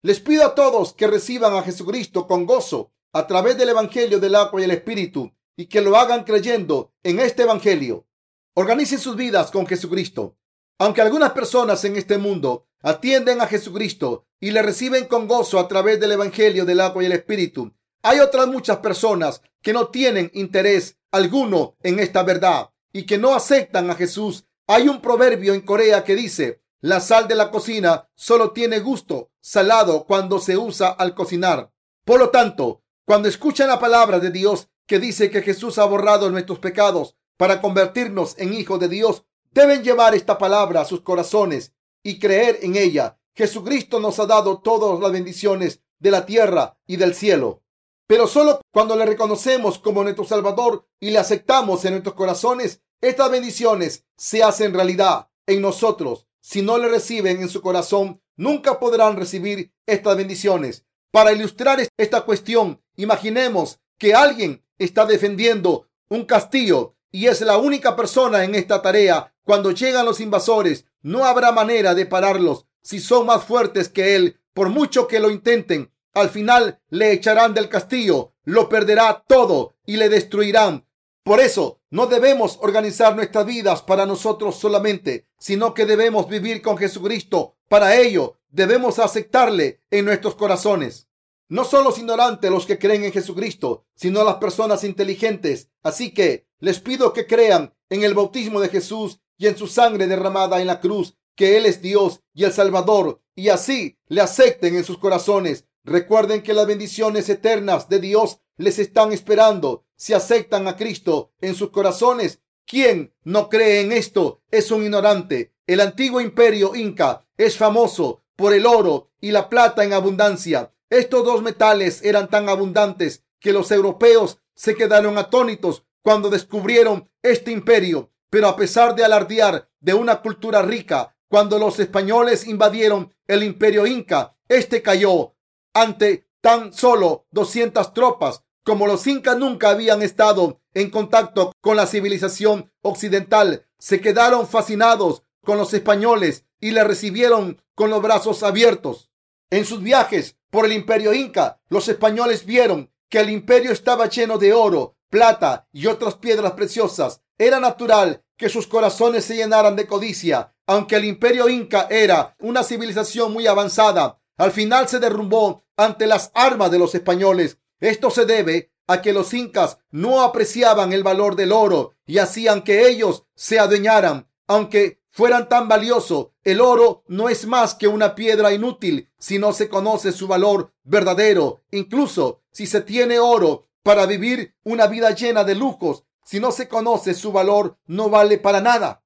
Les 0.02 0.20
pido 0.20 0.46
a 0.46 0.56
todos 0.56 0.94
que 0.94 1.08
reciban 1.08 1.54
a 1.54 1.62
Jesucristo 1.62 2.26
con 2.28 2.46
gozo 2.46 2.92
a 3.14 3.28
través 3.28 3.58
del 3.58 3.70
Evangelio 3.70 4.20
del 4.20 4.36
agua 4.36 4.62
y 4.62 4.64
el 4.64 4.72
Espíritu 4.72 5.32
y 5.56 5.68
que 5.68 5.82
lo 5.82 5.96
hagan 5.96 6.24
creyendo 6.24 6.94
en 7.04 7.20
este 7.20 7.44
Evangelio. 7.44 8.08
Organicen 8.56 9.00
sus 9.00 9.16
vidas 9.16 9.52
con 9.52 9.68
Jesucristo. 9.68 10.38
Aunque 10.80 11.02
algunas 11.02 11.34
personas 11.34 11.84
en 11.86 11.96
este 11.96 12.18
mundo 12.18 12.68
atienden 12.82 13.42
a 13.42 13.48
Jesucristo 13.48 14.26
y 14.40 14.52
le 14.52 14.62
reciben 14.62 15.06
con 15.06 15.28
gozo 15.28 15.60
a 15.60 15.68
través 15.68 16.00
del 16.00 16.14
Evangelio 16.14 16.66
del 16.66 16.80
agua 16.80 17.04
y 17.04 17.06
el 17.06 17.12
Espíritu, 17.12 17.74
hay 18.02 18.20
otras 18.22 18.48
muchas 18.48 18.78
personas 18.78 19.42
que 19.62 19.74
no 19.74 19.90
tienen 19.90 20.32
interés 20.34 20.98
alguno 21.12 21.76
en 21.84 22.00
esta 22.00 22.24
verdad 22.24 22.70
y 22.92 23.06
que 23.06 23.18
no 23.18 23.34
aceptan 23.34 23.90
a 23.90 23.96
Jesús. 23.96 24.46
Hay 24.68 24.88
un 24.88 25.02
proverbio 25.02 25.54
en 25.54 25.62
Corea 25.62 26.04
que 26.04 26.16
dice, 26.16 26.62
la 26.82 27.00
sal 27.00 27.28
de 27.28 27.36
la 27.36 27.52
cocina 27.52 28.10
solo 28.16 28.52
tiene 28.52 28.80
gusto 28.80 29.32
salado 29.42 30.06
cuando 30.06 30.40
se 30.40 30.58
usa 30.58 30.90
al 30.90 31.14
cocinar. 31.14 31.72
Por 32.06 32.20
lo 32.20 32.30
tanto, 32.30 32.84
cuando 33.06 33.28
escuchan 33.28 33.68
la 33.68 33.80
palabra 33.80 34.20
de 34.20 34.32
Dios 34.32 34.70
que 34.86 35.00
dice 35.00 35.30
que 35.30 35.42
Jesús 35.42 35.78
ha 35.78 35.86
borrado 35.86 36.30
nuestros 36.30 36.60
pecados 36.60 37.16
para 37.38 37.62
convertirnos 37.62 38.36
en 38.38 38.54
hijos 38.54 38.80
de 38.80 38.88
Dios, 38.88 39.24
deben 39.52 39.84
llevar 39.84 40.16
esta 40.16 40.38
palabra 40.38 40.82
a 40.82 40.86
sus 40.86 41.02
corazones 41.02 41.74
y 42.04 42.20
creer 42.20 42.60
en 42.62 42.76
ella. 42.76 43.20
Jesucristo 43.36 44.00
nos 44.00 44.20
ha 44.20 44.26
dado 44.26 44.60
todas 44.60 45.00
las 45.00 45.12
bendiciones 45.12 45.82
de 46.00 46.12
la 46.12 46.26
tierra 46.26 46.78
y 46.88 46.98
del 46.98 47.14
cielo. 47.14 47.64
Pero 48.10 48.26
solo 48.26 48.60
cuando 48.72 48.96
le 48.96 49.06
reconocemos 49.06 49.78
como 49.78 50.02
nuestro 50.02 50.26
Salvador 50.26 50.84
y 51.00 51.12
le 51.12 51.20
aceptamos 51.20 51.86
en 51.86 51.92
nuestros 51.92 52.16
corazones, 52.16 52.82
estas 53.02 53.30
bendiciones 53.30 54.04
se 54.18 54.42
hacen 54.42 54.74
realidad 54.74 55.30
en 55.46 55.62
nosotros. 55.62 56.26
Si 56.42 56.64
no 56.64 56.80
le 56.80 56.90
reciben 56.90 57.40
en 57.40 57.50
su 57.50 57.62
corazón, 57.62 58.20
nunca 58.36 58.80
podrán 58.80 59.16
recibir 59.16 59.72
estas 59.86 60.18
bendiciones. 60.18 60.86
Para 61.12 61.34
ilustrar 61.34 61.88
esta 61.98 62.22
cuestión, 62.22 62.82
imaginemos 62.96 63.80
que 64.00 64.16
alguien 64.16 64.66
está 64.80 65.06
defendiendo 65.06 65.88
un 66.10 66.26
castillo 66.26 66.96
y 67.12 67.28
es 67.28 67.42
la 67.42 67.58
única 67.60 67.96
persona 67.96 68.44
en 68.44 68.56
esta 68.56 68.82
tarea. 68.82 69.36
Cuando 69.44 69.70
llegan 69.70 70.08
los 70.08 70.20
invasores, 70.20 70.88
no 71.04 71.26
habrá 71.26 71.52
manera 71.52 71.94
de 71.94 72.08
pararlos 72.08 72.66
si 72.82 73.00
son 73.00 73.28
más 73.28 73.44
fuertes 73.44 73.88
que 73.88 74.16
él, 74.16 74.40
por 74.56 74.70
mucho 74.70 75.08
que 75.08 75.20
lo 75.20 75.30
intenten. 75.30 75.92
Al 76.14 76.30
final 76.30 76.80
le 76.90 77.12
echarán 77.12 77.54
del 77.54 77.70
castillo, 77.70 78.34
lo 78.44 78.70
perderá 78.70 79.24
todo 79.28 79.76
y 79.86 79.98
le 79.98 80.10
destruirán. 80.10 80.88
Por 81.24 81.40
eso 81.40 81.82
no 81.92 82.08
debemos 82.08 82.58
organizar 82.62 83.16
nuestras 83.16 83.46
vidas 83.46 83.82
para 83.84 84.06
nosotros 84.06 84.56
solamente, 84.56 85.28
sino 85.38 85.74
que 85.74 85.86
debemos 85.86 86.28
vivir 86.28 86.62
con 86.62 86.78
Jesucristo. 86.78 87.58
Para 87.68 87.96
ello 87.96 88.40
debemos 88.50 88.98
aceptarle 88.98 89.82
en 89.92 90.06
nuestros 90.06 90.36
corazones. 90.36 91.08
No 91.48 91.64
son 91.64 91.84
los 91.84 91.98
ignorantes 91.98 92.50
los 92.50 92.66
que 92.66 92.80
creen 92.80 93.04
en 93.04 93.12
Jesucristo, 93.12 93.86
sino 93.96 94.24
las 94.24 94.36
personas 94.36 94.84
inteligentes. 94.84 95.70
Así 95.84 96.14
que 96.14 96.48
les 96.60 96.80
pido 96.80 97.14
que 97.14 97.28
crean 97.28 97.74
en 97.90 98.04
el 98.04 98.14
bautismo 98.14 98.60
de 98.60 98.70
Jesús 98.70 99.20
y 99.38 99.48
en 99.48 99.58
su 99.58 99.68
sangre 99.68 100.08
derramada 100.08 100.62
en 100.62 100.68
la 100.68 100.80
cruz, 100.80 101.16
que 101.36 101.58
Él 101.58 101.66
es 101.66 101.82
Dios 101.82 102.22
y 102.34 102.44
el 102.44 102.52
Salvador, 102.52 103.22
y 103.34 103.50
así 103.50 103.98
le 104.08 104.22
acepten 104.22 104.76
en 104.76 104.84
sus 104.84 104.98
corazones 104.98 105.66
Recuerden 105.90 106.44
que 106.44 106.54
las 106.54 106.68
bendiciones 106.68 107.28
eternas 107.30 107.90
de 107.90 108.00
Dios 108.00 108.42
les 108.58 108.78
están 108.78 109.12
esperando 109.12 109.86
si 109.96 110.14
aceptan 110.14 110.68
a 110.68 110.78
Cristo 110.78 111.32
en 111.42 111.56
sus 111.56 111.72
corazones. 111.72 112.42
Quien 112.68 113.12
no 113.24 113.50
cree 113.50 113.82
en 113.82 113.92
esto 113.92 114.44
es 114.52 114.70
un 114.70 114.84
ignorante. 114.84 115.56
El 115.66 115.80
antiguo 115.80 116.22
imperio 116.22 116.76
inca 116.76 117.26
es 117.38 117.58
famoso 117.58 118.22
por 118.36 118.54
el 118.54 118.68
oro 118.68 119.10
y 119.20 119.32
la 119.32 119.50
plata 119.50 119.84
en 119.84 119.94
abundancia. 119.94 120.72
Estos 120.92 121.26
dos 121.26 121.42
metales 121.42 122.04
eran 122.04 122.30
tan 122.30 122.50
abundantes 122.50 123.24
que 123.40 123.52
los 123.52 123.72
europeos 123.72 124.38
se 124.54 124.76
quedaron 124.76 125.18
atónitos 125.18 125.88
cuando 126.04 126.30
descubrieron 126.30 127.10
este 127.24 127.50
imperio. 127.50 128.12
Pero 128.30 128.48
a 128.48 128.56
pesar 128.56 128.94
de 128.94 129.06
alardear 129.06 129.72
de 129.80 129.96
una 129.96 130.22
cultura 130.22 130.62
rica, 130.62 131.16
cuando 131.28 131.58
los 131.58 131.80
españoles 131.80 132.46
invadieron 132.46 133.12
el 133.26 133.42
imperio 133.42 133.88
inca, 133.88 134.36
este 134.48 134.84
cayó 134.84 135.34
ante 135.74 136.28
tan 136.42 136.74
solo 136.74 137.26
200 137.32 137.94
tropas. 137.94 138.44
Como 138.64 138.88
los 138.88 139.08
incas 139.08 139.38
nunca 139.38 139.70
habían 139.70 140.02
estado 140.02 140.62
en 140.74 140.90
contacto 140.90 141.54
con 141.62 141.76
la 141.76 141.88
civilización 141.88 142.72
occidental, 142.82 143.66
se 143.78 144.02
quedaron 144.02 144.48
fascinados 144.48 145.24
con 145.44 145.58
los 145.58 145.74
españoles 145.74 146.46
y 146.60 146.72
le 146.72 146.84
recibieron 146.84 147.62
con 147.76 147.90
los 147.90 148.02
brazos 148.02 148.44
abiertos. 148.44 149.10
En 149.50 149.66
sus 149.66 149.82
viajes 149.82 150.38
por 150.50 150.66
el 150.66 150.74
imperio 150.74 151.14
inca, 151.14 151.62
los 151.70 151.88
españoles 151.88 152.46
vieron 152.46 152.92
que 153.10 153.20
el 153.20 153.30
imperio 153.30 153.72
estaba 153.72 154.08
lleno 154.08 154.38
de 154.38 154.54
oro, 154.54 154.98
plata 155.10 155.68
y 155.72 155.88
otras 155.88 156.16
piedras 156.16 156.54
preciosas. 156.54 157.22
Era 157.38 157.60
natural 157.60 158.24
que 158.38 158.50
sus 158.50 158.68
corazones 158.68 159.26
se 159.26 159.36
llenaran 159.36 159.76
de 159.76 159.88
codicia. 159.88 160.54
Aunque 160.68 160.98
el 160.98 161.06
imperio 161.06 161.50
inca 161.50 161.88
era 161.90 162.36
una 162.40 162.64
civilización 162.64 163.34
muy 163.34 163.48
avanzada, 163.48 164.20
al 164.40 164.54
final 164.54 164.88
se 164.88 165.00
derrumbó 165.00 165.66
ante 165.76 166.08
las 166.08 166.32
armas 166.34 166.72
de 166.72 166.80
los 166.80 166.96
españoles. 166.96 167.58
Esto 167.82 168.10
se 168.10 168.26
debe 168.26 168.72
a 168.88 169.02
que 169.02 169.12
los 169.12 169.34
incas 169.34 169.80
no 169.92 170.22
apreciaban 170.22 170.94
el 170.94 171.04
valor 171.04 171.36
del 171.36 171.52
oro 171.52 171.94
y 172.06 172.20
hacían 172.20 172.64
que 172.64 172.88
ellos 172.88 173.26
se 173.36 173.60
adueñaran. 173.60 174.30
Aunque 174.48 175.02
fueran 175.10 175.50
tan 175.50 175.68
valioso, 175.68 176.34
el 176.44 176.62
oro 176.62 177.04
no 177.08 177.28
es 177.28 177.46
más 177.46 177.76
que 177.76 177.90
una 177.90 178.16
piedra 178.16 178.54
inútil 178.54 179.10
si 179.20 179.40
no 179.40 179.52
se 179.52 179.68
conoce 179.68 180.14
su 180.14 180.26
valor 180.26 180.74
verdadero. 180.84 181.62
Incluso 181.72 182.42
si 182.54 182.66
se 182.66 182.80
tiene 182.80 183.20
oro 183.20 183.68
para 183.84 184.06
vivir 184.06 184.56
una 184.64 184.88
vida 184.88 185.12
llena 185.12 185.44
de 185.44 185.56
lujos, 185.56 186.06
si 186.24 186.40
no 186.40 186.54
se 186.54 186.70
conoce 186.70 187.14
su 187.14 187.34
valor, 187.34 187.78
no 187.88 188.10
vale 188.10 188.38
para 188.38 188.62
nada. 188.62 189.04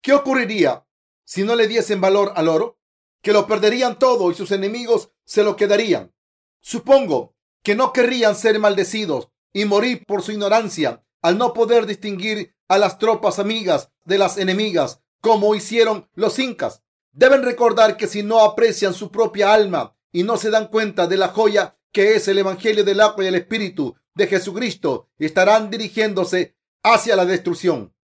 ¿Qué 0.00 0.14
ocurriría 0.14 0.86
si 1.24 1.42
no 1.44 1.54
le 1.54 1.68
diesen 1.68 2.00
valor 2.00 2.32
al 2.34 2.48
oro? 2.48 2.79
Que 3.22 3.32
lo 3.32 3.46
perderían 3.46 3.98
todo 3.98 4.30
y 4.30 4.34
sus 4.34 4.50
enemigos 4.52 5.10
se 5.24 5.42
lo 5.42 5.56
quedarían. 5.56 6.12
Supongo 6.60 7.34
que 7.62 7.74
no 7.74 7.92
querrían 7.92 8.34
ser 8.34 8.58
maldecidos 8.58 9.28
y 9.52 9.64
morir 9.64 10.04
por 10.06 10.22
su 10.22 10.32
ignorancia 10.32 11.04
al 11.22 11.36
no 11.38 11.52
poder 11.52 11.86
distinguir 11.86 12.54
a 12.68 12.78
las 12.78 12.98
tropas 12.98 13.38
amigas 13.38 13.90
de 14.04 14.18
las 14.18 14.38
enemigas 14.38 15.00
como 15.20 15.54
hicieron 15.54 16.08
los 16.14 16.38
incas. 16.38 16.82
Deben 17.12 17.42
recordar 17.42 17.96
que 17.96 18.06
si 18.06 18.22
no 18.22 18.40
aprecian 18.40 18.94
su 18.94 19.10
propia 19.10 19.52
alma 19.52 19.96
y 20.12 20.22
no 20.22 20.36
se 20.36 20.50
dan 20.50 20.68
cuenta 20.68 21.06
de 21.06 21.16
la 21.16 21.28
joya 21.28 21.76
que 21.92 22.14
es 22.14 22.28
el 22.28 22.38
Evangelio 22.38 22.84
del 22.84 23.00
agua 23.00 23.24
y 23.24 23.26
el 23.26 23.34
Espíritu 23.34 23.96
de 24.14 24.28
Jesucristo, 24.28 25.08
estarán 25.18 25.70
dirigiéndose 25.70 26.56
hacia 26.82 27.16
la 27.16 27.24
destrucción. 27.24 27.94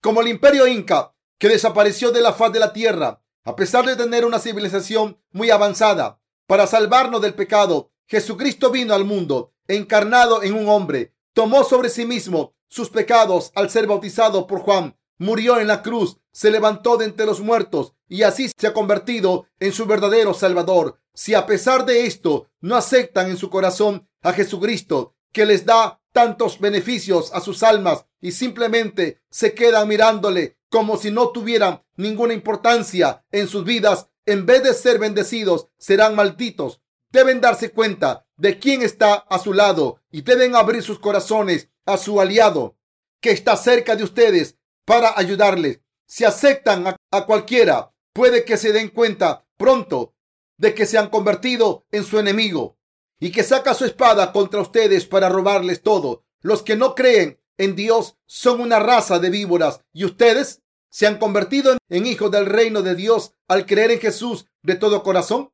como 0.00 0.20
el 0.20 0.28
imperio 0.28 0.66
inca 0.66 1.14
que 1.38 1.48
desapareció 1.48 2.10
de 2.10 2.20
la 2.20 2.34
faz 2.34 2.52
de 2.52 2.60
la 2.60 2.74
tierra, 2.74 3.23
a 3.44 3.56
pesar 3.56 3.84
de 3.84 3.96
tener 3.96 4.24
una 4.24 4.38
civilización 4.38 5.18
muy 5.30 5.50
avanzada. 5.50 6.20
Para 6.46 6.66
salvarnos 6.66 7.20
del 7.20 7.34
pecado, 7.34 7.92
Jesucristo 8.06 8.70
vino 8.70 8.94
al 8.94 9.04
mundo, 9.04 9.52
encarnado 9.68 10.42
en 10.42 10.54
un 10.54 10.68
hombre, 10.68 11.14
tomó 11.32 11.64
sobre 11.64 11.90
sí 11.90 12.04
mismo 12.06 12.54
sus 12.68 12.90
pecados 12.90 13.52
al 13.54 13.70
ser 13.70 13.86
bautizado 13.86 14.46
por 14.46 14.60
Juan, 14.60 14.96
murió 15.18 15.58
en 15.60 15.68
la 15.68 15.82
cruz, 15.82 16.18
se 16.32 16.50
levantó 16.50 16.96
de 16.96 17.04
entre 17.04 17.26
los 17.26 17.40
muertos 17.40 17.94
y 18.08 18.22
así 18.22 18.50
se 18.56 18.66
ha 18.66 18.74
convertido 18.74 19.46
en 19.60 19.72
su 19.72 19.86
verdadero 19.86 20.34
Salvador. 20.34 21.00
Si 21.12 21.34
a 21.34 21.46
pesar 21.46 21.86
de 21.86 22.06
esto 22.06 22.48
no 22.60 22.76
aceptan 22.76 23.30
en 23.30 23.36
su 23.36 23.48
corazón 23.48 24.08
a 24.22 24.32
Jesucristo, 24.32 25.14
que 25.32 25.46
les 25.46 25.64
da 25.64 26.00
tantos 26.12 26.58
beneficios 26.60 27.32
a 27.32 27.40
sus 27.40 27.62
almas 27.62 28.06
y 28.20 28.32
simplemente 28.32 29.20
se 29.30 29.54
quedan 29.54 29.88
mirándole 29.88 30.58
como 30.74 30.96
si 30.96 31.12
no 31.12 31.28
tuvieran 31.28 31.84
ninguna 31.94 32.34
importancia 32.34 33.24
en 33.30 33.46
sus 33.46 33.64
vidas, 33.64 34.08
en 34.26 34.44
vez 34.44 34.64
de 34.64 34.74
ser 34.74 34.98
bendecidos, 34.98 35.68
serán 35.78 36.16
malditos. 36.16 36.80
Deben 37.12 37.40
darse 37.40 37.70
cuenta 37.70 38.26
de 38.36 38.58
quién 38.58 38.82
está 38.82 39.14
a 39.14 39.38
su 39.38 39.52
lado 39.52 40.00
y 40.10 40.22
deben 40.22 40.56
abrir 40.56 40.82
sus 40.82 40.98
corazones 40.98 41.68
a 41.86 41.96
su 41.96 42.20
aliado 42.20 42.76
que 43.20 43.30
está 43.30 43.56
cerca 43.56 43.94
de 43.94 44.02
ustedes 44.02 44.58
para 44.84 45.16
ayudarles. 45.16 45.78
Si 46.08 46.24
aceptan 46.24 46.88
a, 46.88 47.24
cualquiera, 47.24 47.92
puede 48.12 48.44
que 48.44 48.56
se 48.56 48.72
den 48.72 48.88
cuenta 48.88 49.46
pronto 49.56 50.16
de 50.56 50.74
que 50.74 50.86
se 50.86 50.98
han 50.98 51.08
convertido 51.08 51.86
en 51.92 52.02
su 52.02 52.18
enemigo 52.18 52.78
y 53.20 53.30
que 53.30 53.44
saca 53.44 53.74
su 53.74 53.84
espada 53.84 54.32
contra 54.32 54.60
ustedes 54.60 55.06
para 55.06 55.28
robarles 55.28 55.82
todo. 55.82 56.24
Los 56.40 56.64
que 56.64 56.74
no 56.74 56.96
creen 56.96 57.38
en 57.58 57.76
Dios 57.76 58.16
son 58.26 58.60
una 58.60 58.80
raza 58.80 59.20
de 59.20 59.30
víboras 59.30 59.80
y 59.92 60.04
ustedes 60.04 60.63
se 60.94 61.08
han 61.08 61.18
convertido 61.18 61.76
en 61.88 62.06
hijos 62.06 62.30
del 62.30 62.46
reino 62.46 62.80
de 62.80 62.94
Dios 62.94 63.32
al 63.48 63.66
creer 63.66 63.90
en 63.90 63.98
Jesús 63.98 64.46
de 64.62 64.76
todo 64.76 65.02
corazón. 65.02 65.50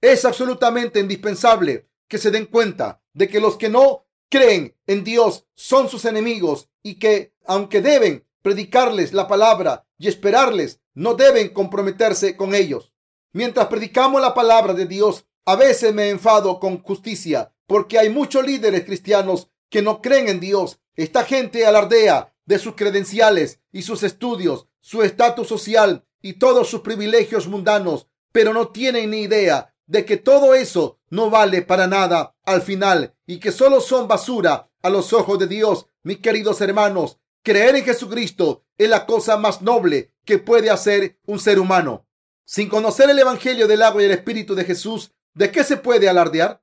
Es 0.00 0.24
absolutamente 0.24 1.00
indispensable 1.00 1.90
que 2.08 2.16
se 2.16 2.30
den 2.30 2.46
cuenta 2.46 3.02
de 3.12 3.28
que 3.28 3.40
los 3.40 3.58
que 3.58 3.68
no 3.68 4.06
creen 4.30 4.74
en 4.86 5.04
Dios 5.04 5.44
son 5.54 5.90
sus 5.90 6.06
enemigos 6.06 6.70
y 6.82 6.98
que, 6.98 7.34
aunque 7.44 7.82
deben 7.82 8.26
predicarles 8.40 9.12
la 9.12 9.28
palabra 9.28 9.86
y 9.98 10.08
esperarles, 10.08 10.80
no 10.94 11.12
deben 11.12 11.50
comprometerse 11.50 12.34
con 12.34 12.54
ellos. 12.54 12.94
Mientras 13.34 13.66
predicamos 13.66 14.22
la 14.22 14.32
palabra 14.32 14.72
de 14.72 14.86
Dios, 14.86 15.26
a 15.44 15.56
veces 15.56 15.92
me 15.92 16.08
enfado 16.08 16.58
con 16.58 16.82
justicia 16.82 17.52
porque 17.66 17.98
hay 17.98 18.08
muchos 18.08 18.46
líderes 18.46 18.86
cristianos 18.86 19.50
que 19.68 19.82
no 19.82 20.00
creen 20.00 20.30
en 20.30 20.40
Dios. 20.40 20.80
Esta 20.94 21.24
gente 21.24 21.66
alardea 21.66 22.32
de 22.50 22.58
sus 22.58 22.74
credenciales 22.74 23.60
y 23.70 23.82
sus 23.82 24.02
estudios, 24.02 24.66
su 24.80 25.02
estatus 25.02 25.48
social 25.48 26.04
y 26.22 26.34
todos 26.34 26.68
sus 26.68 26.80
privilegios 26.80 27.46
mundanos, 27.46 28.08
pero 28.32 28.52
no 28.52 28.68
tienen 28.68 29.10
ni 29.10 29.22
idea 29.22 29.74
de 29.86 30.04
que 30.04 30.16
todo 30.16 30.54
eso 30.54 31.00
no 31.08 31.30
vale 31.30 31.62
para 31.62 31.86
nada 31.86 32.36
al 32.44 32.62
final 32.62 33.14
y 33.26 33.40
que 33.40 33.52
solo 33.52 33.80
son 33.80 34.06
basura 34.06 34.70
a 34.82 34.90
los 34.90 35.12
ojos 35.12 35.38
de 35.38 35.46
Dios. 35.46 35.86
Mis 36.02 36.18
queridos 36.18 36.60
hermanos, 36.60 37.18
creer 37.42 37.76
en 37.76 37.84
Jesucristo 37.84 38.64
es 38.78 38.88
la 38.88 39.06
cosa 39.06 39.36
más 39.36 39.62
noble 39.62 40.12
que 40.24 40.38
puede 40.38 40.70
hacer 40.70 41.18
un 41.26 41.38
ser 41.38 41.58
humano. 41.58 42.06
Sin 42.44 42.68
conocer 42.68 43.10
el 43.10 43.18
Evangelio 43.18 43.66
del 43.66 43.82
agua 43.82 44.02
y 44.02 44.06
el 44.06 44.12
Espíritu 44.12 44.54
de 44.54 44.64
Jesús, 44.64 45.12
¿de 45.34 45.50
qué 45.50 45.64
se 45.64 45.76
puede 45.76 46.08
alardear? 46.08 46.62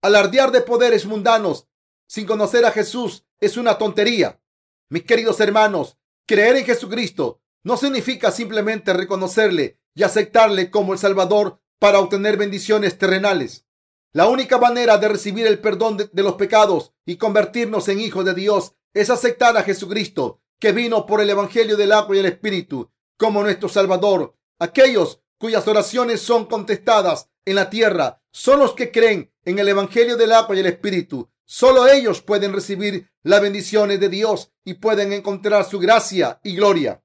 Alardear 0.00 0.52
de 0.52 0.60
poderes 0.60 1.06
mundanos 1.06 1.66
sin 2.06 2.26
conocer 2.26 2.64
a 2.64 2.70
Jesús 2.70 3.24
es 3.40 3.56
una 3.56 3.78
tontería. 3.78 4.40
Mis 4.88 5.02
queridos 5.02 5.40
hermanos, 5.40 5.98
creer 6.28 6.56
en 6.56 6.66
Jesucristo 6.66 7.40
no 7.64 7.76
significa 7.76 8.30
simplemente 8.30 8.92
reconocerle 8.92 9.80
y 9.94 10.04
aceptarle 10.04 10.70
como 10.70 10.92
el 10.92 10.98
Salvador 10.98 11.60
para 11.80 11.98
obtener 11.98 12.36
bendiciones 12.36 12.98
terrenales. 12.98 13.66
La 14.12 14.28
única 14.28 14.58
manera 14.58 14.98
de 14.98 15.08
recibir 15.08 15.46
el 15.46 15.58
perdón 15.58 15.96
de, 15.96 16.22
los 16.22 16.34
pecados 16.34 16.92
y 17.04 17.16
convertirnos 17.16 17.88
en 17.88 18.00
hijos 18.00 18.24
de 18.24 18.34
Dios 18.34 18.74
es 18.94 19.10
aceptar 19.10 19.56
a 19.56 19.62
Jesucristo, 19.62 20.40
que 20.60 20.72
vino 20.72 21.06
por 21.06 21.20
el 21.20 21.30
Evangelio 21.30 21.76
del 21.76 21.92
agua 21.92 22.14
y 22.16 22.18
el 22.20 22.26
Espíritu, 22.26 22.90
como 23.16 23.42
nuestro 23.42 23.68
Salvador. 23.68 24.36
Aquellos 24.58 25.20
cuyas 25.38 25.66
oraciones 25.66 26.20
son 26.20 26.46
contestadas 26.46 27.30
en 27.44 27.54
la 27.54 27.70
tierra 27.70 28.20
son 28.30 28.58
los 28.58 28.74
que 28.74 28.92
creen 28.92 29.32
en 29.44 29.58
el 29.58 29.68
Evangelio 29.68 30.16
del 30.16 30.32
agua 30.32 30.54
y 30.54 30.60
el 30.60 30.66
Espíritu. 30.66 31.30
Solo 31.50 31.88
ellos 31.88 32.20
pueden 32.20 32.52
recibir 32.52 33.10
las 33.22 33.40
bendiciones 33.40 33.98
de 33.98 34.10
Dios 34.10 34.52
y 34.64 34.74
pueden 34.74 35.12
encontrar 35.12 35.64
su 35.64 35.78
gracia 35.78 36.38
y 36.44 36.54
gloria. 36.54 37.02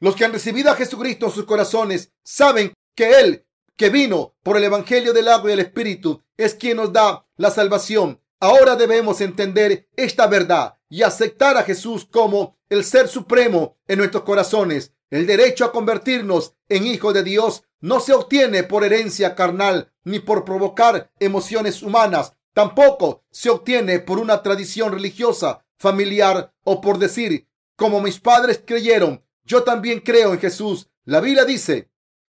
Los 0.00 0.16
que 0.16 0.24
han 0.24 0.32
recibido 0.32 0.70
a 0.70 0.76
Jesucristo 0.76 1.26
en 1.26 1.32
sus 1.32 1.44
corazones 1.44 2.10
saben 2.24 2.72
que 2.96 3.20
Él 3.20 3.46
que 3.76 3.90
vino 3.90 4.36
por 4.42 4.56
el 4.56 4.64
Evangelio 4.64 5.12
del 5.12 5.28
agua 5.28 5.50
y 5.50 5.54
el 5.54 5.60
Espíritu, 5.60 6.22
es 6.36 6.54
quien 6.54 6.76
nos 6.76 6.92
da 6.92 7.26
la 7.36 7.50
salvación. 7.50 8.20
Ahora 8.40 8.76
debemos 8.76 9.20
entender 9.20 9.88
esta 9.96 10.26
verdad 10.26 10.74
y 10.88 11.02
aceptar 11.02 11.56
a 11.56 11.62
Jesús 11.62 12.06
como 12.10 12.58
el 12.68 12.84
Ser 12.84 13.08
Supremo 13.08 13.78
en 13.86 13.98
nuestros 13.98 14.24
corazones. 14.24 14.92
El 15.10 15.26
derecho 15.26 15.64
a 15.64 15.72
convertirnos 15.72 16.54
en 16.68 16.86
hijos 16.86 17.14
de 17.14 17.22
Dios 17.22 17.64
no 17.80 18.00
se 18.00 18.12
obtiene 18.12 18.62
por 18.62 18.84
herencia 18.84 19.34
carnal 19.34 19.92
ni 20.04 20.18
por 20.18 20.44
provocar 20.44 21.10
emociones 21.20 21.82
humanas. 21.82 22.34
Tampoco 22.52 23.24
se 23.30 23.50
obtiene 23.50 23.98
por 23.98 24.18
una 24.18 24.42
tradición 24.42 24.92
religiosa, 24.92 25.64
familiar 25.78 26.52
o 26.64 26.80
por 26.80 26.98
decir, 26.98 27.48
como 27.76 28.00
mis 28.00 28.20
padres 28.20 28.62
creyeron, 28.64 29.24
yo 29.44 29.62
también 29.62 30.00
creo 30.00 30.34
en 30.34 30.40
Jesús. 30.40 30.88
La 31.04 31.20
Biblia 31.20 31.44
dice, 31.44 31.90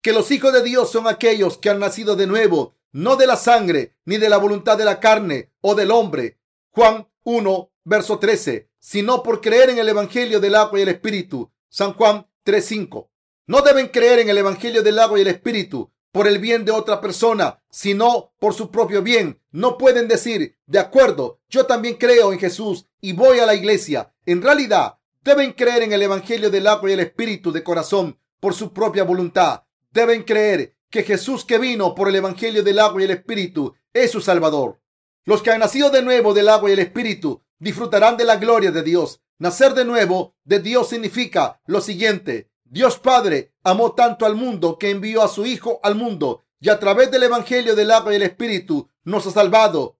que 0.06 0.12
los 0.12 0.30
hijos 0.30 0.52
de 0.52 0.62
Dios 0.62 0.90
son 0.90 1.08
aquellos 1.08 1.58
que 1.58 1.68
han 1.68 1.80
nacido 1.80 2.16
de 2.16 2.26
nuevo, 2.26 2.76
no 2.92 3.16
de 3.16 3.26
la 3.26 3.36
sangre, 3.36 3.96
ni 4.04 4.16
de 4.16 4.28
la 4.28 4.38
voluntad 4.38 4.78
de 4.78 4.84
la 4.84 5.00
carne 5.00 5.50
o 5.60 5.74
del 5.74 5.90
hombre. 5.90 6.38
Juan 6.70 7.08
1, 7.24 7.72
verso 7.84 8.18
13, 8.18 8.70
sino 8.78 9.22
por 9.22 9.40
creer 9.40 9.70
en 9.70 9.78
el 9.78 9.88
Evangelio 9.88 10.40
del 10.40 10.54
agua 10.54 10.78
y 10.78 10.82
el 10.82 10.88
Espíritu. 10.88 11.50
San 11.68 11.92
Juan 11.94 12.26
3.5. 12.44 13.08
No 13.48 13.62
deben 13.62 13.88
creer 13.88 14.20
en 14.20 14.30
el 14.30 14.38
Evangelio 14.38 14.82
del 14.82 14.98
agua 14.98 15.18
y 15.18 15.22
el 15.22 15.28
Espíritu 15.28 15.92
por 16.16 16.26
el 16.26 16.38
bien 16.38 16.64
de 16.64 16.72
otra 16.72 16.98
persona, 17.02 17.62
sino 17.68 18.32
por 18.38 18.54
su 18.54 18.70
propio 18.70 19.02
bien. 19.02 19.38
No 19.50 19.76
pueden 19.76 20.08
decir, 20.08 20.56
de 20.64 20.78
acuerdo, 20.78 21.42
yo 21.50 21.66
también 21.66 21.96
creo 21.96 22.32
en 22.32 22.38
Jesús 22.38 22.86
y 23.02 23.12
voy 23.12 23.38
a 23.38 23.44
la 23.44 23.54
iglesia. 23.54 24.14
En 24.24 24.40
realidad, 24.40 24.96
deben 25.22 25.52
creer 25.52 25.82
en 25.82 25.92
el 25.92 26.00
Evangelio 26.00 26.48
del 26.48 26.68
agua 26.68 26.88
y 26.88 26.94
el 26.94 27.00
Espíritu 27.00 27.52
de 27.52 27.62
corazón 27.62 28.18
por 28.40 28.54
su 28.54 28.72
propia 28.72 29.04
voluntad 29.04 29.64
deben 29.90 30.22
creer 30.22 30.74
que 30.88 31.02
Jesús 31.02 31.44
que 31.44 31.58
vino 31.58 31.94
por 31.94 32.08
el 32.08 32.16
Evangelio 32.16 32.62
del 32.62 32.78
agua 32.78 33.02
y 33.02 33.04
el 33.04 33.10
Espíritu 33.10 33.74
es 33.92 34.10
su 34.10 34.22
Salvador. 34.22 34.80
Los 35.26 35.42
que 35.42 35.50
han 35.50 35.60
nacido 35.60 35.90
de 35.90 36.00
nuevo 36.00 36.32
del 36.32 36.48
agua 36.48 36.70
y 36.70 36.72
el 36.72 36.78
Espíritu 36.78 37.42
disfrutarán 37.58 38.16
de 38.16 38.24
la 38.24 38.36
gloria 38.36 38.70
de 38.70 38.82
Dios. 38.82 39.20
Nacer 39.38 39.74
de 39.74 39.84
nuevo 39.84 40.34
de 40.44 40.60
Dios 40.60 40.88
significa 40.88 41.60
lo 41.66 41.82
siguiente. 41.82 42.48
Dios 42.68 42.98
Padre 42.98 43.54
amó 43.62 43.92
tanto 43.92 44.26
al 44.26 44.36
mundo 44.36 44.78
que 44.78 44.90
envió 44.90 45.22
a 45.22 45.28
su 45.28 45.46
Hijo 45.46 45.80
al 45.82 45.94
mundo 45.94 46.44
y 46.60 46.68
a 46.68 46.78
través 46.78 47.10
del 47.10 47.24
Evangelio 47.24 47.74
del 47.74 47.90
agua 47.90 48.12
y 48.12 48.16
el 48.16 48.22
Espíritu 48.22 48.88
nos 49.04 49.26
ha 49.26 49.30
salvado 49.30 49.98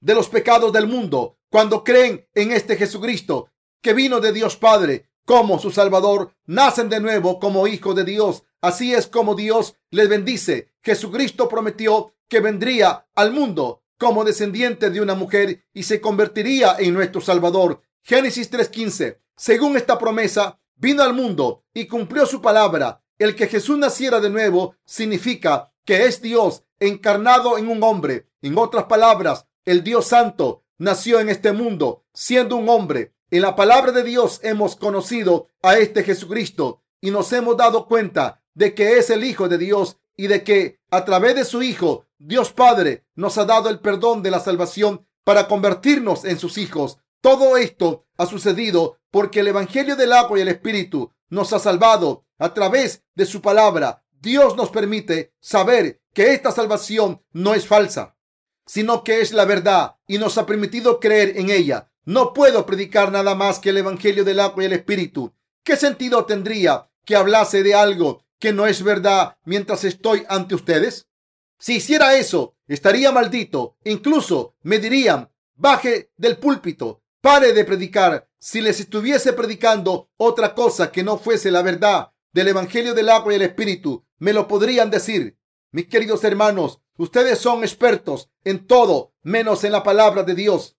de 0.00 0.14
los 0.14 0.28
pecados 0.28 0.72
del 0.72 0.86
mundo. 0.86 1.38
Cuando 1.50 1.84
creen 1.84 2.28
en 2.34 2.52
este 2.52 2.76
Jesucristo 2.76 3.50
que 3.80 3.94
vino 3.94 4.20
de 4.20 4.32
Dios 4.32 4.56
Padre 4.56 5.10
como 5.24 5.58
su 5.58 5.70
Salvador, 5.70 6.32
nacen 6.46 6.88
de 6.88 7.00
nuevo 7.00 7.40
como 7.40 7.66
hijos 7.66 7.96
de 7.96 8.04
Dios 8.04 8.44
Así 8.66 8.94
es 8.94 9.06
como 9.06 9.36
Dios 9.36 9.76
les 9.90 10.08
bendice. 10.08 10.72
Jesucristo 10.82 11.48
prometió 11.48 12.14
que 12.28 12.40
vendría 12.40 13.06
al 13.14 13.32
mundo 13.32 13.84
como 13.98 14.24
descendiente 14.24 14.90
de 14.90 15.00
una 15.00 15.14
mujer 15.14 15.64
y 15.72 15.84
se 15.84 16.00
convertiría 16.00 16.74
en 16.78 16.92
nuestro 16.92 17.20
Salvador. 17.20 17.82
Génesis 18.02 18.50
3:15. 18.50 19.20
Según 19.36 19.76
esta 19.76 19.98
promesa, 19.98 20.58
vino 20.76 21.02
al 21.02 21.14
mundo 21.14 21.64
y 21.74 21.86
cumplió 21.86 22.26
su 22.26 22.40
palabra. 22.40 23.02
El 23.18 23.34
que 23.34 23.48
Jesús 23.48 23.78
naciera 23.78 24.20
de 24.20 24.30
nuevo 24.30 24.76
significa 24.84 25.72
que 25.84 26.04
es 26.04 26.20
Dios 26.20 26.64
encarnado 26.78 27.58
en 27.58 27.68
un 27.68 27.82
hombre. 27.82 28.28
En 28.42 28.58
otras 28.58 28.84
palabras, 28.84 29.46
el 29.64 29.82
Dios 29.82 30.06
Santo 30.06 30.64
nació 30.78 31.20
en 31.20 31.28
este 31.28 31.52
mundo 31.52 32.04
siendo 32.12 32.56
un 32.56 32.68
hombre. 32.68 33.14
En 33.30 33.42
la 33.42 33.56
palabra 33.56 33.92
de 33.92 34.04
Dios 34.04 34.40
hemos 34.42 34.76
conocido 34.76 35.48
a 35.62 35.78
este 35.78 36.04
Jesucristo 36.04 36.82
y 37.00 37.10
nos 37.10 37.32
hemos 37.32 37.56
dado 37.56 37.86
cuenta 37.86 38.42
de 38.54 38.74
que 38.74 38.98
es 38.98 39.10
el 39.10 39.24
Hijo 39.24 39.48
de 39.48 39.58
Dios 39.58 39.98
y 40.16 40.28
de 40.28 40.44
que 40.44 40.80
a 40.90 41.04
través 41.04 41.34
de 41.34 41.44
su 41.44 41.62
Hijo, 41.62 42.06
Dios 42.18 42.52
Padre 42.52 43.04
nos 43.14 43.36
ha 43.38 43.44
dado 43.44 43.68
el 43.68 43.80
perdón 43.80 44.22
de 44.22 44.30
la 44.30 44.40
salvación 44.40 45.06
para 45.24 45.48
convertirnos 45.48 46.24
en 46.24 46.38
sus 46.38 46.56
hijos. 46.56 46.98
Todo 47.26 47.56
esto 47.56 48.06
ha 48.18 48.26
sucedido 48.26 49.00
porque 49.10 49.40
el 49.40 49.48
Evangelio 49.48 49.96
del 49.96 50.12
agua 50.12 50.38
y 50.38 50.42
el 50.42 50.48
Espíritu 50.48 51.10
nos 51.28 51.52
ha 51.52 51.58
salvado 51.58 52.24
a 52.38 52.54
través 52.54 53.02
de 53.16 53.26
su 53.26 53.42
palabra. 53.42 54.04
Dios 54.12 54.56
nos 54.56 54.70
permite 54.70 55.34
saber 55.40 56.00
que 56.14 56.34
esta 56.34 56.52
salvación 56.52 57.24
no 57.32 57.54
es 57.54 57.66
falsa, 57.66 58.16
sino 58.64 59.02
que 59.02 59.22
es 59.22 59.32
la 59.32 59.44
verdad 59.44 59.96
y 60.06 60.18
nos 60.18 60.38
ha 60.38 60.46
permitido 60.46 61.00
creer 61.00 61.36
en 61.36 61.50
ella. 61.50 61.90
No 62.04 62.32
puedo 62.32 62.64
predicar 62.64 63.10
nada 63.10 63.34
más 63.34 63.58
que 63.58 63.70
el 63.70 63.78
Evangelio 63.78 64.22
del 64.22 64.38
agua 64.38 64.62
y 64.62 64.66
el 64.66 64.74
Espíritu 64.74 65.34
¿Qué 65.64 65.76
sentido 65.76 66.26
tendría 66.26 66.88
que 67.04 67.16
hablase 67.16 67.64
de 67.64 67.74
algo 67.74 68.22
que 68.38 68.52
no 68.52 68.68
es 68.68 68.84
verdad 68.84 69.36
mientras 69.44 69.82
estoy 69.82 70.22
ante 70.28 70.54
ustedes? 70.54 71.08
Si 71.58 71.78
hiciera 71.78 72.16
eso, 72.16 72.54
estaría 72.68 73.10
maldito. 73.10 73.76
Incluso 73.82 74.54
me 74.62 74.78
dirían, 74.78 75.28
baje 75.56 76.12
del 76.16 76.38
púlpito, 76.38 77.02
pare 77.26 77.52
de 77.52 77.64
predicar. 77.64 78.28
Si 78.38 78.60
les 78.60 78.78
estuviese 78.78 79.32
predicando 79.32 80.12
otra 80.16 80.54
cosa 80.54 80.92
que 80.92 81.02
no 81.02 81.18
fuese 81.18 81.50
la 81.50 81.60
verdad 81.60 82.12
del 82.32 82.46
Evangelio 82.46 82.94
del 82.94 83.08
agua 83.08 83.32
y 83.32 83.36
el 83.36 83.42
Espíritu, 83.42 84.06
me 84.18 84.32
lo 84.32 84.46
podrían 84.46 84.92
decir. 84.92 85.36
Mis 85.72 85.88
queridos 85.88 86.22
hermanos, 86.22 86.80
ustedes 86.96 87.40
son 87.40 87.64
expertos 87.64 88.30
en 88.44 88.64
todo 88.68 89.12
menos 89.24 89.64
en 89.64 89.72
la 89.72 89.82
palabra 89.82 90.22
de 90.22 90.36
Dios. 90.36 90.76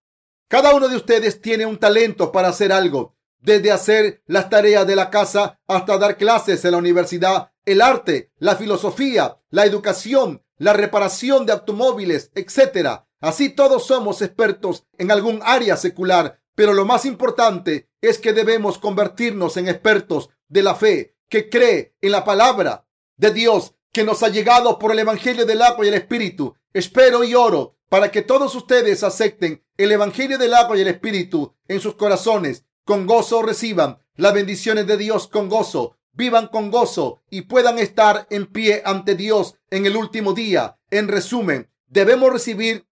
Cada 0.48 0.74
uno 0.74 0.88
de 0.88 0.96
ustedes 0.96 1.42
tiene 1.42 1.66
un 1.66 1.80
talento 1.80 2.32
para 2.32 2.48
hacer 2.48 2.72
algo, 2.72 3.18
desde 3.40 3.74
hacer 3.74 4.24
las 4.26 4.50
tareas 4.50 4.88
de 4.88 4.96
la 4.96 5.10
casa 5.10 5.60
hasta 5.68 5.98
dar 5.98 6.16
clases 6.16 6.64
en 6.64 6.72
la 6.72 6.78
universidad, 6.78 7.52
el 7.66 7.82
arte, 7.82 8.32
la 8.38 8.56
filosofía, 8.56 9.38
la 9.50 9.66
educación, 9.66 10.46
la 10.56 10.72
reparación 10.72 11.46
de 11.46 11.52
automóviles, 11.52 12.32
etc. 12.36 13.02
Así 13.20 13.50
todos 13.50 13.86
somos 13.86 14.22
expertos 14.22 14.86
en 14.98 15.12
algún 15.12 15.42
área 15.44 15.78
secular, 15.78 16.40
pero 16.56 16.74
lo 16.74 16.86
más 16.86 17.06
importante 17.06 17.90
es 18.02 18.18
que 18.20 18.34
debemos 18.34 18.78
convertirnos 18.78 19.58
en 19.58 19.68
expertos 19.68 20.30
de 20.48 20.64
la 20.64 20.76
fe 20.76 21.16
que 21.30 21.50
cree 21.50 21.96
en 22.02 22.12
la 22.12 22.24
palabra 22.24 22.86
de 23.18 23.32
Dios 23.32 23.74
que 23.92 24.04
nos 24.04 24.24
ha 24.24 24.30
llegado 24.30 24.78
por 24.80 24.92
el 24.92 25.00
Evangelio 25.00 25.46
del 25.46 25.62
agua 25.62 25.86
y 25.86 25.90
el 25.90 25.96
Espíritu. 25.96 26.56
Espero 26.74 27.24
y 27.24 27.34
oro 27.34 27.78
para 27.90 28.12
que 28.12 28.22
todos 28.22 28.54
ustedes 28.56 29.04
acepten 29.04 29.64
el 29.78 29.92
Evangelio 29.92 30.38
del 30.38 30.54
agua 30.54 30.78
y 30.78 30.82
el 30.82 30.88
Espíritu 30.88 31.56
en 31.68 31.80
sus 31.80 31.96
corazones. 31.96 32.66
Con 32.86 33.06
gozo 33.06 33.42
reciban 33.42 34.00
las 34.16 34.34
bendiciones 34.34 34.88
de 34.88 34.98
Dios 34.98 35.28
con 35.28 35.50
gozo. 35.50 35.98
Vivan 36.14 36.48
con 36.48 36.72
gozo 36.72 37.22
y 37.30 37.42
puedan 37.42 37.78
estar 37.78 38.26
en 38.32 38.48
pie 38.48 38.82
ante 38.86 39.16
Dios 39.16 39.56
en 39.70 39.86
el 39.86 39.96
último 39.96 40.34
día. 40.34 40.80
En 40.90 41.08
resumen, 41.08 41.70
debemos 41.88 42.32
recibir 42.32 42.87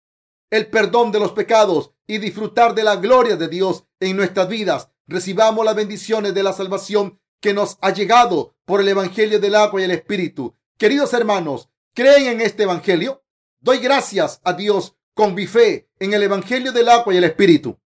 el 0.49 0.67
perdón 0.67 1.11
de 1.11 1.19
los 1.19 1.31
pecados 1.31 1.91
y 2.07 2.17
disfrutar 2.17 2.75
de 2.75 2.83
la 2.83 2.95
gloria 2.97 3.35
de 3.35 3.47
Dios 3.47 3.85
en 3.99 4.15
nuestras 4.17 4.47
vidas. 4.47 4.89
Recibamos 5.07 5.65
las 5.65 5.75
bendiciones 5.75 6.33
de 6.33 6.43
la 6.43 6.53
salvación 6.53 7.19
que 7.41 7.53
nos 7.53 7.77
ha 7.81 7.91
llegado 7.91 8.55
por 8.65 8.81
el 8.81 8.87
Evangelio 8.87 9.39
del 9.39 9.55
agua 9.55 9.81
y 9.81 9.83
el 9.83 9.91
Espíritu. 9.91 10.55
Queridos 10.77 11.13
hermanos, 11.13 11.69
¿creen 11.93 12.27
en 12.27 12.41
este 12.41 12.63
Evangelio? 12.63 13.23
Doy 13.59 13.79
gracias 13.79 14.41
a 14.43 14.53
Dios 14.53 14.95
con 15.13 15.33
mi 15.33 15.47
fe 15.47 15.89
en 15.99 16.13
el 16.13 16.23
Evangelio 16.23 16.71
del 16.71 16.89
agua 16.89 17.13
y 17.13 17.17
el 17.17 17.23
Espíritu. 17.23 17.79